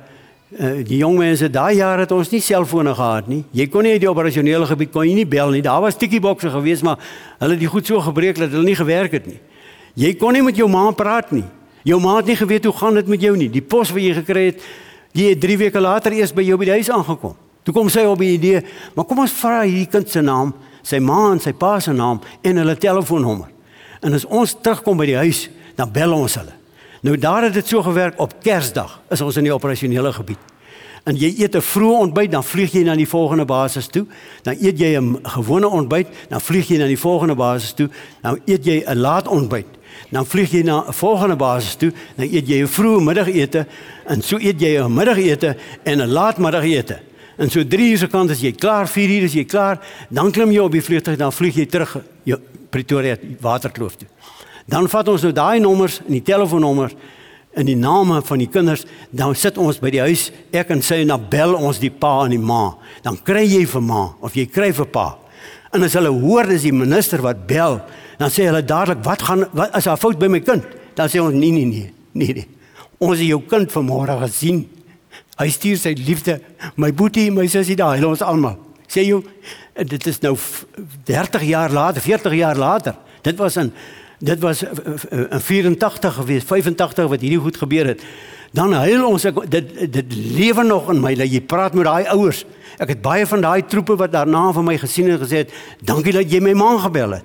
uh, 0.59 0.83
die 0.85 0.99
jong 1.01 1.17
mense 1.19 1.49
daai 1.51 1.77
jare 1.77 2.05
het 2.05 2.13
ons 2.13 2.31
nie 2.33 2.41
selfone 2.45 2.95
gehad 2.95 3.29
nie. 3.29 3.43
Jy 3.57 3.69
kon 3.73 3.87
nie 3.87 3.95
uit 3.97 4.03
die 4.03 4.11
operasionele 4.11 4.67
gebied 4.69 4.93
kon 4.93 5.09
jy 5.09 5.15
nie 5.17 5.29
bel 5.29 5.55
nie. 5.55 5.63
Daar 5.65 5.81
was 5.85 5.97
tikkiebokse 5.97 6.53
gewees 6.53 6.85
maar 6.85 7.01
hulle 7.39 7.57
het 7.57 7.63
die 7.63 7.71
goed 7.73 7.89
so 7.89 8.01
gebreek 8.05 8.41
dat 8.41 8.53
hulle 8.53 8.69
nie 8.69 8.77
gewerk 8.77 9.17
het 9.17 9.27
nie. 9.31 9.41
Jy 9.97 10.15
kon 10.21 10.37
nie 10.37 10.45
met 10.45 10.57
jou 10.57 10.69
ma 10.73 10.85
praat 10.97 11.33
nie. 11.33 11.47
Jou 11.85 11.99
ma 12.01 12.19
het 12.21 12.29
nie 12.31 12.37
geweet 12.39 12.69
hoe 12.69 12.75
gaan 12.77 13.01
dit 13.01 13.09
met 13.11 13.21
jou 13.21 13.33
nie. 13.37 13.49
Die 13.51 13.65
pos 13.65 13.91
wat 13.91 14.03
jy 14.05 14.13
gekry 14.21 14.45
het, 14.53 14.61
jy 15.17 15.33
het 15.33 15.41
3 15.43 15.59
weke 15.65 15.81
later 15.83 16.15
eers 16.15 16.33
by 16.35 16.45
jou 16.47 16.59
by 16.61 16.69
die 16.69 16.77
huis 16.79 16.93
aangekom. 16.93 17.35
Toe 17.63 17.75
kom 17.75 17.91
sy 17.93 18.05
op 18.07 18.23
die 18.23 18.33
idee, 18.37 18.63
maar 18.95 19.07
kom 19.07 19.23
ons 19.23 19.35
vra 19.39 19.63
hierdie 19.63 19.91
kind 19.91 20.09
se 20.11 20.23
naam, 20.23 20.51
sy 20.83 20.99
ma 21.03 21.29
en 21.33 21.43
sy 21.43 21.53
pa 21.55 21.77
se 21.83 21.95
naam 21.95 22.21
en 22.43 22.63
hulle 22.63 22.75
telefoonnommer. 22.79 23.51
En 24.03 24.15
as 24.19 24.27
ons 24.27 24.55
terugkom 24.63 24.99
by 24.99 25.07
die 25.13 25.21
huis, 25.21 25.47
dan 25.79 25.91
bel 25.95 26.15
ons 26.17 26.39
hulle. 26.41 26.62
Nou 27.03 27.19
daar 27.19 27.43
het 27.43 27.55
dit 27.55 27.67
so 27.67 27.83
gewerk 27.83 28.21
op 28.21 28.35
Kersdag 28.41 29.01
is 29.11 29.21
ons 29.21 29.37
in 29.37 29.49
die 29.49 29.55
operasionele 29.55 30.13
gebied. 30.13 30.39
En 31.03 31.17
jy 31.19 31.33
eet 31.43 31.57
'n 31.57 31.61
vroeë 31.61 31.99
ontbyt, 31.99 32.31
dan 32.31 32.45
vlieg 32.45 32.73
jy 32.73 32.83
na 32.85 32.95
die 32.95 33.09
volgende 33.09 33.45
basis 33.45 33.87
toe. 33.87 34.07
Dan 34.43 34.55
eet 34.61 34.79
jy 34.79 34.97
'n 34.97 35.19
gewone 35.23 35.69
ontbyt, 35.69 36.07
dan 36.29 36.41
vlieg 36.41 36.69
jy 36.69 36.79
na 36.79 36.87
die 36.87 36.99
volgende 36.99 37.35
basis 37.35 37.73
toe. 37.73 37.89
Dan 38.23 38.41
eet 38.47 38.65
jy 38.65 38.85
'n 38.87 38.97
laat 38.97 39.29
ontbyt. 39.29 39.67
Dan 40.11 40.27
vlieg 40.27 40.51
jy 40.51 40.63
na 40.63 40.85
'n 40.87 40.93
volgende 40.93 41.37
basis 41.37 41.75
toe, 41.75 41.93
dan 42.17 42.29
eet 42.31 42.49
jy 42.49 42.63
'n 42.63 42.69
vroeë 42.69 43.03
middagete 43.03 43.67
en 44.07 44.23
so 44.23 44.37
eet 44.37 44.61
jy 44.61 44.79
'n 44.79 44.95
middagete 44.95 45.57
en 45.83 46.01
'n 46.01 46.09
laatmiddagete. 46.09 47.01
En 47.37 47.51
so 47.51 47.67
3 47.67 47.91
uur 47.91 47.99
se 47.99 48.07
kant 48.07 48.31
as 48.31 48.41
jy 48.41 48.53
klaar, 48.53 48.89
4 48.89 49.09
uur 49.09 49.23
is 49.23 49.33
jy 49.33 49.45
klaar, 49.45 49.81
dan 50.09 50.31
klim 50.31 50.53
jy 50.53 50.59
op 50.59 50.73
die 50.73 50.83
vliegtuig 50.83 51.17
dan 51.17 51.33
vlieg 51.33 51.55
jy 51.55 51.67
terug 51.67 51.97
jou 52.23 52.39
Pretoria 52.71 53.17
Waterkloof 53.41 53.97
toe. 53.97 54.09
Dan 54.67 54.89
vat 54.89 55.09
ons 55.09 55.23
nou 55.23 55.33
daai 55.33 55.61
nommers 55.61 56.01
en 56.07 56.13
die 56.13 56.25
telefoonnommers 56.25 56.95
en 57.53 57.69
die 57.69 57.77
name 57.77 58.23
van 58.25 58.41
die 58.41 58.49
kinders, 58.49 58.87
dan 59.13 59.35
sit 59.37 59.59
ons 59.61 59.81
by 59.83 59.91
die 59.93 60.01
huis, 60.01 60.31
ek 60.57 60.71
en 60.73 60.81
sy 60.85 61.03
en 61.03 61.13
dan 61.13 61.27
bel 61.33 61.53
ons 61.59 61.81
die 61.83 61.93
pa 61.93 62.23
en 62.25 62.33
die 62.33 62.41
ma. 62.41 62.79
Dan 63.05 63.19
kry 63.21 63.43
jy 63.45 63.67
vir 63.69 63.85
ma 63.85 64.07
of 64.25 64.39
jy 64.39 64.47
kry 64.49 64.71
vir 64.77 64.89
pa. 64.89 65.11
En 65.73 65.85
as 65.85 65.97
hulle 65.97 66.13
hoor 66.13 66.49
dis 66.49 66.67
die 66.67 66.75
minister 66.75 67.23
wat 67.25 67.47
bel, 67.49 67.81
dan 68.21 68.33
sê 68.33 68.47
hulle 68.49 68.63
dadelik, 68.65 69.05
"Wat 69.05 69.23
gaan 69.23 69.45
wat 69.53 69.77
is 69.77 69.85
daar 69.85 69.97
fout 69.97 70.19
by 70.19 70.29
my 70.29 70.41
kind?" 70.41 70.65
Dan 70.95 71.09
sê 71.09 71.21
ons, 71.21 71.35
"Nee, 71.35 71.51
nee, 71.51 71.65
nee, 71.65 71.93
nee, 72.13 72.33
nee. 72.33 72.49
Ons 72.99 73.19
het 73.19 73.29
jou 73.29 73.43
kind 73.43 73.71
vanmôre 73.73 74.19
gesien. 74.21 74.69
Hy 75.39 75.49
stuur 75.49 75.77
sy 75.77 75.95
liefde, 75.97 76.41
my 76.77 76.93
boetie, 76.93 77.31
my 77.31 77.47
sussie 77.47 77.77
daar, 77.77 77.97
hulle 77.97 78.09
ons 78.09 78.23
almal." 78.23 78.59
Sê 78.87 79.07
jy, 79.07 79.23
dit 79.85 80.07
is 80.07 80.21
nou 80.21 80.37
30 81.05 81.43
jaar 81.43 81.71
later, 81.71 82.01
40 82.03 82.35
jaar 82.35 82.57
later. 82.57 82.95
Dit 83.23 83.37
was 83.37 83.57
in 83.57 83.73
dit 84.23 84.41
was 84.41 84.63
in 85.11 85.41
84 85.41 86.15
gewees, 86.15 86.45
85 86.47 87.09
wat 87.11 87.21
hierdie 87.21 87.41
goed 87.43 87.57
gebeur 87.57 87.87
het. 87.87 88.03
Dan 88.53 88.73
huil 88.77 89.07
ons 89.09 89.25
ek, 89.25 89.39
dit 89.51 89.71
dit 89.93 90.15
lewe 90.37 90.63
nog 90.69 90.91
in 90.93 91.01
my 91.03 91.15
dat 91.19 91.31
jy 91.33 91.41
praat 91.41 91.75
met 91.75 91.89
daai 91.89 92.07
ouers. 92.13 92.45
Ek 92.83 92.93
het 92.95 93.03
baie 93.03 93.27
van 93.27 93.43
daai 93.43 93.65
troepe 93.67 93.97
wat 93.99 94.13
daarna 94.13 94.51
van 94.53 94.67
my 94.69 94.77
gesien 94.79 95.11
en 95.11 95.19
gesê 95.19 95.43
het, 95.43 95.53
"Dankie 95.83 96.13
dat 96.13 96.31
jy 96.31 96.41
my 96.41 96.53
man 96.53 96.79
gebel 96.81 97.19
het." 97.19 97.25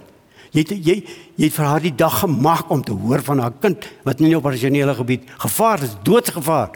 Jy 0.52 0.60
het, 0.60 0.70
jy 0.70 1.04
jy 1.36 1.46
het 1.46 1.54
vir 1.54 1.66
haar 1.66 1.82
die 1.82 1.96
dag 1.96 2.20
gemaak 2.20 2.70
om 2.70 2.82
te 2.82 2.92
hoor 2.92 3.22
van 3.22 3.40
haar 3.40 3.54
kind 3.62 3.88
wat 4.04 4.20
in 4.20 4.26
die 4.26 4.38
operasionele 4.38 4.96
gebied 4.96 5.24
gevaar 5.38 5.84
is, 5.84 5.96
doodsgevaar. 6.04 6.70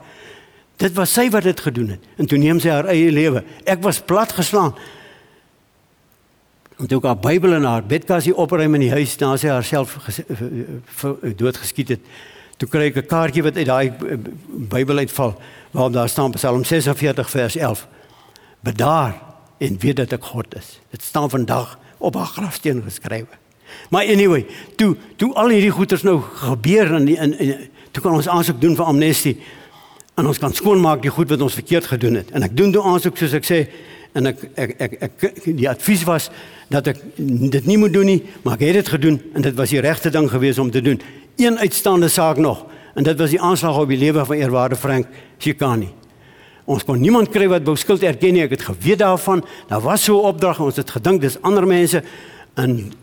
Dit 0.78 0.94
was 0.94 1.14
sy 1.14 1.30
wat 1.30 1.44
dit 1.44 1.60
gedoen 1.60 1.90
het. 1.90 2.00
En 2.18 2.26
toe 2.26 2.38
neem 2.38 2.60
sy 2.60 2.70
haar 2.70 2.86
eie 2.86 3.12
lewe. 3.12 3.44
Ek 3.64 3.82
was 3.82 4.00
platgeslaan. 4.00 4.76
En 6.82 6.88
toe 6.88 7.00
haar 7.06 7.18
Bybel 7.18 7.54
in 7.54 7.64
haar 7.64 7.84
bedkassie 7.86 8.34
opruim 8.36 8.74
in 8.74 8.88
die 8.88 8.92
huis 8.92 9.14
na 9.22 9.36
sy 9.38 9.52
haarself 9.54 10.00
doodgeskiet 11.42 11.94
het, 11.94 12.08
toe 12.58 12.70
kry 12.70 12.88
ek 12.90 12.98
'n 13.04 13.06
kaartjie 13.06 13.44
wat 13.46 13.58
uit 13.58 13.68
daai 13.70 13.94
Bybel 14.50 14.98
uitval 14.98 15.36
waarop 15.72 15.94
daar 15.94 16.10
staan 16.10 16.32
Psalm 16.32 16.64
46 16.64 17.30
vers 17.30 17.56
11. 17.56 17.88
Bedaar 18.60 19.14
en 19.58 19.78
weet 19.78 19.96
dat 19.96 20.14
ek 20.14 20.24
God 20.24 20.56
is. 20.58 20.80
Dit 20.90 21.04
staan 21.04 21.30
vandag 21.30 21.78
op 21.98 22.16
haar 22.16 22.26
grafsteen 22.34 22.82
geskrywe. 22.82 23.38
Maar 23.90 24.06
anyway, 24.06 24.46
toe 24.76 24.98
toe 25.16 25.34
al 25.34 25.50
hierdie 25.50 25.72
goeters 25.72 26.02
nou 26.02 26.22
gebeur 26.22 26.96
in 26.96 27.06
die, 27.06 27.18
in, 27.18 27.40
in 27.40 27.70
toe 27.92 28.02
kan 28.04 28.14
ons 28.14 28.28
aansoek 28.28 28.62
doen 28.62 28.76
vir 28.76 28.86
amnestie 28.86 29.38
en 30.16 30.28
ons 30.28 30.38
kan 30.38 30.54
skoonmaak 30.54 31.02
die 31.02 31.14
goed 31.14 31.30
wat 31.30 31.42
ons 31.42 31.54
verkeerd 31.54 31.86
gedoen 31.86 32.14
het. 32.14 32.32
En 32.32 32.44
ek 32.44 32.58
doen 32.58 32.72
toe 32.72 32.84
aansoek 32.84 33.18
soos 33.18 33.34
ek 33.34 33.46
sê 33.46 33.68
en 34.14 34.26
ek 34.34 34.44
ek 34.56 34.76
ek, 34.80 34.98
ek, 35.02 35.24
ek 35.24 35.44
die 35.46 35.70
advies 35.70 36.04
was 36.04 36.32
dat 36.72 36.88
ek 36.88 37.00
dit 37.52 37.66
nie 37.68 37.78
moet 37.78 37.94
doen 37.94 38.08
nie, 38.08 38.22
maar 38.44 38.56
ek 38.56 38.68
het 38.70 38.80
dit 38.82 38.92
gedoen 38.96 39.18
en 39.36 39.44
dit 39.44 39.56
was 39.58 39.74
die 39.74 39.82
regte 39.84 40.12
ding 40.14 40.30
geweest 40.32 40.60
om 40.64 40.72
te 40.72 40.82
doen. 40.82 41.02
Een 41.38 41.60
uitstaande 41.60 42.08
saak 42.08 42.40
nog 42.40 42.66
en 42.96 43.04
dit 43.04 43.18
was 43.20 43.34
die 43.34 43.42
aanslag 43.42 43.80
op 43.80 43.92
die 43.92 44.00
lewe 44.00 44.24
van 44.26 44.40
eerwaarde 44.40 44.80
Frank 44.80 45.08
Chikani. 45.38 45.90
Ons 46.72 46.86
kon 46.88 47.00
niemand 47.02 47.32
kry 47.34 47.50
wat 47.52 47.66
wou 47.68 47.76
skuld 47.80 48.04
erken 48.08 48.36
nie. 48.38 48.46
Ek 48.46 48.54
het 48.56 48.64
geweet 48.64 49.02
daarvan. 49.02 49.42
Daar 49.68 49.82
was 49.82 50.04
so 50.04 50.22
'n 50.22 50.32
opdrag. 50.32 50.60
Ons 50.60 50.76
het 50.76 50.90
gedink 50.90 51.22
dis 51.22 51.42
ander 51.42 51.68
mense 51.68 52.04
en 52.56 52.94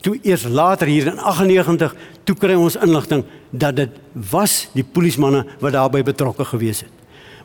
toe 0.00 0.18
eers 0.22 0.44
later 0.48 0.86
hier 0.86 1.06
in 1.06 1.18
98 1.18 1.94
toe 2.24 2.36
kry 2.36 2.54
ons 2.54 2.76
inligting 2.76 3.24
dat 3.50 3.76
dit 3.76 3.90
was 4.30 4.68
die 4.72 4.84
polismanne 4.84 5.44
wat 5.60 5.72
daarbey 5.72 6.02
betrokke 6.02 6.44
gewees 6.44 6.80
het. 6.80 6.90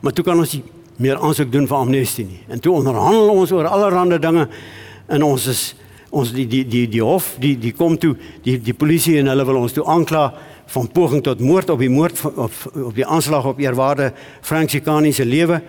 Maar 0.00 0.12
toe 0.12 0.24
kan 0.24 0.38
ons 0.38 0.52
nie 0.52 0.62
meer 0.96 1.18
aansoek 1.18 1.52
doen 1.52 1.66
vir 1.66 1.76
amnestie 1.76 2.24
nie. 2.24 2.40
En 2.48 2.60
toe 2.60 2.72
onderhandel 2.72 3.28
ons 3.28 3.52
oor 3.52 3.66
allerlei 3.66 4.18
dinge 4.18 4.48
en 5.06 5.22
ons 5.22 5.46
is 5.46 5.74
ons 6.10 6.32
die 6.32 6.46
die 6.46 6.64
die 6.64 6.86
die 6.88 7.02
hof 7.02 7.34
die 7.42 7.56
die 7.58 7.72
kom 7.76 7.96
toe 7.98 8.14
die 8.44 8.58
die 8.62 8.74
polisie 8.74 9.18
en 9.20 9.30
hulle 9.32 9.44
wil 9.44 9.60
ons 9.60 9.74
toe 9.76 9.84
aankla 9.84 10.32
van 10.66 10.88
poging 10.90 11.22
tot 11.22 11.40
moord 11.40 11.70
op 11.70 11.82
die 11.82 11.90
moord 11.92 12.22
op 12.34 12.52
op 12.88 12.94
die 12.94 13.06
aanslag 13.06 13.46
op 13.46 13.58
eerwaarde 13.62 14.12
Frank 14.40 14.70
Chikani 14.70 15.12
se 15.12 15.24
lewe. 15.24 15.62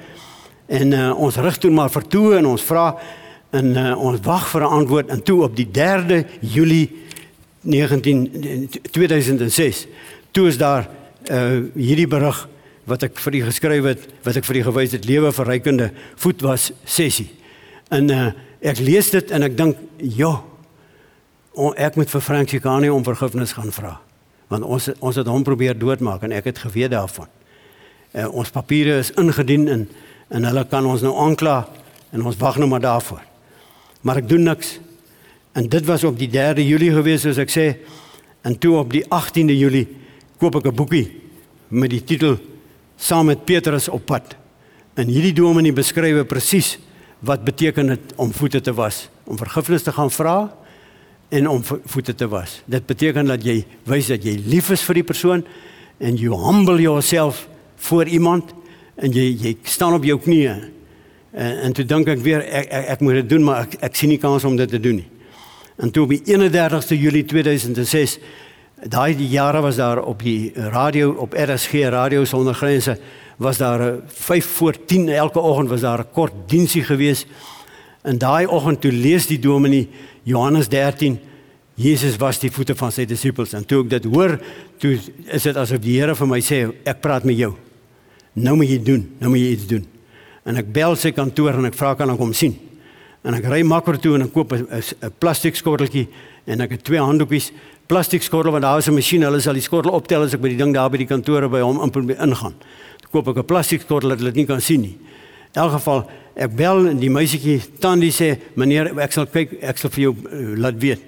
En 0.68 0.92
uh, 0.92 1.20
ons 1.20 1.36
rig 1.36 1.58
toe 1.58 1.72
maar 1.72 1.90
vir 1.90 2.08
toe 2.08 2.36
en 2.38 2.46
ons 2.46 2.64
vra 2.64 2.88
en 3.56 3.76
uh, 3.78 3.94
ons 3.98 4.20
wag 4.26 4.48
vir 4.52 4.62
'n 4.62 4.74
antwoord 4.80 5.10
en 5.10 5.24
toe 5.24 5.44
op 5.44 5.56
die 5.56 5.68
3de 5.72 6.26
Julie 6.42 6.90
19 7.62 8.70
2006 8.92 9.88
toe 10.32 10.48
is 10.48 10.58
daar 10.58 10.90
uh, 11.32 11.64
hierdie 11.76 12.08
berig 12.08 12.48
wat 12.86 13.04
ek 13.04 13.20
vir 13.20 13.36
u 13.36 13.42
geskryf 13.44 13.84
het 13.84 14.02
wat 14.24 14.36
ek 14.36 14.46
vir 14.46 14.56
u 14.56 14.64
gewys 14.64 14.92
het 14.92 15.06
lewe 15.06 15.32
verrykende 15.32 15.92
voet 16.16 16.42
was 16.42 16.72
sessie. 16.84 17.30
En 17.90 18.12
uh, 18.12 18.32
ek 18.62 18.80
lees 18.80 19.10
dit 19.10 19.32
en 19.32 19.44
ek 19.44 19.58
dink, 19.58 19.78
"Ja, 19.98 20.44
ek 21.76 21.96
moet 21.96 22.10
vir 22.10 22.22
Frank 22.22 22.50
Chikani 22.50 22.90
om 22.90 23.04
vergifnis 23.04 23.54
gaan 23.54 23.72
vra." 23.72 24.00
Want 24.48 24.64
ons 24.64 24.90
ons 25.00 25.16
het 25.16 25.28
hom 25.28 25.44
probeer 25.44 25.78
doodmaak 25.78 26.24
en 26.24 26.32
ek 26.32 26.44
het 26.44 26.58
geweet 26.58 26.92
daarvan. 26.92 27.28
Uh, 28.14 28.28
ons 28.34 28.50
papiere 28.50 28.98
is 28.98 29.12
ingedien 29.12 29.68
en 29.68 29.90
en 30.30 30.44
hulle 30.44 30.66
kan 30.68 30.86
ons 30.86 31.02
nou 31.02 31.14
aankla 31.16 31.68
en 32.12 32.26
ons 32.26 32.38
wag 32.38 32.58
nou 32.58 32.68
maar 32.68 32.84
daarvoor. 32.84 33.22
Maar 34.02 34.18
ek 34.18 34.30
doen 34.30 34.44
niks. 34.44 34.80
En 35.56 35.70
dit 35.70 35.86
was 35.86 36.04
op 36.04 36.18
die 36.20 36.30
3de 36.30 36.68
Julie 36.68 36.92
gewees 36.92 37.22
soos 37.22 37.38
ek 37.38 37.50
sê. 37.50 37.78
En 38.44 38.58
toe 38.58 38.78
op 38.78 38.92
die 38.92 39.04
18de 39.04 39.56
Julie 39.58 39.88
koop 40.38 40.56
ek 40.56 40.68
'n 40.68 40.76
boekie 40.76 41.22
met 41.70 41.90
die 41.90 42.04
titel 42.04 42.38
Saam 42.98 43.26
met 43.26 43.46
Petrus 43.46 43.88
op 43.90 44.06
pad. 44.06 44.36
En 44.96 45.08
hierdie 45.08 45.34
dominee 45.34 45.74
beskryf 45.74 46.26
presies 46.28 46.78
wat 47.20 47.44
beteken 47.44 47.88
dit 47.88 48.14
om 48.16 48.34
voete 48.34 48.62
te 48.62 48.74
was? 48.74 49.10
Om 49.24 49.38
vergifnis 49.38 49.84
te 49.84 49.92
gaan 49.92 50.12
vra 50.12 50.38
en 51.30 51.50
om 51.50 51.64
voete 51.64 52.16
te 52.16 52.28
was. 52.28 52.62
Dit 52.66 52.86
beteken 52.86 53.26
dat 53.26 53.44
jy 53.44 53.66
wys 53.84 54.08
dat 54.08 54.24
jy 54.24 54.38
lief 54.46 54.70
is 54.72 54.86
vir 54.88 55.02
die 55.02 55.08
persoon 55.08 55.44
en 55.98 56.16
you 56.16 56.36
humble 56.46 56.82
yourself 56.82 57.48
voor 57.76 58.08
iemand 58.08 58.54
en 58.96 59.12
jy 59.12 59.30
jy 59.36 59.58
staan 59.64 59.98
op 59.98 60.06
jou 60.06 60.20
knieë. 60.20 60.56
En, 61.32 61.60
en 61.68 61.74
toe 61.74 61.86
dink 61.86 62.08
ek 62.08 62.24
weer 62.24 62.46
ek, 62.46 62.72
ek 62.72 62.90
ek 62.96 63.06
moet 63.06 63.22
dit 63.22 63.30
doen 63.36 63.44
maar 63.44 63.68
ek 63.68 63.78
ek 63.90 63.96
sien 64.00 64.14
nie 64.14 64.22
kans 64.22 64.46
om 64.48 64.58
dit 64.58 64.70
te 64.70 64.80
doen 64.80 65.02
nie. 65.02 65.10
En 65.78 65.92
toe 65.94 66.08
op 66.08 66.14
die 66.16 66.24
31ste 66.26 66.98
Julie 66.98 67.26
2006 67.26 68.18
daai 68.86 69.18
jare 69.30 69.62
was 69.62 69.76
daar 69.76 70.04
op 70.06 70.22
die 70.22 70.54
radio 70.54 71.12
op 71.18 71.34
RSG 71.34 71.90
radio 71.90 72.26
sonder 72.26 72.54
grense 72.54 72.98
was 73.38 73.58
daar 73.58 73.96
5 74.06 74.46
voor 74.46 74.86
10 74.86 75.10
elke 75.10 75.40
oggend 75.40 75.70
was 75.70 75.82
daar 75.82 76.00
'n 76.00 76.12
kort 76.12 76.34
diensie 76.46 76.84
gewees. 76.84 77.26
En 78.02 78.18
daai 78.18 78.48
oggend 78.48 78.82
toe 78.82 78.92
lees 78.92 79.28
die 79.28 79.40
dominee 79.40 79.90
Johannes 80.24 80.68
13 80.68 81.20
Jesus 81.76 82.16
was 82.16 82.40
die 82.40 82.52
voete 82.52 82.76
van 82.76 82.92
sy 82.92 83.06
disippels 83.06 83.54
en 83.54 83.66
toe 83.66 83.84
ek 83.84 83.90
dit 83.90 84.06
hoor, 84.10 84.40
toe 84.82 84.96
is 85.26 85.44
dit 85.44 85.56
asof 85.56 85.78
die 85.80 86.00
Here 86.00 86.16
vir 86.16 86.28
my 86.28 86.40
sê 86.42 86.72
ek 86.84 87.02
praat 87.02 87.24
met 87.24 87.38
jou. 87.38 87.54
Nou 88.34 88.56
moet 88.56 88.70
jy 88.70 88.80
doen, 88.84 89.04
nou 89.20 89.30
moet 89.30 89.40
jy 89.40 89.52
iets 89.52 89.68
doen. 89.68 89.86
En 90.46 90.58
ek 90.58 90.74
bel 90.74 90.96
sy 90.96 91.12
kantoor 91.12 91.54
en 91.54 91.66
ek 91.66 91.78
vra 91.78 91.94
kan 91.94 92.10
ek 92.10 92.18
hom 92.18 92.34
sien. 92.34 92.56
En 93.22 93.34
ek 93.34 93.46
ry 93.46 93.62
makro 93.62 93.98
toe 93.98 94.16
en 94.16 94.24
ek 94.24 94.34
koop 94.34 94.54
'n 94.54 95.14
plastiek 95.20 95.56
skotteltjie 95.56 96.08
en 96.48 96.62
ek 96.62 96.72
het 96.72 96.84
twee 96.84 97.00
handdoekies, 97.00 97.52
plastiek 97.88 98.24
skottel 98.24 98.52
want 98.52 98.64
daar 98.64 98.80
is 98.80 98.88
'n 98.88 98.96
masjien, 98.96 99.22
hulle 99.22 99.40
sal 99.40 99.54
die 99.54 99.62
skottel 99.62 99.92
optel 99.92 100.24
as 100.24 100.34
ek 100.34 100.42
by 100.42 100.50
die 100.50 100.58
ding 100.58 100.74
daar 100.74 100.90
by 100.90 100.98
die 100.98 101.06
kantore 101.06 101.48
by 101.48 101.60
hom 101.60 101.80
ingaan 102.10 102.56
koop 103.18 103.34
ek 103.34 103.42
'n 103.42 103.50
plastiek 103.50 103.82
skottel 103.82 104.10
dat 104.10 104.20
hulle 104.20 104.32
dit 104.32 104.46
nie 104.46 104.46
kan 104.46 104.62
sien 104.62 104.82
nie. 104.82 104.98
In 105.56 105.62
elk 105.62 105.72
geval, 105.80 106.06
ek 106.36 106.56
bel 106.56 106.98
die 107.00 107.10
meisietjie 107.10 107.62
Tandi 107.80 108.12
sê, 108.12 108.38
"Meneer, 108.56 108.94
ek 109.00 109.12
sal 109.12 109.26
kyk, 109.26 109.58
ek 109.62 109.78
sal 109.78 109.90
vir 109.90 110.02
jou 110.02 110.14
uh, 110.14 110.58
laat 110.58 110.78
weet. 110.78 111.00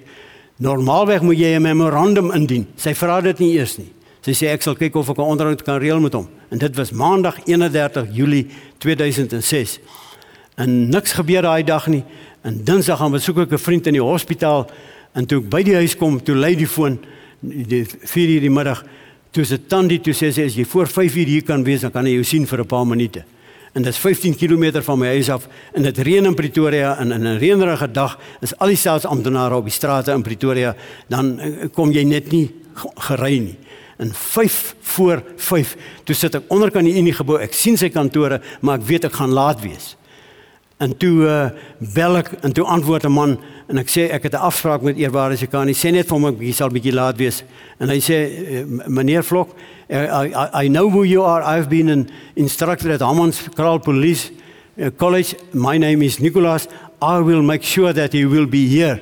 Normaalweg 0.58 1.22
moet 1.22 1.38
jy 1.38 1.56
'n 1.56 1.62
memorandum 1.62 2.32
indien." 2.32 2.66
Sy 2.76 2.94
vra 2.94 3.20
dit 3.20 3.38
nie 3.38 3.54
eers 3.58 3.78
nie. 3.78 3.92
Sy 4.22 4.32
sê 4.32 4.48
ek 4.52 4.62
sal 4.62 4.74
kyk 4.74 4.96
of 4.96 5.08
ek 5.08 5.18
'n 5.18 5.22
onderhoud 5.22 5.62
kan 5.62 5.78
reël 5.78 6.00
met 6.00 6.12
hom. 6.12 6.28
En 6.50 6.58
dit 6.58 6.76
was 6.76 6.90
Maandag 6.90 7.38
31 7.46 8.08
Julie 8.12 8.46
2006. 8.78 9.78
En 10.56 10.88
niks 10.88 11.12
gebeur 11.12 11.42
daai 11.42 11.64
dag 11.64 11.86
nie. 11.86 12.04
En 12.42 12.64
Dinsdag 12.64 12.98
gaan 12.98 13.12
besoek 13.12 13.38
ek 13.38 13.52
'n 13.52 13.58
vriend 13.58 13.86
in 13.86 13.92
die 13.92 14.02
hospitaal 14.02 14.70
en 15.14 15.26
toe 15.26 15.40
ek 15.40 15.48
by 15.48 15.62
die 15.62 15.74
huis 15.74 15.96
kom, 15.96 16.22
toe 16.22 16.34
lei 16.34 16.56
die 16.56 16.66
foon 16.66 16.98
die 17.40 17.84
4:00 17.84 18.40
die 18.40 18.50
middag 18.50 18.84
Toe 19.30 19.44
se 19.44 19.60
Tandi 19.66 20.00
toe 20.02 20.14
sê 20.14 20.32
sy 20.34 20.42
as 20.48 20.56
jy 20.58 20.64
voor 20.66 20.88
5 20.90 21.16
uur 21.16 21.28
hier 21.30 21.44
kan 21.46 21.62
wees, 21.62 21.84
dan 21.84 21.92
kan 21.94 22.06
hy 22.06 22.16
jou 22.16 22.24
sien 22.24 22.46
vir 22.46 22.60
'n 22.60 22.66
paar 22.66 22.86
minute. 22.86 23.24
En 23.74 23.82
dit 23.82 23.92
is 23.92 23.98
15 23.98 24.34
km 24.34 24.82
van 24.82 24.98
my 24.98 25.06
huis 25.06 25.28
af 25.30 25.46
en 25.72 25.82
dit 25.82 25.98
reën 25.98 26.24
in 26.24 26.34
Pretoria 26.34 26.98
en 26.98 27.12
in 27.12 27.22
'n 27.22 27.38
reënerige 27.38 27.92
dag 27.92 28.18
is 28.40 28.56
al 28.58 28.66
die 28.66 28.76
staatsamptenare 28.76 29.54
op 29.54 29.64
die 29.64 29.72
strate 29.72 30.12
in 30.12 30.22
Pretoria, 30.22 30.74
dan 31.08 31.38
eh, 31.38 31.68
kom 31.72 31.92
jy 31.92 32.02
net 32.02 32.32
nie 32.32 32.50
gery 32.96 33.38
nie. 33.38 33.56
En 33.98 34.12
5 34.14 34.74
voor 34.80 35.22
5, 35.36 35.76
toe 36.04 36.14
sit 36.14 36.34
ek 36.34 36.42
onderkant 36.48 36.84
die 36.84 36.98
Unie 36.98 37.12
gebou. 37.12 37.38
Ek 37.38 37.52
sien 37.52 37.76
sy 37.76 37.88
kantore, 37.88 38.40
maar 38.60 38.78
ek 38.78 38.86
weet 38.86 39.04
ek 39.04 39.12
gaan 39.12 39.30
laat 39.30 39.60
wees. 39.60 39.96
En 40.80 40.96
toe 40.96 41.26
uh, 41.28 41.48
bel 41.94 42.16
ek 42.22 42.30
en 42.40 42.52
toe 42.56 42.64
antwoord 42.64 43.04
'n 43.04 43.12
man 43.12 43.38
en 43.68 43.78
ek 43.78 43.88
sê 43.92 44.08
ek 44.08 44.22
het 44.22 44.32
'n 44.32 44.46
afspraak 44.48 44.82
met 44.82 44.96
eerwaarde 44.96 45.36
se 45.36 45.46
kan 45.46 45.66
nie 45.66 45.76
sê 45.76 45.92
net 45.92 46.08
vir 46.08 46.16
hom 46.16 46.26
ek 46.26 46.54
sal 46.54 46.70
bietjie 46.70 46.94
laat 46.94 47.18
wees. 47.18 47.42
En 47.78 47.88
hy 47.88 48.00
sê 48.00 48.16
eh, 48.16 48.64
meneer 48.86 49.22
Vlok, 49.22 49.52
I, 49.90 50.32
I, 50.32 50.64
I 50.64 50.68
know 50.68 50.88
who 50.88 51.04
you 51.04 51.22
are. 51.22 51.42
I've 51.42 51.68
been 51.68 51.88
an 51.90 52.08
instructor 52.34 52.92
at 52.92 53.00
Hammonds 53.00 53.48
Kraal 53.54 53.78
Police 53.78 54.30
college. 54.96 55.36
My 55.52 55.78
name 55.78 56.02
is 56.02 56.18
Nicholas. 56.18 56.66
I 57.02 57.20
will 57.20 57.42
make 57.42 57.62
sure 57.62 57.92
that 57.92 58.12
he 58.12 58.24
will 58.24 58.46
be 58.46 58.66
here. 58.66 59.00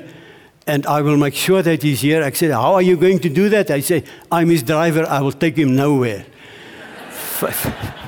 And 0.66 0.84
I 0.86 1.00
will 1.02 1.16
make 1.16 1.34
sure 1.34 1.62
that 1.62 1.82
he's 1.82 2.00
here. 2.00 2.22
I 2.22 2.32
said, 2.32 2.50
How 2.50 2.74
are 2.74 2.82
you 2.82 2.96
going 2.96 3.20
to 3.20 3.28
do 3.28 3.48
that? 3.50 3.70
I 3.70 3.80
say, 3.80 4.02
I'm 4.30 4.50
his 4.50 4.62
driver. 4.62 5.06
I 5.06 5.20
will 5.20 5.32
take 5.32 5.56
him 5.56 5.76
nowhere. 5.76 6.26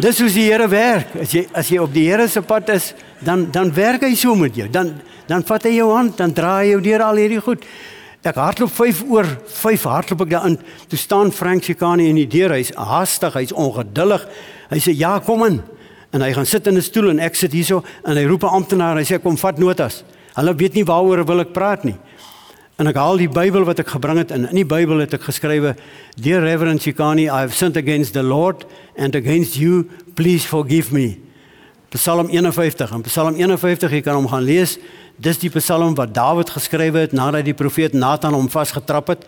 Dis 0.00 0.20
hoe 0.22 0.28
die 0.32 0.46
Here 0.48 0.68
werk. 0.72 1.16
As 1.20 1.32
jy 1.34 1.42
as 1.52 1.68
jy 1.68 1.80
op 1.82 1.90
die 1.92 2.06
Here 2.08 2.24
se 2.28 2.40
pad 2.40 2.70
is, 2.72 2.92
dan 3.20 3.50
dan 3.52 3.72
werk 3.76 4.06
hy 4.06 4.14
so 4.16 4.34
met 4.34 4.56
jou. 4.56 4.68
Dan 4.72 4.94
dan 5.28 5.44
vat 5.44 5.66
hy 5.68 5.76
jou 5.76 5.90
hand, 5.92 6.16
dan 6.16 6.32
draai 6.32 6.64
hy 6.64 6.70
jou 6.72 6.80
deur 6.80 7.04
al 7.04 7.20
hierdie 7.20 7.42
goed. 7.44 7.66
Ek 8.22 8.38
hardloop 8.38 8.70
5 8.70 9.02
oor 9.10 9.26
5 9.50 9.84
hardloop 9.90 10.24
ek 10.24 10.32
daarin. 10.32 10.56
Toe 10.88 10.98
staan 10.98 11.32
Frank 11.34 11.66
Chikani 11.66 12.08
in 12.08 12.16
die 12.16 12.28
deur. 12.30 12.54
Hy's 12.56 12.72
haastig, 12.78 13.36
hy's 13.36 13.52
ongeduldig. 13.52 14.24
Hy 14.70 14.80
sê 14.80 14.94
ja, 14.96 15.16
kom 15.20 15.44
in. 15.44 15.60
En 16.12 16.24
hy 16.24 16.32
gaan 16.36 16.46
sit 16.46 16.66
in 16.66 16.76
'n 16.76 16.82
stoel 16.82 17.10
en 17.10 17.20
ek 17.20 17.34
sit 17.34 17.52
hierso 17.52 17.82
en 18.04 18.16
hy 18.16 18.24
roep 18.24 18.44
'n 18.44 18.54
amptenaar. 18.54 18.96
Hy 18.96 19.04
sê 19.04 19.22
kom 19.22 19.36
vat 19.36 19.58
notas. 19.58 20.04
Hulle 20.34 20.54
weet 20.54 20.74
nie 20.74 20.84
waaroor 20.84 21.24
wil 21.26 21.40
ek 21.40 21.52
praat 21.52 21.84
nie. 21.84 21.96
En 22.82 22.88
ek 22.90 22.96
haal 22.98 23.20
die 23.20 23.30
Bybel 23.30 23.62
wat 23.62 23.78
ek 23.78 23.92
gebring 23.94 24.18
het 24.18 24.32
en 24.34 24.48
in 24.48 24.58
die 24.58 24.66
Bybel 24.66 25.04
het 25.04 25.12
ek 25.14 25.28
geskrywe: 25.28 25.76
"Dear 26.18 26.42
Reverend 26.42 26.82
Chikani, 26.82 27.28
I 27.30 27.46
have 27.46 27.54
sinned 27.54 27.76
against 27.76 28.12
the 28.12 28.24
Lord 28.26 28.64
and 28.98 29.14
against 29.14 29.54
you. 29.54 29.86
Please 30.18 30.42
forgive 30.42 30.90
me." 30.90 31.20
Psalm 31.94 32.26
51. 32.26 32.90
En 32.90 33.02
Psalm 33.06 33.36
51, 33.38 33.90
jy 33.90 34.00
kan 34.00 34.18
hom 34.18 34.26
gaan 34.26 34.42
lees. 34.42 34.78
Dis 35.16 35.38
die 35.38 35.50
Psalm 35.50 35.94
wat 35.94 36.14
Dawid 36.14 36.50
geskrywe 36.50 36.98
het 36.98 37.12
nadat 37.12 37.44
die 37.44 37.54
profeet 37.54 37.92
Nathan 37.94 38.34
hom 38.34 38.50
vasgetrap 38.50 39.06
het. 39.14 39.26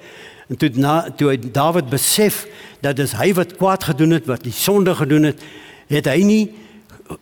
En 0.48 0.56
toe 0.56 0.70
na 0.74 1.10
toe 1.14 1.30
hy 1.30 1.38
Dawid 1.38 1.86
besef 1.92 2.48
dat 2.82 2.96
dis 2.96 3.14
hy 3.14 3.30
wat 3.38 3.54
kwaad 3.56 3.84
gedoen 3.84 4.18
het, 4.18 4.26
wat 4.26 4.42
die 4.42 4.52
sonde 4.52 4.96
gedoen 4.98 5.30
het, 5.30 5.38
het 5.86 6.10
hy 6.10 6.24
nie 6.26 6.42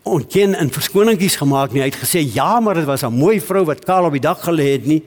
ontken 0.09 0.55
en 0.55 0.72
verskoningies 0.72 1.37
gemaak 1.37 1.74
nie. 1.74 1.83
Hy 1.83 1.91
het 1.91 2.01
gesê 2.01 2.24
ja, 2.24 2.57
maar 2.61 2.80
dit 2.80 2.89
was 2.89 3.05
'n 3.05 3.12
mooi 3.12 3.41
vrou 3.41 3.64
wat 3.64 3.85
kaal 3.85 4.05
op 4.05 4.12
die 4.12 4.20
dak 4.20 4.41
gelê 4.41 4.72
het 4.72 4.87
nie. 4.87 5.03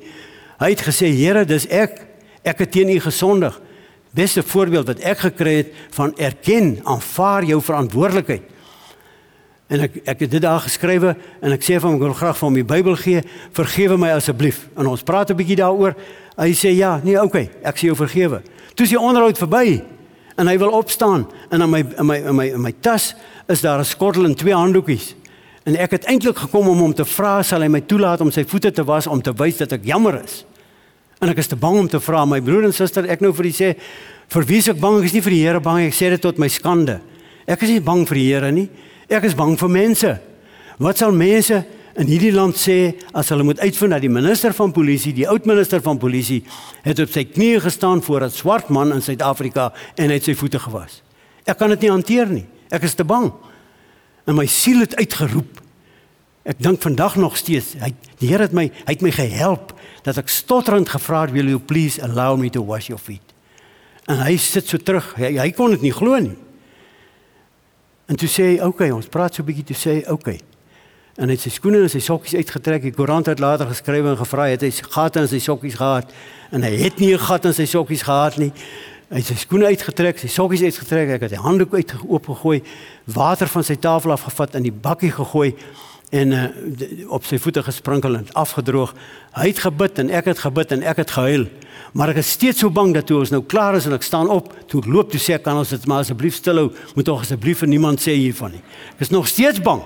Hy 0.59 0.69
het 0.71 0.81
gesê 0.81 1.11
Here, 1.11 1.45
dis 1.45 1.67
ek. 1.67 1.99
Ek 2.45 2.61
het 2.63 2.71
teen 2.71 2.89
U 2.89 2.99
gesondig. 2.99 3.55
Beste 4.15 4.43
voorbeeld 4.43 4.87
wat 4.87 4.99
ek 5.03 5.25
gekry 5.25 5.55
het 5.63 5.71
van 5.97 6.13
erken, 6.15 6.77
aanvaar 6.87 7.43
jou 7.43 7.59
verantwoordelikheid. 7.61 8.53
En 9.67 9.81
ek 9.87 9.97
ek 10.05 10.19
het 10.23 10.31
dit 10.31 10.43
daar 10.43 10.61
geskrywe 10.61 11.15
en 11.41 11.55
ek 11.55 11.63
sê 11.65 11.79
vir 11.79 11.89
hom 11.89 11.97
ek 11.97 12.03
wil 12.05 12.13
graag 12.13 12.37
van 12.37 12.53
my 12.53 12.61
Bybel 12.63 12.95
gee. 13.01 13.23
Vergewe 13.57 13.97
my 13.97 14.11
asseblief. 14.13 14.67
En 14.77 14.87
ons 14.87 15.03
praat 15.03 15.31
'n 15.31 15.35
bietjie 15.35 15.57
daaroor. 15.57 15.95
Hy 16.37 16.53
sê 16.53 16.69
ja, 16.77 17.01
nee, 17.03 17.21
okay, 17.21 17.49
ek 17.63 17.77
sê 17.77 17.87
jou 17.89 17.95
vergewe. 17.95 18.41
Toe 18.75 18.85
is 18.85 18.93
die 18.93 18.99
onderhoud 18.99 19.37
verby 19.37 19.83
en 20.37 20.47
hy 20.47 20.57
wil 20.57 20.69
opstaan 20.69 21.27
en 21.49 21.61
in 21.61 21.69
my 21.69 21.79
in 21.79 22.05
my 22.05 22.17
in 22.17 22.35
my 22.35 22.45
in 22.45 22.61
my 22.61 22.73
tas 22.79 23.15
is 23.47 23.61
daar 23.61 23.79
'n 23.79 23.85
skottel 23.85 24.25
en 24.25 24.35
twee 24.35 24.53
handdoekies. 24.53 25.15
En 25.65 25.77
ek 25.81 25.95
het 25.97 26.03
eintlik 26.05 26.37
gekom 26.37 26.67
om 26.69 26.81
hom 26.83 26.93
te 26.93 27.05
vra 27.09 27.39
sal 27.43 27.63
hy 27.65 27.69
my 27.73 27.81
toelaat 27.89 28.21
om 28.21 28.29
sy 28.33 28.43
voete 28.45 28.69
te 28.71 28.83
was 28.85 29.07
om 29.09 29.21
te 29.21 29.33
wys 29.33 29.57
dat 29.63 29.71
ek 29.73 29.87
jammer 29.89 30.19
is. 30.21 30.43
En 31.23 31.31
ek 31.31 31.39
is 31.41 31.49
te 31.49 31.57
bang 31.57 31.79
om 31.79 31.87
te 31.89 32.01
vra 32.03 32.21
my 32.29 32.37
broer 32.45 32.67
en 32.67 32.75
suster 32.75 33.07
ek 33.09 33.23
nou 33.23 33.31
vir 33.33 33.49
die 33.49 33.55
sê 33.55 33.69
vir 34.35 34.45
wie 34.45 34.59
ek 34.61 34.81
bang 34.81 34.99
ek 34.99 35.07
is 35.09 35.15
nie 35.15 35.23
vir 35.25 35.33
die 35.33 35.41
Here 35.41 35.61
bang 35.63 35.87
ek 35.87 35.95
sê 35.97 36.11
dit 36.13 36.21
tot 36.21 36.37
my 36.41 36.49
skande. 36.53 36.99
Ek 37.49 37.63
is 37.65 37.73
nie 37.73 37.81
bang 37.81 38.03
vir 38.05 38.19
die 38.19 38.27
Here 38.27 38.51
nie. 38.53 38.67
Ek 39.09 39.25
is 39.25 39.33
bang 39.37 39.55
vir 39.57 39.71
mense. 39.73 40.11
Wat 40.77 41.01
sal 41.01 41.15
mense 41.17 41.63
in 41.97 42.11
hierdie 42.11 42.33
land 42.35 42.59
sê 42.59 42.77
as 43.15 43.31
hulle 43.33 43.47
moet 43.47 43.63
uitvind 43.63 43.95
dat 43.95 44.03
die 44.03 44.11
minister 44.11 44.53
van 44.53 44.73
polisie, 44.75 45.15
die 45.17 45.25
oud 45.31 45.47
minister 45.49 45.81
van 45.81 45.97
polisie, 45.97 46.43
het 46.85 46.99
op 47.01 47.09
sy 47.09 47.23
knieë 47.25 47.63
gestaan 47.65 48.03
voor 48.05 48.27
'n 48.27 48.29
swart 48.29 48.69
man 48.69 48.93
in 48.93 49.01
Suid-Afrika 49.01 49.73
en 49.97 50.09
het 50.09 50.23
sy 50.23 50.35
voete 50.35 50.59
gewas. 50.59 51.01
Ek 51.47 51.57
kan 51.57 51.69
dit 51.69 51.81
nie 51.81 51.89
hanteer 51.89 52.27
nie. 52.27 52.45
Ek 52.69 52.83
is 52.83 52.93
te 52.93 53.03
bang. 53.03 53.31
En 54.25 54.35
my 54.35 54.45
siel 54.45 54.79
het 54.79 54.95
uitgeroep. 54.95 55.61
Ek 56.45 56.61
dink 56.61 56.81
vandag 56.81 57.15
nog 57.17 57.37
steeds, 57.37 57.73
hy 57.81 57.91
die 58.19 58.29
Here 58.29 58.45
het 58.45 58.53
my 58.53 58.67
hy 58.69 58.93
het 58.93 59.01
my 59.01 59.11
gehelp 59.13 59.73
dat 60.05 60.17
ek 60.21 60.29
stotterend 60.29 60.89
gevra 60.89 61.25
het, 61.25 61.31
"Will 61.33 61.49
you 61.49 61.59
please 61.59 62.01
allow 62.01 62.37
me 62.37 62.49
to 62.49 62.65
wash 62.65 62.87
your 62.87 63.01
feet?" 63.01 63.33
En 64.05 64.21
hy 64.21 64.37
sit 64.37 64.67
so 64.67 64.77
terug. 64.77 65.15
Hy, 65.15 65.37
hy 65.37 65.51
kon 65.51 65.71
dit 65.71 65.81
nie 65.81 65.93
glo 65.93 66.19
nie. 66.19 66.37
En 68.05 68.15
toe 68.15 68.29
sê 68.29 68.43
hy, 68.43 68.55
"Oké, 68.55 68.65
okay, 68.67 68.91
ons 68.91 69.07
praat 69.07 69.33
so 69.33 69.41
'n 69.41 69.45
bietjie 69.45 69.65
toe 69.65 69.75
sê 69.75 69.91
hy, 69.91 69.99
"Oké." 69.99 70.13
Okay 70.13 70.39
en 71.15 71.31
hy 71.31 71.37
het 71.37 71.45
sy 71.45 71.51
skoene 71.53 71.79
en 71.85 71.91
sy 71.91 72.01
sokkies 72.03 72.35
uitgetrek. 72.41 72.83
Die 72.83 72.95
koerant 72.95 73.29
het 73.31 73.39
later 73.39 73.69
geskryf 73.69 74.07
en 74.11 74.17
gevra 74.19 74.49
het 74.51 74.65
hy 74.65 74.71
gate 74.91 75.21
in 75.23 75.29
sy 75.31 75.39
sokkies 75.43 75.77
gehad 75.79 76.11
en 76.51 76.65
hy 76.65 76.73
het 76.81 76.99
nie 76.99 77.13
'n 77.13 77.19
gat 77.19 77.45
in 77.45 77.53
sy 77.53 77.65
sokkies 77.65 78.03
gehad 78.03 78.37
nie. 78.37 78.51
Hy 79.05 79.19
het 79.21 79.27
sy 79.29 79.35
skoene 79.37 79.67
uitgetrek, 79.69 80.17
sy 80.17 80.27
sokkies 80.33 80.63
uitgetrek, 80.65 81.11
ek 81.13 81.25
het 81.27 81.35
die 81.35 81.41
handdoek 81.41 81.75
uit 81.77 81.91
oopgegooi, 82.07 82.63
water 83.13 83.49
van 83.53 83.65
sy 83.67 83.75
tafel 83.77 84.15
afgevat 84.15 84.57
in 84.57 84.65
die 84.65 84.73
bakkie 84.73 85.11
gegooi 85.13 85.51
en 86.15 86.33
uh, 86.33 86.45
op 87.13 87.27
sy 87.29 87.37
voete 87.41 87.61
gesprinkel 87.65 88.17
en 88.17 88.25
afgedroog. 88.33 88.95
Hy 89.37 89.51
het 89.51 89.61
gebid 89.61 90.01
en 90.01 90.09
ek 90.09 90.31
het 90.31 90.41
gebid 90.41 90.73
en 90.73 90.85
ek 90.89 91.03
het 91.03 91.13
gehuil. 91.13 91.45
Maar 91.93 92.15
ek 92.15 92.23
is 92.23 92.33
steeds 92.33 92.63
so 92.63 92.73
bang 92.73 92.95
dat 92.95 93.05
toe 93.05 93.19
ons 93.21 93.33
nou 93.33 93.43
klaar 93.45 93.77
is 93.77 93.85
en 93.85 93.93
ek 93.93 94.05
staan 94.05 94.31
op, 94.33 94.49
toe 94.71 94.81
ek 94.81 94.89
loop 94.89 95.13
toe 95.13 95.21
sê 95.21 95.37
ek 95.37 95.45
kan 95.45 95.61
ons 95.61 95.69
dit 95.75 95.85
maar 95.85 96.01
asseblief 96.01 96.39
stilhou, 96.39 96.71
moet 96.97 97.05
tog 97.05 97.21
asseblief 97.27 97.61
vir 97.61 97.71
niemand 97.75 98.01
sê 98.01 98.17
hiervan 98.17 98.57
nie. 98.57 98.63
Ek 98.97 99.05
is 99.05 99.13
nog 99.13 99.29
steeds 99.29 99.61
bang. 99.61 99.85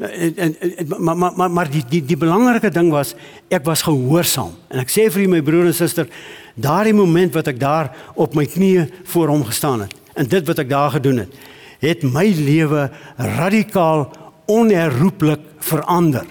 En, 0.00 0.36
en, 0.36 0.54
en 0.60 0.86
maar 0.98 1.16
maar 1.16 1.32
maar 1.36 1.50
maar 1.50 1.70
die 1.70 1.84
die 1.88 2.00
die 2.04 2.16
belangrike 2.16 2.70
ding 2.72 2.88
was 2.90 3.14
ek 3.52 3.64
was 3.68 3.82
gehoorsaam. 3.84 4.54
En 4.72 4.80
ek 4.80 4.88
sê 4.88 5.10
vir 5.12 5.28
my 5.28 5.42
broer 5.44 5.68
en 5.68 5.76
suster, 5.76 6.08
daardie 6.56 6.94
oomblik 6.96 7.34
wat 7.36 7.50
ek 7.52 7.60
daar 7.60 7.90
op 8.16 8.34
my 8.34 8.46
knieë 8.48 8.86
voor 9.12 9.28
hom 9.28 9.44
gestaan 9.44 9.84
het 9.84 9.96
en 10.16 10.26
dit 10.26 10.46
wat 10.48 10.58
ek 10.58 10.70
daar 10.70 10.90
gedoen 10.96 11.22
het, 11.22 11.36
het 11.84 12.02
my 12.02 12.26
lewe 12.34 12.88
radikaal 13.16 14.08
onherroepelik 14.50 15.44
verander. 15.64 16.26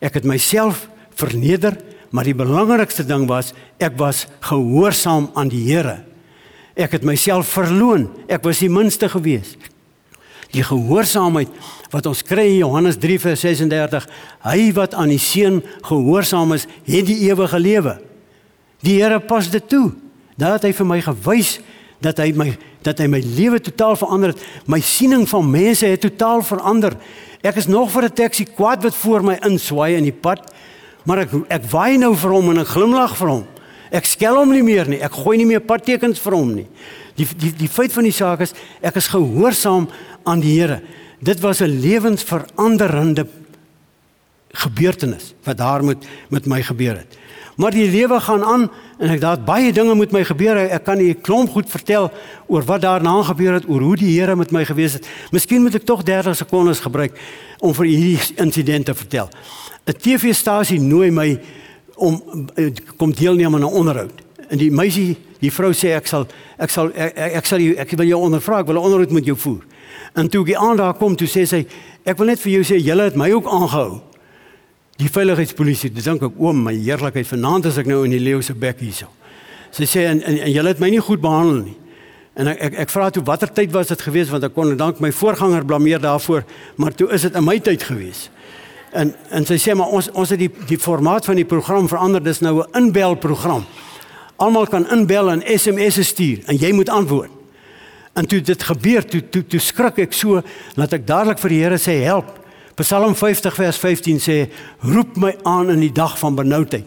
Ek 0.00 0.20
het 0.20 0.28
myself 0.28 0.86
verneder, 1.16 1.76
maar 2.12 2.28
die 2.28 2.36
belangrikste 2.36 3.04
ding 3.08 3.26
was 3.28 3.54
ek 3.80 3.96
was 4.00 4.26
gehoorsaam 4.44 5.30
aan 5.34 5.50
die 5.52 5.64
Here. 5.72 6.02
Ek 6.76 6.94
het 6.96 7.04
myself 7.04 7.50
verloon. 7.56 8.08
Ek 8.28 8.44
was 8.46 8.60
die 8.62 8.70
minste 8.72 9.08
gewees. 9.10 9.56
Die 10.50 10.62
gehoorsaamheid 10.66 11.48
wat 11.90 12.06
ons 12.06 12.22
kry 12.26 12.46
in 12.48 12.62
Johannes 12.64 12.98
3:36, 12.98 14.06
hy 14.46 14.72
wat 14.74 14.94
aan 14.94 15.08
die 15.08 15.18
seun 15.18 15.62
gehoorsaam 15.86 16.52
is, 16.52 16.66
het 16.84 17.06
die 17.06 17.30
ewige 17.30 17.58
lewe. 17.58 18.00
Die 18.82 19.02
Here 19.02 19.20
pas 19.20 19.50
dit 19.50 19.68
toe. 19.68 19.92
Het 20.38 20.62
hy 20.62 20.72
vir 20.72 20.86
my 20.86 21.00
gewys 21.04 21.58
dat 22.00 22.18
hy 22.18 22.32
my 22.32 22.56
dat 22.80 22.98
hy 22.98 23.10
my 23.12 23.20
lewe 23.20 23.60
totaal 23.60 23.96
verander 24.00 24.32
het. 24.32 24.40
My 24.64 24.80
siening 24.80 25.26
van 25.28 25.50
mense 25.50 25.84
het 25.86 26.00
totaal 26.00 26.40
verander. 26.42 26.96
Ek 27.44 27.58
is 27.60 27.68
nog 27.68 27.90
vir 27.92 28.04
'n 28.04 28.14
taxi 28.14 28.44
kwaad 28.44 28.82
wat 28.82 28.94
voor 28.94 29.22
my 29.22 29.36
inswaai 29.44 29.96
in 29.96 30.04
die 30.04 30.12
pad, 30.12 30.40
maar 31.04 31.18
ek 31.18 31.30
ek 31.48 31.64
waai 31.70 31.98
nou 31.98 32.16
vir 32.16 32.30
hom 32.30 32.50
en 32.50 32.58
ek 32.58 32.68
glimlag 32.68 33.16
vir 33.16 33.28
hom. 33.28 33.46
Ek 33.90 34.06
skel 34.06 34.36
hom 34.38 34.52
nie 34.54 34.62
meer 34.62 34.88
nie. 34.88 35.00
Ek 35.02 35.12
gooi 35.12 35.36
nie 35.36 35.48
meer 35.48 35.60
padtekens 35.60 36.20
vir 36.22 36.36
hom 36.38 36.54
nie. 36.54 36.66
Die 37.18 37.26
die 37.26 37.52
die 37.64 37.68
feit 37.68 37.92
van 37.92 38.06
die 38.06 38.14
saak 38.14 38.40
is 38.46 38.54
ek 38.80 38.96
is 38.96 39.10
gehoorsaam 39.10 39.88
aan 40.24 40.40
die 40.40 40.54
Here. 40.60 40.80
Dit 41.20 41.40
was 41.40 41.60
'n 41.60 41.80
lewensveranderende 41.80 43.26
gebeurtenis 44.52 45.34
wat 45.44 45.58
daar 45.58 45.84
met 45.84 46.06
met 46.28 46.46
my 46.46 46.62
gebeur 46.62 46.96
het. 46.96 47.18
Maar 47.56 47.70
die 47.70 47.90
lewe 47.90 48.20
gaan 48.20 48.44
aan 48.44 48.70
en 48.98 49.10
ek 49.10 49.20
daar 49.20 49.40
baie 49.40 49.72
dinge 49.72 49.94
met 49.94 50.12
my 50.12 50.24
gebeur. 50.24 50.56
Ek 50.56 50.84
kan 50.84 50.96
nie 50.96 51.10
'n 51.10 51.20
klomp 51.20 51.50
goed 51.50 51.70
vertel 51.70 52.12
oor 52.46 52.62
wat 52.62 52.80
daarna 52.80 53.22
gebeur 53.22 53.52
het, 53.52 53.68
oor 53.68 53.80
hoe 53.80 53.96
die 53.96 54.18
Here 54.18 54.36
met 54.36 54.50
my 54.50 54.64
gewees 54.64 54.92
het. 54.92 55.06
Miskien 55.30 55.62
moet 55.62 55.74
ek 55.74 55.84
tog 55.84 56.02
30 56.02 56.36
sekondes 56.36 56.80
gebruik 56.80 57.18
om 57.58 57.74
vir 57.74 57.84
hierdie 57.84 58.34
insident 58.36 58.84
te 58.86 58.94
vertel. 58.94 59.28
'n 59.86 59.92
TV-stasie 59.92 60.80
nooi 60.80 61.10
my 61.10 61.40
om 62.00 62.48
eh, 62.54 62.72
kom 62.96 63.12
deelneem 63.12 63.54
aan 63.54 63.60
'n 63.60 63.76
onderhoud. 63.82 64.22
En 64.48 64.58
die 64.58 64.70
meisie, 64.70 65.16
die 65.38 65.52
vrou 65.52 65.72
sê 65.72 65.94
ek 65.94 66.06
sal 66.06 66.26
ek 66.58 66.70
sal 66.70 66.90
ek, 66.94 67.16
ek 67.16 67.46
sal 67.46 67.60
jou 67.60 67.76
ek 67.78 67.90
wil 67.90 68.06
jou 68.06 68.20
ondervra, 68.20 68.60
ek 68.60 68.66
wil 68.66 68.80
'n 68.80 68.84
onderhoud 68.84 69.10
met 69.10 69.24
jou 69.24 69.36
voer. 69.36 69.62
En 70.14 70.28
toe 70.28 70.46
ek 70.48 70.56
aan 70.56 70.76
daar 70.76 70.94
kom, 70.94 71.16
toe 71.16 71.28
sê 71.28 71.46
sy, 71.46 71.66
ek 72.04 72.18
wil 72.18 72.26
net 72.26 72.40
vir 72.40 72.52
jou 72.52 72.62
sê, 72.62 72.80
julle 72.82 73.02
het 73.02 73.16
my 73.16 73.30
ook 73.30 73.46
aangehou. 73.46 74.00
Die 74.96 75.08
veiligheidspolisie, 75.08 75.92
dis 75.92 76.04
dink 76.04 76.22
ek 76.22 76.32
oom, 76.36 76.64
my 76.64 76.74
heerlikheid, 76.74 77.26
vanaand 77.26 77.66
as 77.66 77.78
ek 77.78 77.86
nou 77.86 78.04
in 78.04 78.10
die 78.10 78.20
leeu 78.20 78.42
se 78.42 78.54
bek 78.54 78.80
hierso. 78.80 79.06
Sy 79.70 79.86
sê 79.86 80.06
en, 80.10 80.22
en, 80.22 80.38
en 80.38 80.52
julle 80.52 80.68
het 80.68 80.80
my 80.80 80.90
nie 80.90 81.00
goed 81.00 81.20
behandel 81.20 81.62
nie. 81.62 81.76
En 82.34 82.50
ek 82.50 82.60
ek, 82.60 82.76
ek 82.86 82.92
vra 82.92 83.10
toe 83.10 83.22
watter 83.26 83.50
tyd 83.52 83.72
was 83.74 83.90
dit 83.90 84.02
gewees 84.02 84.30
want 84.32 84.44
ek 84.46 84.54
kon 84.54 84.76
dank 84.78 85.00
my 85.02 85.10
voorganger 85.12 85.64
blameer 85.66 86.02
daarvoor, 86.02 86.44
maar 86.76 86.94
toe 86.96 87.10
is 87.14 87.22
dit 87.26 87.34
in 87.36 87.44
my 87.44 87.58
tyd 87.62 87.82
gewees. 87.86 88.28
En 88.92 89.14
en 89.30 89.46
sy 89.46 89.58
sê 89.62 89.74
maar 89.78 89.92
ons 89.94 90.10
ons 90.10 90.30
het 90.30 90.38
die 90.38 90.50
die 90.66 90.78
formaat 90.78 91.24
van 91.28 91.38
die 91.38 91.46
program 91.46 91.88
verander, 91.88 92.22
dis 92.22 92.40
nou 92.40 92.62
'n 92.62 92.76
inbelprogram. 92.76 93.64
Almal 94.36 94.66
kan 94.66 94.88
inbel 94.90 95.30
en 95.30 95.42
SMS'e 95.58 96.02
stuur 96.02 96.38
en 96.46 96.56
jy 96.56 96.72
moet 96.72 96.88
antwoord. 96.88 97.30
En 98.14 98.26
toe 98.26 98.40
dit 98.40 98.62
gebeur, 98.62 99.04
toe 99.04 99.28
toe 99.28 99.46
toe 99.46 99.60
skrik 99.60 99.98
ek 99.98 100.12
so 100.12 100.42
dat 100.74 100.92
ek 100.92 101.06
dadelik 101.06 101.38
vir 101.38 101.48
die 101.48 101.62
Here 101.62 101.78
sê 101.78 102.02
help. 102.02 102.40
Psalm 102.74 103.14
50 103.14 103.54
vers 103.54 103.78
15 103.78 104.18
sê 104.18 104.48
roep 104.80 105.16
my 105.16 105.36
aan 105.44 105.70
in 105.70 105.80
die 105.80 105.92
dag 105.92 106.18
van 106.18 106.34
benoudheid. 106.34 106.86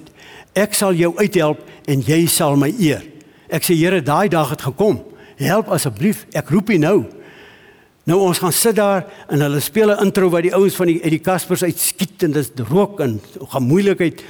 Ek 0.54 0.74
sal 0.74 0.94
jou 0.94 1.14
uithelp 1.18 1.60
en 1.86 2.02
jy 2.02 2.26
sal 2.28 2.56
my 2.56 2.74
eer. 2.80 3.04
Ek 3.50 3.64
sê 3.64 3.76
Here, 3.78 4.02
daai 4.02 4.30
dag 4.30 4.50
het 4.50 4.62
gekom. 4.62 5.04
Help 5.38 5.70
asseblief, 5.70 6.26
ek 6.34 6.50
roep 6.50 6.70
U 6.70 6.78
nou. 6.78 6.98
Nou 8.04 8.20
ons 8.20 8.40
gaan 8.44 8.52
sit 8.52 8.76
daar 8.76 9.06
en 9.32 9.40
hulle 9.40 9.60
speel 9.64 9.92
'n 9.92 10.04
intro 10.04 10.30
wat 10.30 10.44
die 10.44 10.56
ouens 10.56 10.76
van 10.76 10.88
die 10.88 11.00
uit 11.04 11.10
die 11.10 11.24
Kaspers 11.24 11.64
uitskiet 11.64 12.24
en 12.24 12.32
dis 12.32 12.50
rook 12.70 13.00
en 13.00 13.22
gaan 13.48 13.64
moeilikheid. 13.64 14.24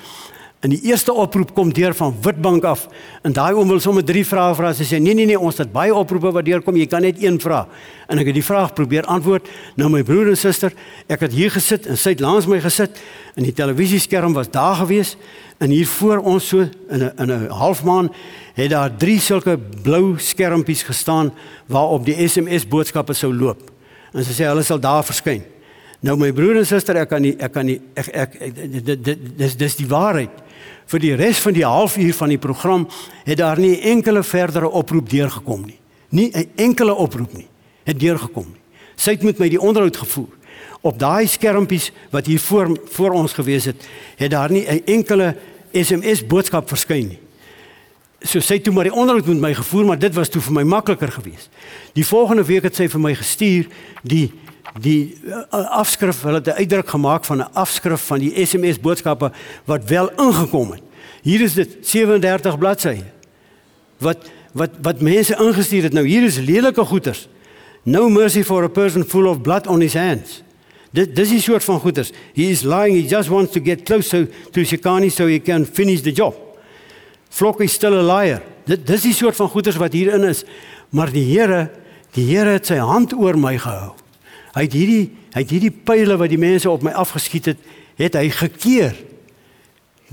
En 0.64 0.72
die 0.72 0.80
eerste 0.88 1.12
oproep 1.12 1.50
kom 1.54 1.74
deur 1.76 1.92
van 1.96 2.14
Witbank 2.24 2.64
af. 2.64 2.86
En 3.22 3.34
daai 3.36 3.52
oom 3.52 3.68
wil 3.68 3.82
sommer 3.84 4.04
drie 4.08 4.24
vrae 4.24 4.54
vra. 4.56 4.70
Hy 4.72 4.86
sê 4.88 5.00
nee 5.04 5.12
nee 5.18 5.28
nee, 5.28 5.40
ons 5.40 5.58
het 5.60 5.74
baie 5.74 5.92
oproepe 5.92 6.30
wat 6.32 6.46
deurkom. 6.48 6.78
Jy 6.80 6.86
kan 6.88 7.04
net 7.04 7.20
een 7.20 7.36
vra. 7.44 7.66
En 8.08 8.22
ek 8.22 8.30
het 8.32 8.38
die 8.38 8.46
vraag 8.48 8.72
probeer 8.78 9.04
antwoord. 9.12 9.50
Nou 9.76 9.90
my 9.92 10.06
broer 10.08 10.30
en 10.32 10.40
suster, 10.40 10.72
ek 11.12 11.26
het 11.28 11.36
hier 11.36 11.52
gesit 11.52 11.90
en 11.92 12.00
sy 12.00 12.14
het 12.16 12.24
langs 12.24 12.48
my 12.48 12.62
gesit 12.64 12.96
en 13.36 13.44
die 13.44 13.52
televisieskerm 13.56 14.38
was 14.38 14.48
daar 14.54 14.78
gewees 14.80 15.18
en 15.60 15.74
hier 15.74 15.90
voor 16.00 16.24
ons 16.24 16.48
so 16.48 16.64
in 16.64 17.04
'n 17.04 17.12
in 17.18 17.32
'n 17.32 17.50
halfmaan 17.52 18.10
het 18.56 18.70
daar 18.70 18.96
drie 18.98 19.20
sulke 19.20 19.58
blou 19.84 20.16
skermpies 20.18 20.84
gestaan 20.84 21.34
waarop 21.68 22.06
die 22.06 22.28
SMS 22.28 22.68
boodskappe 22.68 23.14
sou 23.14 23.34
loop. 23.34 23.72
En 24.14 24.24
sy 24.24 24.32
sê 24.32 24.48
hulle 24.48 24.64
sal 24.64 24.80
daar 24.80 25.04
verskyn. 25.04 25.44
Nou 26.00 26.18
my 26.18 26.32
broer 26.32 26.58
en 26.58 26.66
suster, 26.66 26.96
ek 26.96 27.10
kan 27.10 27.22
nie 27.22 27.36
ek 27.38 27.52
kan 27.52 27.66
nie 27.66 27.82
ek 27.96 28.08
ek, 28.08 28.42
ek 28.42 28.86
dit 28.86 29.38
dis 29.38 29.56
dis 29.56 29.76
die 29.76 29.88
waarheid 29.88 30.44
vir 30.94 31.02
die 31.02 31.16
res 31.18 31.42
van 31.42 31.56
die 31.56 31.66
halfuur 31.66 32.14
van 32.18 32.34
die 32.34 32.42
program 32.42 32.86
het 33.26 33.40
daar 33.42 33.60
nie 33.60 33.80
enkele 33.90 34.24
verdere 34.24 34.70
oproep 34.70 35.10
deurgekom 35.10 35.66
nie. 35.66 35.80
Nie 36.10 36.30
'n 36.32 36.52
enkele 36.56 36.94
oproep 36.94 37.34
nie 37.34 37.48
het 37.84 38.00
deurgekom 38.00 38.46
nie. 38.46 38.62
Sy 38.96 39.12
het 39.12 39.24
met 39.24 39.40
my 39.40 39.50
die 39.50 39.60
onderhoud 39.60 39.98
gevoer. 39.98 40.30
Op 40.82 41.00
daai 41.00 41.28
skermpies 41.28 41.92
wat 42.12 42.26
hier 42.26 42.40
voor 42.40 42.78
voor 42.92 43.12
ons 43.12 43.34
gewees 43.34 43.66
het, 43.66 43.88
het 44.18 44.32
daar 44.32 44.52
nie 44.52 44.66
'n 44.68 44.82
enkele 44.86 45.36
SMS 45.72 46.26
boodskap 46.28 46.68
verskyn 46.68 47.08
nie. 47.08 47.20
So 48.22 48.40
sy 48.40 48.54
het 48.54 48.64
toe 48.64 48.74
maar 48.74 48.84
die 48.84 48.94
onderhoud 48.94 49.26
met 49.26 49.40
my 49.40 49.54
gevoer, 49.54 49.86
maar 49.86 50.00
dit 50.00 50.14
was 50.14 50.30
toe 50.30 50.42
vir 50.42 50.54
my 50.54 50.64
makliker 50.64 51.12
geweest. 51.12 51.50
Die 51.94 52.06
volgende 52.06 52.44
week 52.44 52.64
het 52.64 52.76
sy 52.76 52.88
vir 52.88 53.00
my 53.00 53.16
gestuur 53.16 53.68
die 54.04 54.32
die 54.82 55.18
uh, 55.26 55.44
afskrif 55.52 56.22
hulle 56.22 56.42
het 56.42 56.48
'n 56.48 56.60
uitdruk 56.62 56.90
gemaak 56.90 57.26
van 57.26 57.38
'n 57.38 57.54
afskrif 57.54 58.02
van 58.02 58.20
die 58.20 58.46
SMS 58.46 58.80
boodskappe 58.80 59.32
wat 59.66 59.84
wel 59.86 60.12
ingekom 60.12 60.72
het. 60.72 60.82
Hier 61.22 61.42
is 61.42 61.54
dit 61.54 61.78
37 61.82 62.58
bladsye. 62.58 63.04
Wat 63.98 64.18
wat 64.54 64.70
wat 64.82 65.02
mense 65.02 65.36
ingestuur 65.36 65.84
het. 65.84 65.94
Nou 65.94 66.08
hier 66.08 66.24
is 66.24 66.38
lelike 66.38 66.86
goeters. 66.86 67.28
No 67.84 68.10
mercy 68.10 68.44
for 68.44 68.64
a 68.64 68.68
person 68.68 69.06
full 69.06 69.26
of 69.26 69.42
blood 69.42 69.68
on 69.68 69.82
his 69.82 69.94
hands. 69.94 70.44
Dit 70.92 71.16
dis 71.16 71.30
die 71.30 71.42
soort 71.42 71.64
van 71.64 71.80
goeters. 71.80 72.12
He 72.34 72.42
is 72.42 72.62
lying, 72.62 72.96
he 72.96 73.08
just 73.08 73.30
wants 73.30 73.52
to 73.52 73.60
get 73.60 73.84
close 73.84 74.10
to 74.10 74.26
to 74.52 74.64
Shikani 74.64 75.10
so 75.12 75.28
he 75.28 75.40
can 75.40 75.66
finish 75.66 76.02
the 76.02 76.12
job. 76.12 76.36
Flock 77.30 77.62
is 77.62 77.74
still 77.74 77.94
a 77.94 78.04
liar. 78.04 78.42
Dit 78.66 78.88
dis 78.88 79.02
die 79.02 79.14
soort 79.14 79.36
van 79.36 79.50
goeters 79.50 79.76
wat 79.76 79.94
hierin 79.94 80.24
is. 80.24 80.44
Maar 80.90 81.12
die 81.12 81.26
Here, 81.26 81.70
die 82.14 82.26
Here 82.36 82.50
het 82.50 82.70
sy 82.70 82.78
hand 82.78 83.14
oor 83.18 83.38
my 83.38 83.58
gehou. 83.58 84.03
Hy 84.54 84.68
het 84.68 84.76
hierdie 84.78 85.04
hy 85.34 85.42
het 85.42 85.50
hierdie 85.50 85.74
pile 85.74 86.18
wat 86.22 86.30
die 86.30 86.38
mense 86.38 86.70
op 86.70 86.84
my 86.86 86.92
afgeskiet 86.94 87.48
het, 87.50 87.62
het 87.98 88.18
hy 88.20 88.28
gekeer. 88.30 88.94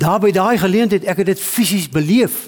Daar 0.00 0.20
by 0.22 0.30
daai 0.32 0.56
geleentheid 0.62 1.04
ek 1.04 1.20
het 1.20 1.34
dit 1.34 1.42
fisies 1.44 1.90
beleef. 1.92 2.46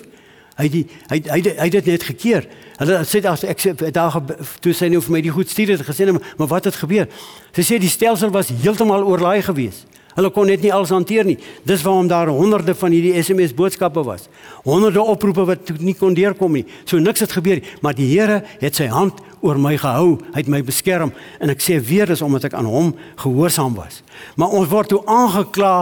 Hy 0.56 0.68
die, 0.72 0.82
hy 1.10 1.18
hy 1.26 1.40
hy 1.44 1.66
het 1.68 1.76
dit 1.76 1.90
net 1.92 2.06
gekeer. 2.08 2.46
Hulle 2.80 3.02
sê 3.08 3.20
as 3.28 3.44
ek 3.48 3.60
sê 3.60 3.74
daar 3.92 4.16
toe 4.64 4.72
sy 4.76 4.88
nou 4.92 5.02
vir 5.04 5.16
my 5.16 5.22
die 5.24 5.34
goed 5.34 5.52
stuur 5.52 5.74
het 5.74 5.84
gesê 5.84 6.08
maar, 6.08 6.24
maar 6.40 6.50
wat 6.50 6.68
het 6.68 6.80
gebeur? 6.80 7.08
Sy 7.56 7.64
sê 7.66 7.80
die 7.80 7.92
stelsel 7.92 8.32
was 8.32 8.52
heeltemal 8.52 9.04
oorlaai 9.04 9.42
geweest. 9.44 9.84
Hulle 10.16 10.30
kon 10.30 10.46
net 10.50 10.62
nie 10.64 10.72
alles 10.72 10.92
hanteer 10.92 11.24
nie. 11.24 11.38
Dis 11.68 11.82
waarom 11.86 12.08
daar 12.10 12.28
honderde 12.32 12.74
van 12.76 12.92
hierdie 12.92 13.14
SMS 13.22 13.54
boodskappe 13.56 14.04
was. 14.04 14.28
Honderde 14.66 15.02
oproepe 15.02 15.46
wat 15.48 15.72
nie 15.80 15.94
kon 15.98 16.14
deurkom 16.14 16.52
nie. 16.58 16.64
So 16.84 17.00
niks 17.00 17.24
het 17.24 17.32
gebeur 17.32 17.60
nie, 17.60 17.76
maar 17.80 17.96
die 17.96 18.10
Here 18.12 18.42
het 18.60 18.76
sy 18.76 18.90
hand 18.92 19.20
oor 19.42 19.58
my 19.58 19.74
gehou, 19.80 20.18
hy 20.34 20.44
het 20.44 20.50
my 20.52 20.60
beskerm 20.62 21.10
en 21.42 21.50
ek 21.50 21.62
sê 21.64 21.80
weer 21.82 22.06
dis 22.06 22.22
omdat 22.22 22.46
ek 22.50 22.56
aan 22.58 22.68
hom 22.70 22.92
gehoorsaam 23.24 23.74
was. 23.74 24.02
Maar 24.38 24.54
ons 24.54 24.70
word 24.70 24.92
toe 24.92 25.00
aangekla 25.10 25.74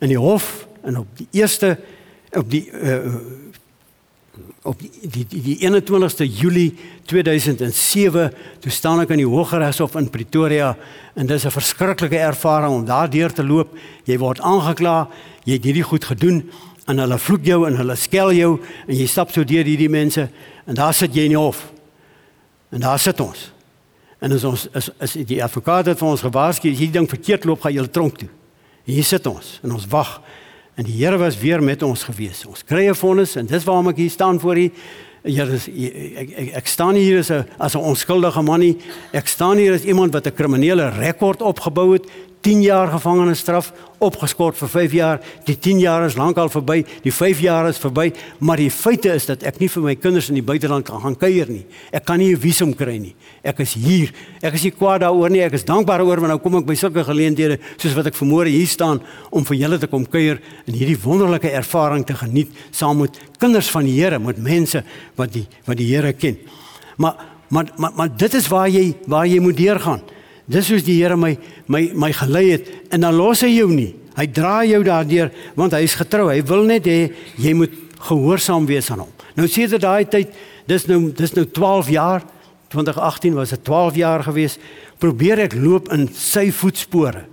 in 0.00 0.14
die 0.14 0.20
hof 0.20 0.64
en 0.86 1.02
op 1.02 1.10
die 1.18 1.28
eerste 1.42 1.74
op 2.38 2.46
die 2.50 2.62
uh, 2.70 3.18
op 4.62 4.80
die 4.80 4.90
die 5.00 5.24
die, 5.28 5.40
die 5.42 5.56
21ste 5.64 6.26
Julie 6.28 6.74
2007 7.08 8.32
toe 8.60 8.72
staan 8.72 9.00
ek 9.00 9.14
aan 9.14 9.22
die 9.22 9.28
Hooggeregshof 9.28 9.96
in 9.96 10.10
Pretoria 10.12 10.74
en 11.16 11.26
dis 11.26 11.46
'n 11.46 11.50
verskriklike 11.50 12.18
ervaring 12.18 12.74
om 12.74 12.84
daardeur 12.84 13.32
te 13.32 13.44
loop. 13.44 13.76
Jy 14.04 14.18
word 14.18 14.40
aangekla, 14.40 15.08
jy 15.44 15.52
het 15.52 15.64
hierdie 15.64 15.82
goed 15.82 16.04
gedoen 16.04 16.50
en 16.86 16.98
hulle 16.98 17.18
vloek 17.18 17.44
jou 17.44 17.66
en 17.66 17.76
hulle 17.76 17.96
skel 17.96 18.32
jou 18.32 18.60
en 18.86 18.96
jy 18.96 19.06
stap 19.06 19.30
so 19.30 19.44
deur 19.44 19.64
hierdie 19.64 19.88
mense 19.88 20.28
en 20.66 20.74
daar 20.74 20.94
sit 20.94 21.14
jy 21.14 21.22
in 21.22 21.36
die 21.36 21.38
hof. 21.38 21.72
En 22.70 22.80
daar 22.80 22.98
sit 22.98 23.20
ons. 23.20 23.52
En 24.20 24.32
as 24.32 24.44
ons 24.44 24.68
is 24.74 24.90
is 25.00 25.12
die 25.26 25.42
advokaat 25.44 25.86
het 25.86 25.98
vir 25.98 26.08
ons 26.08 26.20
gewaarsku 26.20 26.68
as 26.68 26.78
hierdie 26.78 26.98
ding 26.98 27.08
verkeerd 27.08 27.44
loop, 27.44 27.60
gaan 27.60 27.72
jy 27.72 27.86
tronk 27.88 28.18
toe. 28.18 28.28
Hier 28.84 29.04
sit 29.04 29.26
ons 29.26 29.60
en 29.62 29.72
ons 29.72 29.86
wag. 29.86 30.20
En 30.74 30.84
die 30.84 31.04
Here 31.04 31.18
was 31.18 31.38
weer 31.38 31.62
met 31.62 31.82
ons 31.82 32.02
gewees. 32.02 32.46
Ons 32.46 32.64
kry 32.64 32.88
'n 32.88 32.94
vonnis 32.94 33.36
en 33.36 33.46
dis 33.46 33.64
waarom 33.64 33.88
ek 33.88 33.96
hier 33.96 34.10
staan 34.10 34.40
voor 34.40 34.58
u. 34.58 34.70
Here 35.22 35.52
is 35.52 35.68
ek, 35.68 36.30
ek 36.30 36.54
ek 36.54 36.66
staan 36.66 36.94
hier 36.94 37.18
as 37.18 37.30
'n 37.30 37.44
as 37.58 37.74
'n 37.74 37.84
onskuldige 37.84 38.42
man 38.42 38.60
nie. 38.60 38.76
Ek 39.12 39.26
staan 39.26 39.56
hier 39.56 39.74
as 39.74 39.84
iemand 39.84 40.12
wat 40.12 40.26
'n 40.26 40.34
kriminele 40.34 40.88
rekord 40.88 41.42
opgebou 41.42 41.92
het, 41.92 42.06
10 42.40 42.62
jaar 42.62 42.88
gevangenisstraf 42.88 43.72
opgeskort 44.00 44.56
vir 44.56 44.68
5 44.72 44.92
jaar. 44.96 45.18
Die 45.44 45.58
10 45.58 45.80
jaar 45.82 46.06
is 46.06 46.16
lankal 46.16 46.48
verby, 46.48 46.80
die 47.04 47.12
5 47.12 47.42
jaar 47.44 47.68
is 47.68 47.78
verby, 47.80 48.06
maar 48.40 48.56
die 48.56 48.70
feite 48.72 49.12
is 49.12 49.26
dat 49.28 49.44
ek 49.44 49.58
nie 49.60 49.68
vir 49.68 49.84
my 49.84 49.94
kinders 50.00 50.30
in 50.32 50.38
die 50.38 50.44
buiteland 50.44 50.86
kan 50.88 51.02
gaan 51.02 51.18
kuier 51.20 51.50
nie. 51.52 51.66
Ek 51.92 52.04
kan 52.08 52.18
nie 52.18 52.32
'n 52.32 52.40
visum 52.40 52.72
kry 52.74 52.96
nie. 52.98 53.14
Ek 53.44 53.60
is 53.60 53.74
hier. 53.74 54.12
Ek 54.42 54.54
is 54.54 54.64
nie 54.64 54.70
kwaad 54.70 55.02
daaroor 55.02 55.30
nie. 55.30 55.42
Ek 55.42 55.52
is 55.52 55.64
dankbaar 55.64 56.00
oor 56.00 56.16
want 56.16 56.28
nou 56.28 56.38
kom 56.38 56.56
ek 56.56 56.66
by 56.66 56.74
sulke 56.74 57.04
geleenthede 57.04 57.58
soos 57.76 57.94
wat 57.94 58.06
ek 58.06 58.14
vanmôre 58.14 58.48
hier 58.48 58.66
staan 58.66 59.00
om 59.30 59.44
vir 59.44 59.56
julle 59.56 59.78
te 59.78 59.86
kom 59.86 60.06
kuier 60.06 60.40
en 60.66 60.74
hierdie 60.74 60.98
wonderlike 61.02 61.50
ervaring 61.50 62.06
te 62.06 62.14
geniet 62.14 62.48
saam 62.70 62.98
met 62.98 63.18
kinders 63.38 63.70
van 63.70 63.84
die 63.84 64.00
Here, 64.00 64.18
met 64.18 64.38
mense 64.38 64.82
wat 65.16 65.32
die 65.32 65.46
wat 65.66 65.76
die 65.76 65.94
Here 65.94 66.12
ken. 66.12 66.38
Maar 66.96 67.14
maar 67.50 67.66
maar, 67.76 67.92
maar 67.94 68.16
dit 68.16 68.34
is 68.34 68.48
waar 68.48 68.68
jy 68.68 68.94
waar 69.06 69.26
jy 69.26 69.40
moet 69.40 69.56
deurgaan. 69.56 70.00
Dis 70.50 70.66
soos 70.66 70.82
die 70.82 70.98
Here 70.98 71.16
my 71.16 71.36
my 71.70 71.84
my 71.94 72.10
gelei 72.16 72.50
het 72.56 72.70
en 72.90 73.04
dan 73.04 73.14
los 73.14 73.44
hy 73.46 73.52
jou 73.54 73.68
nie. 73.70 73.92
Hy 74.18 74.26
dra 74.34 74.60
jou 74.66 74.82
daardeur 74.84 75.30
want 75.58 75.76
hy 75.76 75.84
is 75.86 75.94
getrou. 75.98 76.28
Hy 76.32 76.42
wil 76.48 76.66
net 76.66 76.88
hê 76.90 77.12
jy 77.38 77.54
moet 77.54 77.76
gehoorsaam 78.08 78.66
wees 78.66 78.90
aan 78.90 79.04
hom. 79.04 79.12
Nou 79.38 79.46
sê 79.46 79.68
dit 79.70 79.82
daai 79.82 80.08
tyd, 80.10 80.32
dis 80.66 80.86
nou 80.90 81.10
dis 81.14 81.34
nou 81.36 81.46
12 81.46 81.92
jaar. 81.94 82.26
2018 82.70 83.34
was 83.34 83.54
dit 83.54 83.64
12 83.66 83.98
jaar 83.98 84.24
gewees. 84.26 84.58
Probeer 85.02 85.46
ek 85.46 85.56
loop 85.58 85.90
in 85.94 86.08
sy 86.14 86.48
voetspore. 86.54 87.24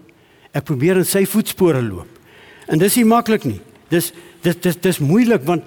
Ek 0.53 0.65
probeer 0.65 1.01
in 1.01 1.05
sy 1.05 1.26
voetspore 1.30 1.82
loop. 1.86 2.09
En 2.70 2.82
dis 2.82 2.97
nie 2.99 3.07
maklik 3.07 3.45
nie. 3.49 3.61
Dis 3.89 4.11
dis 4.45 4.57
dis 4.61 4.78
dis 4.84 5.01
moeilik 5.01 5.45
want 5.47 5.65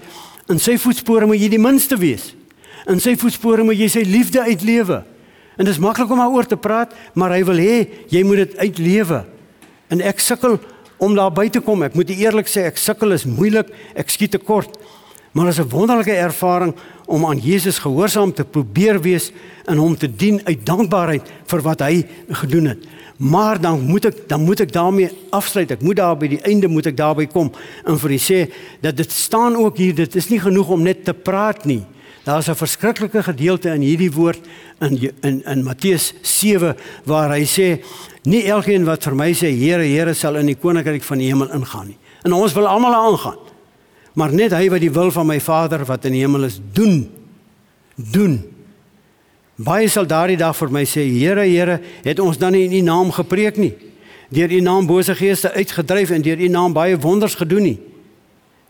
in 0.51 0.59
sy 0.59 0.77
voetspore 0.79 1.27
moet 1.27 1.41
jy 1.41 1.51
die 1.51 1.61
minste 1.61 1.99
wees. 1.99 2.31
In 2.89 2.99
sy 3.03 3.17
voetspore 3.19 3.65
moet 3.67 3.79
jy 3.79 3.89
sy 3.91 4.07
liefde 4.07 4.43
uitlewe. 4.47 5.03
En 5.61 5.67
dit 5.67 5.75
is 5.75 5.81
maklik 5.81 6.09
om 6.09 6.17
daaroor 6.17 6.47
te 6.49 6.57
praat, 6.57 6.93
maar 7.13 7.35
hy 7.35 7.43
wil 7.45 7.59
hê 7.61 7.75
jy 8.09 8.23
moet 8.25 8.39
dit 8.41 8.55
uitlewe. 8.63 9.19
En 9.93 9.99
ek 10.01 10.23
sukkel 10.23 10.55
om 10.97 11.13
daar 11.13 11.29
by 11.29 11.51
te 11.53 11.61
kom. 11.61 11.83
Ek 11.85 11.93
moet 11.93 12.09
eerlik 12.15 12.49
sê, 12.49 12.63
ek 12.65 12.81
sukkel 12.81 13.13
is 13.13 13.27
moeilik, 13.29 13.69
ek 13.93 14.09
skiet 14.09 14.33
te 14.33 14.41
kort. 14.41 14.73
Maar 15.37 15.51
dit 15.51 15.53
is 15.53 15.61
'n 15.61 15.69
wonderlike 15.69 16.17
ervaring 16.17 16.73
om 17.05 17.25
aan 17.25 17.37
Jesus 17.37 17.77
gehoorsaam 17.77 18.33
te 18.33 18.43
probeer 18.43 19.01
wees 19.01 19.31
en 19.65 19.77
hom 19.77 19.95
te 19.97 20.09
dien 20.09 20.41
uit 20.43 20.65
dankbaarheid 20.65 21.29
vir 21.45 21.61
wat 21.61 21.79
hy 21.79 22.05
gedoen 22.29 22.65
het. 22.65 22.79
Maar 23.17 23.61
dan 23.61 23.81
moet 23.81 24.05
ek 24.05 24.27
dan 24.27 24.41
moet 24.41 24.59
ek 24.59 24.73
daarmee 24.73 25.11
afsluit. 25.29 25.71
Ek 25.71 25.81
moet 25.81 25.95
daar 25.95 26.17
by 26.17 26.27
die 26.27 26.41
einde 26.41 26.67
moet 26.67 26.85
ek 26.85 26.97
daarby 26.97 27.27
kom 27.27 27.51
en 27.85 27.99
vir 27.99 28.11
u 28.11 28.17
sê 28.17 28.51
dat 28.81 28.97
dit 28.97 29.11
staan 29.11 29.55
ook 29.55 29.77
hier, 29.77 29.95
dit 29.95 30.15
is 30.15 30.29
nie 30.29 30.39
genoeg 30.39 30.69
om 30.69 30.81
net 30.81 31.05
te 31.05 31.13
praat 31.13 31.65
nie. 31.65 31.85
Daar's 32.23 32.47
'n 32.47 32.55
verskriklike 32.55 33.23
gedeelte 33.23 33.69
in 33.69 33.81
hierdie 33.81 34.11
woord 34.11 34.39
in 34.79 35.13
in 35.21 35.43
in 35.45 35.63
Matteus 35.63 36.13
7 36.21 36.75
waar 37.03 37.29
hy 37.29 37.45
sê 37.45 37.83
nie 38.23 38.43
elkeen 38.43 38.85
wat 38.85 39.03
vir 39.03 39.15
my 39.15 39.33
sê 39.33 39.49
Here 39.49 39.83
Here 39.83 40.13
sal 40.13 40.35
in 40.35 40.45
die 40.45 40.55
koninkryk 40.55 41.03
van 41.03 41.17
die 41.17 41.27
hemel 41.27 41.51
ingaan 41.51 41.87
nie. 41.87 41.97
En 42.23 42.33
ons 42.33 42.53
wil 42.53 42.67
almal 42.67 42.93
aangaan. 42.93 43.37
Maar 44.13 44.33
net 44.33 44.51
hy 44.51 44.69
wat 44.69 44.79
die 44.79 44.91
wil 44.91 45.11
van 45.11 45.27
my 45.27 45.39
Vader 45.39 45.85
wat 45.85 46.05
in 46.05 46.11
die 46.11 46.21
hemel 46.21 46.43
is 46.43 46.59
doen. 46.73 47.09
Doen. 47.95 48.43
Baie 49.55 49.87
sal 49.89 50.05
daardie 50.05 50.37
dag 50.37 50.55
vir 50.55 50.69
my 50.69 50.85
sê 50.85 51.01
Here 51.01 51.45
Here 51.45 51.81
het 52.03 52.19
ons 52.19 52.37
dan 52.37 52.51
nie 52.51 52.65
in 52.65 52.73
u 52.73 52.81
naam 52.81 53.11
gepreek 53.11 53.57
nie. 53.57 53.73
Deur 54.29 54.51
u 54.51 54.59
naam 54.59 54.85
bose 54.85 55.15
geeste 55.15 55.53
uitgedryf 55.53 56.09
en 56.09 56.21
deur 56.21 56.39
u 56.39 56.47
naam 56.47 56.73
baie 56.73 56.99
wonders 56.99 57.35
gedoen 57.35 57.63
nie. 57.63 57.79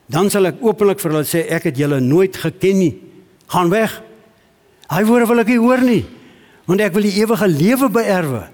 Dan 0.08 0.30
sal 0.30 0.46
ek 0.46 0.56
openlik 0.62 1.00
vir 1.00 1.12
hulle 1.12 1.26
sê 1.26 1.50
ek 1.50 1.64
het 1.64 1.78
julle 1.78 2.00
nooit 2.00 2.38
geken 2.38 2.80
nie 2.80 3.11
gaan 3.52 3.70
weg. 3.72 3.98
Hy 4.92 5.04
woorde 5.08 5.28
wil 5.30 5.44
ek 5.44 5.52
nie 5.52 5.60
hoor 5.62 5.84
nie. 5.84 6.04
Want 6.70 6.84
ek 6.84 6.96
wil 6.96 7.08
die 7.08 7.18
ewige 7.20 7.48
lewe 7.52 7.90
beerwe. 7.92 8.46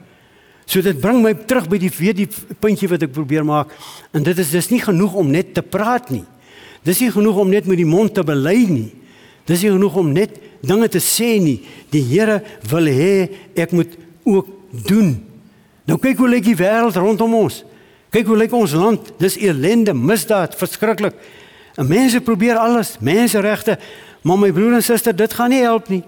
So 0.67 0.83
dit 0.83 0.99
bring 0.99 1.21
my 1.23 1.31
terug 1.47 1.69
by 1.71 1.79
die 1.79 1.91
weet 1.93 2.17
die 2.19 2.27
puntjie 2.59 2.89
wat 2.91 3.05
ek 3.05 3.13
probeer 3.15 3.45
maak 3.47 3.71
en 4.11 4.25
dit 4.25 4.39
is 4.43 4.51
dis 4.51 4.67
nie 4.73 4.81
genoeg 4.83 5.13
om 5.15 5.29
net 5.31 5.53
te 5.55 5.63
praat 5.63 6.09
nie. 6.11 6.25
Dis 6.83 6.99
nie 7.03 7.11
genoeg 7.13 7.39
om 7.43 7.51
net 7.51 7.69
met 7.69 7.79
die 7.79 7.87
mond 7.87 8.13
te 8.15 8.23
bely 8.27 8.57
nie. 8.67 8.89
Dis 9.47 9.63
nie 9.63 9.71
genoeg 9.71 9.95
om 10.01 10.11
net 10.11 10.35
dinge 10.65 10.89
te 10.91 10.99
sê 11.03 11.37
nie. 11.39 11.61
Die 11.93 12.03
Here 12.03 12.41
wil 12.67 12.91
hê 12.91 13.29
ek 13.55 13.71
moet 13.75 13.95
ook 14.27 14.51
doen. 14.87 15.15
Nou 15.87 15.95
kyk 16.03 16.19
hoe 16.19 16.29
lyk 16.33 16.49
die 16.49 16.59
wêreld 16.59 16.99
rondom 16.99 17.37
ons. 17.37 17.61
Kyk 18.11 18.27
hoe 18.27 18.39
lyk 18.39 18.55
ons 18.55 18.75
land. 18.75 19.13
Dis 19.21 19.39
elende, 19.39 19.95
misdaad, 19.95 20.55
verskriklik. 20.59 21.15
En 21.79 21.87
mense 21.87 22.19
probeer 22.25 22.59
alles, 22.59 22.95
menseregte, 22.99 23.77
maar 24.21 24.39
my 24.39 24.51
broer 24.51 24.79
en 24.79 24.83
suster, 24.83 25.15
dit 25.15 25.33
gaan 25.33 25.49
nie 25.53 25.61
help 25.61 25.89
nie. 25.89 26.03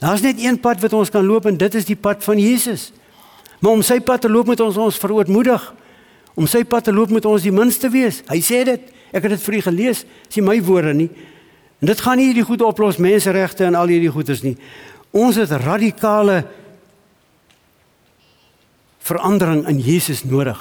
Daar's 0.00 0.22
net 0.24 0.40
een 0.40 0.56
pad 0.60 0.80
wat 0.80 0.92
ons 0.96 1.10
kan 1.12 1.26
loop 1.26 1.46
en 1.46 1.56
dit 1.60 1.74
is 1.74 1.84
die 1.84 1.96
pad 1.96 2.24
van 2.24 2.38
Jesus. 2.40 2.90
Maar 3.60 3.72
om 3.72 3.82
sy 3.84 3.98
pad 4.00 4.24
te 4.24 4.30
loop 4.32 4.48
moet 4.48 4.60
ons 4.64 4.78
ons 4.80 5.00
verootmoedig. 5.02 5.66
Om 6.34 6.46
sy 6.48 6.62
pad 6.64 6.86
te 6.88 6.94
loop 6.94 7.12
moet 7.12 7.26
ons 7.28 7.44
die 7.44 7.52
minste 7.52 7.90
wees. 7.92 8.22
Hy 8.30 8.40
sê 8.44 8.62
dit. 8.64 8.86
Ek 9.12 9.26
het 9.26 9.34
dit 9.34 9.42
vir 9.44 9.58
u 9.58 9.60
gelees. 9.66 10.04
Dis 10.28 10.40
nie 10.40 10.46
my 10.46 10.56
woorde 10.64 10.94
nie. 10.96 11.10
En 11.80 11.90
dit 11.90 12.00
gaan 12.00 12.16
nie 12.20 12.30
hierdie 12.30 12.46
goed 12.48 12.64
oplos 12.64 13.00
menseregte 13.00 13.66
en 13.68 13.76
al 13.76 13.92
hierdie 13.92 14.12
goeders 14.12 14.40
nie. 14.44 14.54
Ons 15.16 15.36
het 15.40 15.52
radikale 15.60 16.44
verandering 19.04 19.66
in 19.68 19.80
Jesus 19.82 20.22
nodig 20.24 20.60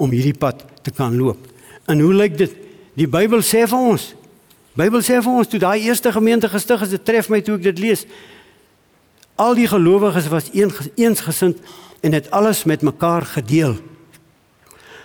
om 0.00 0.10
hierdie 0.14 0.34
pad 0.34 0.64
te 0.82 0.90
kan 0.94 1.14
loop. 1.14 1.46
En 1.86 2.00
hoe 2.00 2.14
lyk 2.14 2.38
dit? 2.38 2.54
Die 2.98 3.08
Bybel 3.10 3.42
sê 3.46 3.66
vir 3.70 3.78
ons. 3.78 4.10
Bybel 4.78 5.02
sê 5.02 5.18
vir 5.18 5.34
ons 5.34 5.48
toe 5.50 5.58
daai 5.58 5.82
eerste 5.82 6.12
gemeente 6.14 6.48
gestig 6.48 6.82
is, 6.84 6.92
dit 6.94 7.04
tref 7.04 7.28
my 7.28 7.40
toe 7.42 7.56
ek 7.58 7.64
dit 7.72 7.80
lees. 7.82 8.04
Al 9.40 9.56
die 9.58 9.66
gelowiges 9.66 10.28
was 10.30 10.50
een 10.54 10.70
eensgesind 10.94 11.58
en 12.06 12.14
het 12.14 12.30
alles 12.30 12.62
met 12.64 12.84
mekaar 12.86 13.26
gedeel. 13.26 13.80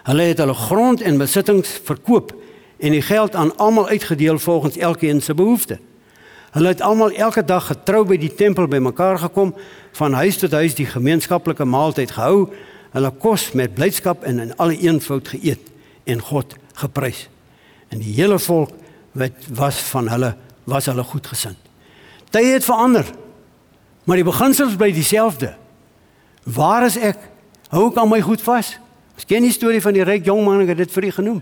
Hulle 0.06 0.28
het 0.30 0.38
hulle 0.38 0.54
grond 0.54 1.02
en 1.02 1.18
besittings 1.18 1.80
verkoop 1.88 2.36
en 2.78 2.94
die 2.94 3.02
geld 3.02 3.36
aan 3.36 3.56
almal 3.58 3.88
uitgedeel 3.88 4.38
volgens 4.40 4.78
elkeen 4.78 5.22
se 5.22 5.34
behoefte. 5.34 5.80
Hulle 6.52 6.68
het 6.68 6.82
almal 6.82 7.12
elke 7.12 7.42
dag 7.44 7.66
getrou 7.68 8.06
by 8.06 8.20
die 8.22 8.32
tempel 8.32 8.68
bymekaar 8.70 9.18
gekom, 9.20 9.56
van 9.98 10.14
huis 10.14 10.38
tot 10.38 10.54
huis 10.54 10.78
die 10.78 10.86
gemeenskaplike 10.86 11.66
maaltyd 11.66 12.14
gehou, 12.16 12.52
hulle 12.94 13.12
kos 13.20 13.50
met 13.52 13.74
blydskap 13.76 14.24
en 14.24 14.40
in 14.40 14.54
alle 14.56 14.78
eenvoud 14.78 15.28
geëet 15.34 15.74
en 16.06 16.22
God 16.22 16.54
geprys. 16.80 17.26
En 17.90 18.00
die 18.00 18.14
hele 18.14 18.40
volk 18.40 18.85
wat 19.16 19.48
was 19.56 19.80
van 19.92 20.10
hulle 20.12 20.36
was 20.66 20.90
hulle 20.90 21.04
goedgesind. 21.04 21.60
Tye 22.34 22.56
het 22.58 22.66
verander. 22.66 23.06
Maar 24.06 24.22
die 24.22 24.28
beginsels 24.28 24.76
bly 24.78 24.92
dieselfde. 24.94 25.54
Waar 26.44 26.86
is 26.86 26.98
ek? 26.98 27.18
Hou 27.74 27.88
ek 27.90 28.00
aan 28.02 28.12
my 28.12 28.22
goed 28.22 28.44
vas? 28.46 28.76
Ek 29.16 29.28
ken 29.30 29.46
die 29.46 29.54
storie 29.56 29.82
van 29.82 29.96
die 29.96 30.04
ryk 30.06 30.28
jong 30.28 30.44
man, 30.46 30.62
ek 30.66 30.74
het 30.74 30.84
dit 30.84 30.96
vir 30.98 31.08
u 31.10 31.12
genoem. 31.20 31.40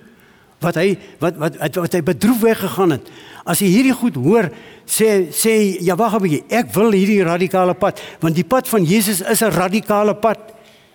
Wat 0.64 0.78
hy 0.80 0.94
wat 1.20 1.40
wat 1.42 1.58
wat, 1.60 1.80
wat 1.84 1.98
hy 1.98 2.02
bedroef 2.06 2.44
weggegaan 2.46 2.96
het. 2.96 3.10
As 3.44 3.60
jy 3.60 3.72
hierdie 3.74 3.96
goed 3.98 4.16
hoor, 4.22 4.48
sê 4.88 5.34
sê 5.34 5.56
ja 5.84 5.98
wag 6.00 6.16
'n 6.16 6.24
bietjie, 6.24 6.44
ek 6.48 6.72
wil 6.76 6.94
hierdie 6.96 7.24
radikale 7.26 7.74
pad, 7.74 8.00
want 8.22 8.36
die 8.36 8.48
pad 8.48 8.68
van 8.68 8.86
Jesus 8.86 9.20
is 9.22 9.42
'n 9.42 9.52
radikale 9.52 10.16
pad. 10.16 10.40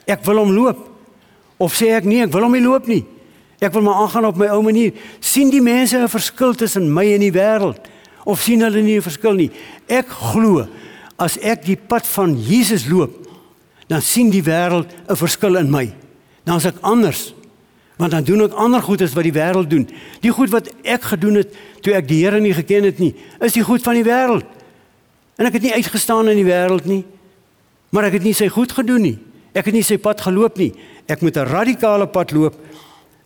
Ek 0.07 0.25
wil 0.25 0.39
hom 0.39 0.53
loop. 0.53 0.89
Of 1.59 1.75
sê 1.75 1.93
ek 1.97 2.05
nee, 2.05 2.23
ek 2.23 2.33
wil 2.33 2.43
hom 2.43 2.53
nie 2.53 2.65
loop 2.65 2.87
nie. 2.87 3.05
Ek 3.59 3.73
wil 3.75 3.83
maar 3.83 3.95
aangaan 4.05 4.25
op 4.29 4.37
my 4.37 4.47
ou 4.55 4.63
manier. 4.63 4.93
sien 5.21 5.51
die 5.51 5.63
mense 5.63 5.99
'n 5.99 6.09
verskil 6.09 6.55
tussen 6.55 6.93
my 6.93 7.15
en 7.15 7.21
die 7.21 7.33
wêreld? 7.33 7.79
Of 8.25 8.43
sien 8.43 8.61
hulle 8.61 8.83
nie 8.83 8.97
'n 8.97 9.03
verskil 9.03 9.33
nie? 9.33 9.51
Ek 9.87 10.09
glo 10.09 10.69
as 11.19 11.39
ek 11.39 11.65
die 11.65 11.77
pad 11.77 12.07
van 12.07 12.37
Jesus 12.37 12.87
loop, 12.87 13.27
dan 13.89 14.03
sien 14.03 14.31
die 14.31 14.43
wêreld 14.43 14.87
'n 15.09 15.17
verskil 15.17 15.57
in 15.57 15.71
my. 15.71 15.93
Dan 16.45 16.57
is 16.57 16.65
ek 16.65 16.79
anders. 16.81 17.35
Want 17.97 18.11
dan 18.11 18.25
doen 18.25 18.43
ek 18.43 18.53
ander 18.53 18.83
goed 18.83 19.03
as 19.03 19.13
wat 19.13 19.25
die 19.25 19.33
wêreld 19.33 19.69
doen. 19.71 19.89
Die 20.21 20.31
goed 20.31 20.51
wat 20.51 20.71
ek 20.83 21.03
gedoen 21.03 21.35
het 21.35 21.55
toe 21.83 21.95
ek 21.95 22.09
die 22.09 22.25
Here 22.25 22.41
nie 22.41 22.55
geken 22.55 22.85
het 22.85 22.99
nie, 22.99 23.15
is 23.41 23.53
die 23.53 23.63
goed 23.63 23.83
van 23.83 23.95
die 23.95 24.05
wêreld. 24.05 24.45
En 25.37 25.47
ek 25.47 25.53
het 25.53 25.63
nie 25.63 25.75
uitgestaan 25.75 26.29
in 26.29 26.37
die 26.37 26.47
wêreld 26.47 26.85
nie. 26.85 27.05
Maar 27.91 28.05
ek 28.05 28.13
het 28.13 28.23
nie 28.23 28.35
sy 28.35 28.49
goed 28.49 28.73
gedoen 28.73 29.03
nie. 29.03 29.19
Ek 29.55 29.65
het 29.65 29.75
nie 29.75 29.83
sy 29.83 29.99
pad 29.99 30.21
geloop 30.21 30.59
nie. 30.59 30.73
Ek 31.09 31.23
moet 31.23 31.37
'n 31.37 31.47
radikale 31.47 32.07
pad 32.07 32.33
loop. 32.33 32.55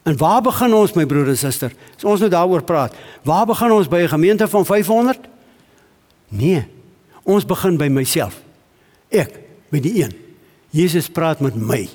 En 0.03 0.17
waar 0.17 0.43
begin 0.43 0.75
ons 0.75 0.93
my 0.99 1.07
broer 1.07 1.29
en 1.29 1.39
suster? 1.39 1.75
As 1.97 2.05
ons 2.05 2.21
nou 2.21 2.31
daaroor 2.31 2.65
praat, 2.67 2.95
waar 3.23 3.47
begin 3.47 3.73
ons 3.73 3.89
by 3.89 4.03
'n 4.03 4.09
gemeente 4.09 4.49
van 4.49 4.67
500? 4.67 5.29
Nee. 6.29 6.67
Ons 7.23 7.45
begin 7.45 7.77
by 7.77 7.89
myself. 7.89 8.43
Ek, 9.09 9.39
by 9.71 9.81
die 9.81 10.03
een. 10.03 10.13
Jesus 10.71 11.09
praat 11.09 11.41
met 11.41 11.55
my. 11.55 11.89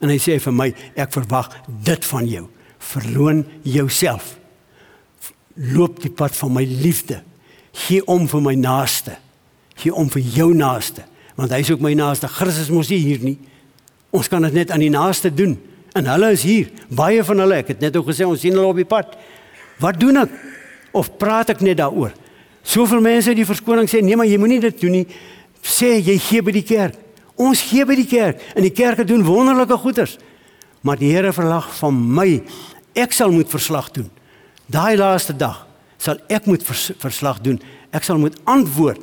En 0.00 0.08
hy 0.08 0.18
sê 0.18 0.40
vir 0.40 0.52
my, 0.52 0.74
ek 0.94 1.12
verwag 1.12 1.48
dit 1.66 2.04
van 2.04 2.26
jou. 2.26 2.46
Verloon 2.78 3.46
jouself. 3.62 4.36
Loop 5.54 6.02
die 6.02 6.10
pad 6.10 6.36
van 6.36 6.52
my 6.52 6.64
liefde. 6.64 7.22
Gee 7.72 8.04
om 8.04 8.28
vir 8.28 8.40
my 8.40 8.54
naaste. 8.54 9.16
Gee 9.76 9.94
om 9.94 10.08
vir 10.10 10.22
jou 10.22 10.54
naaste, 10.56 11.04
want 11.36 11.52
hy 11.52 11.60
is 11.60 11.70
ook 11.70 11.82
my 11.84 11.92
naaste. 11.96 12.28
Christus 12.32 12.72
mos 12.72 12.88
nie 12.88 13.00
hier 13.02 13.20
nie. 13.20 13.36
Ons 14.16 14.30
kan 14.32 14.44
dit 14.46 14.54
net 14.56 14.70
aan 14.72 14.80
die 14.80 14.92
naaste 14.92 15.28
doen. 15.34 15.58
En 15.96 16.04
hulle 16.12 16.30
is 16.36 16.44
hier. 16.44 16.68
Baie 16.92 17.24
van 17.24 17.40
hulle, 17.40 17.62
ek 17.62 17.72
het 17.72 17.80
net 17.86 17.96
ook 17.96 18.10
gesê 18.10 18.26
ons 18.28 18.40
sien 18.40 18.54
hulle 18.54 18.68
op 18.68 18.76
die 18.76 18.88
pad. 18.88 19.16
Wat 19.80 19.96
doen 20.00 20.20
ek? 20.26 20.34
Of 20.96 21.14
praat 21.20 21.54
ek 21.54 21.64
net 21.64 21.80
daaroor? 21.80 22.12
Soveel 22.66 23.00
mense 23.04 23.32
die 23.36 23.46
verskoning 23.48 23.88
sê 23.88 24.02
nee, 24.04 24.16
maar 24.18 24.28
jy 24.28 24.38
moenie 24.40 24.60
dit 24.64 24.80
doen 24.82 24.98
nie. 24.98 25.06
Sê 25.62 25.96
jy 25.96 26.16
gee 26.20 26.44
by 26.44 26.52
die 26.56 26.64
kerk. 26.66 26.98
Ons 27.40 27.62
gee 27.68 27.84
by 27.88 27.96
die 27.98 28.08
kerk 28.08 28.40
en 28.56 28.64
die 28.64 28.74
kerke 28.74 29.04
doen 29.08 29.24
wonderlike 29.24 29.76
goeders. 29.80 30.16
Maar 30.84 31.00
die 31.00 31.12
Here 31.12 31.32
verlag 31.36 31.68
van 31.80 31.96
my. 31.96 32.28
Ek 32.96 33.12
sal 33.16 33.32
moet 33.32 33.50
verslag 33.52 33.90
doen. 33.96 34.08
Daai 34.72 34.96
laaste 35.00 35.36
dag 35.36 35.64
sal 36.00 36.18
ek 36.32 36.46
moet 36.48 36.64
vers, 36.64 36.90
verslag 37.00 37.40
doen. 37.44 37.56
Ek 37.96 38.04
sal 38.04 38.20
moet 38.20 38.36
antwoord. 38.44 39.00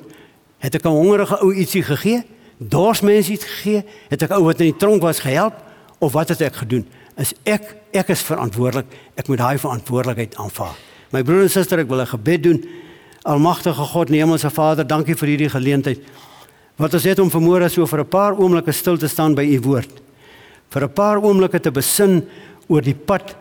Het 0.64 0.76
ek 0.76 0.86
'n 0.86 0.94
hongerige 0.94 1.42
ou 1.42 1.54
ietsie 1.54 1.84
gegee? 1.84 2.24
Dors 2.58 3.02
mense 3.02 3.32
iets 3.32 3.46
gegee? 3.46 3.84
Het 4.10 4.22
ek 4.22 4.32
ou 4.32 4.44
wat 4.46 4.60
in 4.62 4.72
die 4.72 4.78
tronk 4.78 5.02
was 5.02 5.20
gehelp 5.20 5.54
of 6.04 6.14
wat 6.14 6.34
het 6.34 6.42
ek 6.42 6.62
gedoen? 6.64 6.86
Is 7.18 7.34
ek 7.48 7.76
ek 7.94 8.10
is 8.10 8.24
verantwoordelik. 8.26 8.90
Ek 9.16 9.30
moet 9.30 9.42
daai 9.42 9.58
verantwoordelikheid 9.62 10.36
aanvaar. 10.42 10.76
My 11.14 11.22
broer 11.26 11.46
en 11.46 11.52
suster, 11.54 11.80
ek 11.80 11.90
wil 11.90 12.02
'n 12.02 12.08
gebed 12.08 12.44
doen. 12.44 12.66
Almagtige 13.24 13.86
God, 13.94 14.10
Hemelse 14.10 14.50
Vader, 14.50 14.84
dankie 14.88 15.16
vir 15.16 15.28
hierdie 15.28 15.50
geleentheid. 15.50 16.02
Wat 16.76 16.94
ons 16.94 17.04
het 17.04 17.20
om 17.20 17.30
vanmôre 17.30 17.70
so 17.70 17.86
vir 17.86 18.00
'n 18.00 18.10
paar 18.10 18.34
oomblikke 18.34 18.72
stil 18.72 18.98
te 18.98 19.08
staan 19.08 19.36
by 19.36 19.44
u 19.44 19.60
woord. 19.62 20.02
Vir 20.70 20.84
'n 20.84 20.94
paar 20.94 21.22
oomblikke 21.22 21.60
te 21.60 21.72
besin 21.72 22.28
oor 22.68 22.82
die 22.82 22.96
pad 22.96 23.36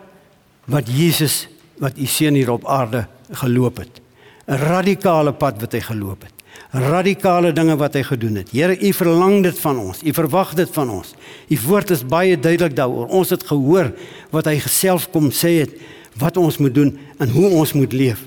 wat 0.67 0.87
Jesus 0.87 1.47
wat 1.79 1.97
u 1.97 2.05
seun 2.05 2.35
hier 2.35 2.51
op 2.51 2.65
aarde 2.65 3.07
geloop 3.31 3.77
het. 3.77 4.01
'n 4.47 4.57
Radikale 4.57 5.33
pad 5.33 5.59
wat 5.59 5.71
hy 5.71 5.79
geloop 5.79 6.21
het. 6.21 6.42
Radikale 6.71 7.51
dinge 7.53 7.75
wat 7.77 7.93
hy 7.93 8.03
gedoen 8.03 8.39
het. 8.41 8.51
Here, 8.51 8.73
u 8.73 8.93
verlang 8.93 9.43
dit 9.43 9.59
van 9.59 9.77
ons. 9.77 9.99
U 10.03 10.13
verwag 10.13 10.53
dit 10.57 10.69
van 10.73 10.89
ons. 10.89 11.13
U 11.49 11.57
woord 11.67 11.91
is 11.93 12.05
baie 12.05 12.39
duidelik 12.39 12.75
daaroor. 12.75 13.11
Ons 13.13 13.29
het 13.29 13.43
gehoor 13.45 13.91
wat 14.31 14.49
hy 14.49 14.57
geself 14.63 15.09
kom 15.13 15.29
sê 15.31 15.59
het 15.63 15.75
wat 16.21 16.37
ons 16.37 16.57
moet 16.57 16.73
doen 16.73 16.91
en 17.17 17.29
hoe 17.29 17.49
ons 17.49 17.73
moet 17.73 17.93
leef. 17.93 18.25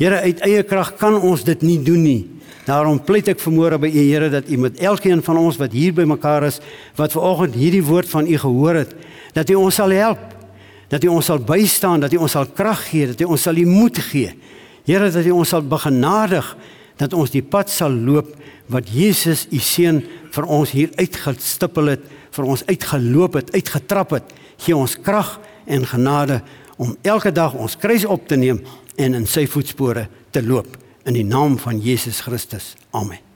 Here 0.00 0.22
uit 0.24 0.40
eie 0.46 0.62
krag 0.66 0.94
kan 0.98 1.18
ons 1.18 1.42
dit 1.46 1.62
nie 1.62 1.78
doen 1.82 2.02
nie. 2.02 2.22
Daarom 2.66 3.00
pleit 3.02 3.28
ek 3.30 3.40
vanmôre 3.42 3.78
by 3.82 3.88
U 3.90 4.02
Here 4.06 4.30
dat 4.32 4.48
U 4.50 4.58
met 4.60 4.80
elkeen 4.80 5.22
van 5.24 5.38
ons 5.40 5.58
wat 5.60 5.74
hier 5.74 5.94
bymekaar 5.96 6.46
is, 6.46 6.60
wat 6.98 7.14
vanoggend 7.14 7.56
hierdie 7.58 7.84
woord 7.84 8.08
van 8.10 8.28
U 8.28 8.38
gehoor 8.38 8.82
het, 8.82 8.94
dat 9.34 9.50
U 9.50 9.58
ons 9.60 9.80
sal 9.80 9.94
help, 9.96 10.22
dat 10.90 11.04
U 11.04 11.10
ons 11.14 11.30
sal 11.30 11.42
bystaan, 11.42 12.02
dat 12.04 12.14
U 12.14 12.20
ons 12.26 12.36
sal 12.36 12.46
krag 12.54 12.82
gee, 12.90 13.10
dat 13.12 13.22
U 13.24 13.30
ons 13.34 13.42
sal 13.48 13.58
moed 13.66 13.98
gee. 14.10 14.34
Here 14.86 15.10
dat 15.10 15.26
U 15.26 15.34
ons 15.40 15.52
sal 15.52 15.62
begenadig 15.62 16.46
dat 17.00 17.16
ons 17.16 17.32
die 17.32 17.42
pad 17.42 17.72
sal 17.72 17.94
loop 17.94 18.34
wat 18.70 18.90
Jesus 18.92 19.46
U 19.50 19.58
seun 19.64 20.02
vir 20.30 20.46
ons 20.46 20.74
hier 20.76 20.92
uitgestippel 21.00 21.94
het, 21.94 22.04
vir 22.30 22.46
ons 22.46 22.62
uitgeloop 22.68 23.40
het, 23.40 23.54
uitgetrap 23.56 24.14
het. 24.18 24.34
Gee 24.60 24.76
ons 24.76 24.98
krag 25.00 25.38
en 25.66 25.88
genade 25.88 26.40
om 26.80 26.94
elke 27.02 27.32
dag 27.32 27.56
ons 27.56 27.78
kruis 27.80 28.04
op 28.04 28.28
te 28.28 28.38
neem 28.40 28.62
en 29.00 29.16
in 29.16 29.26
sy 29.26 29.46
voetspore 29.48 30.06
te 30.30 30.44
loop 30.44 30.78
in 31.08 31.16
die 31.16 31.26
naam 31.26 31.58
van 31.58 31.80
Jesus 31.80 32.22
Christus. 32.26 32.74
Amen. 32.92 33.29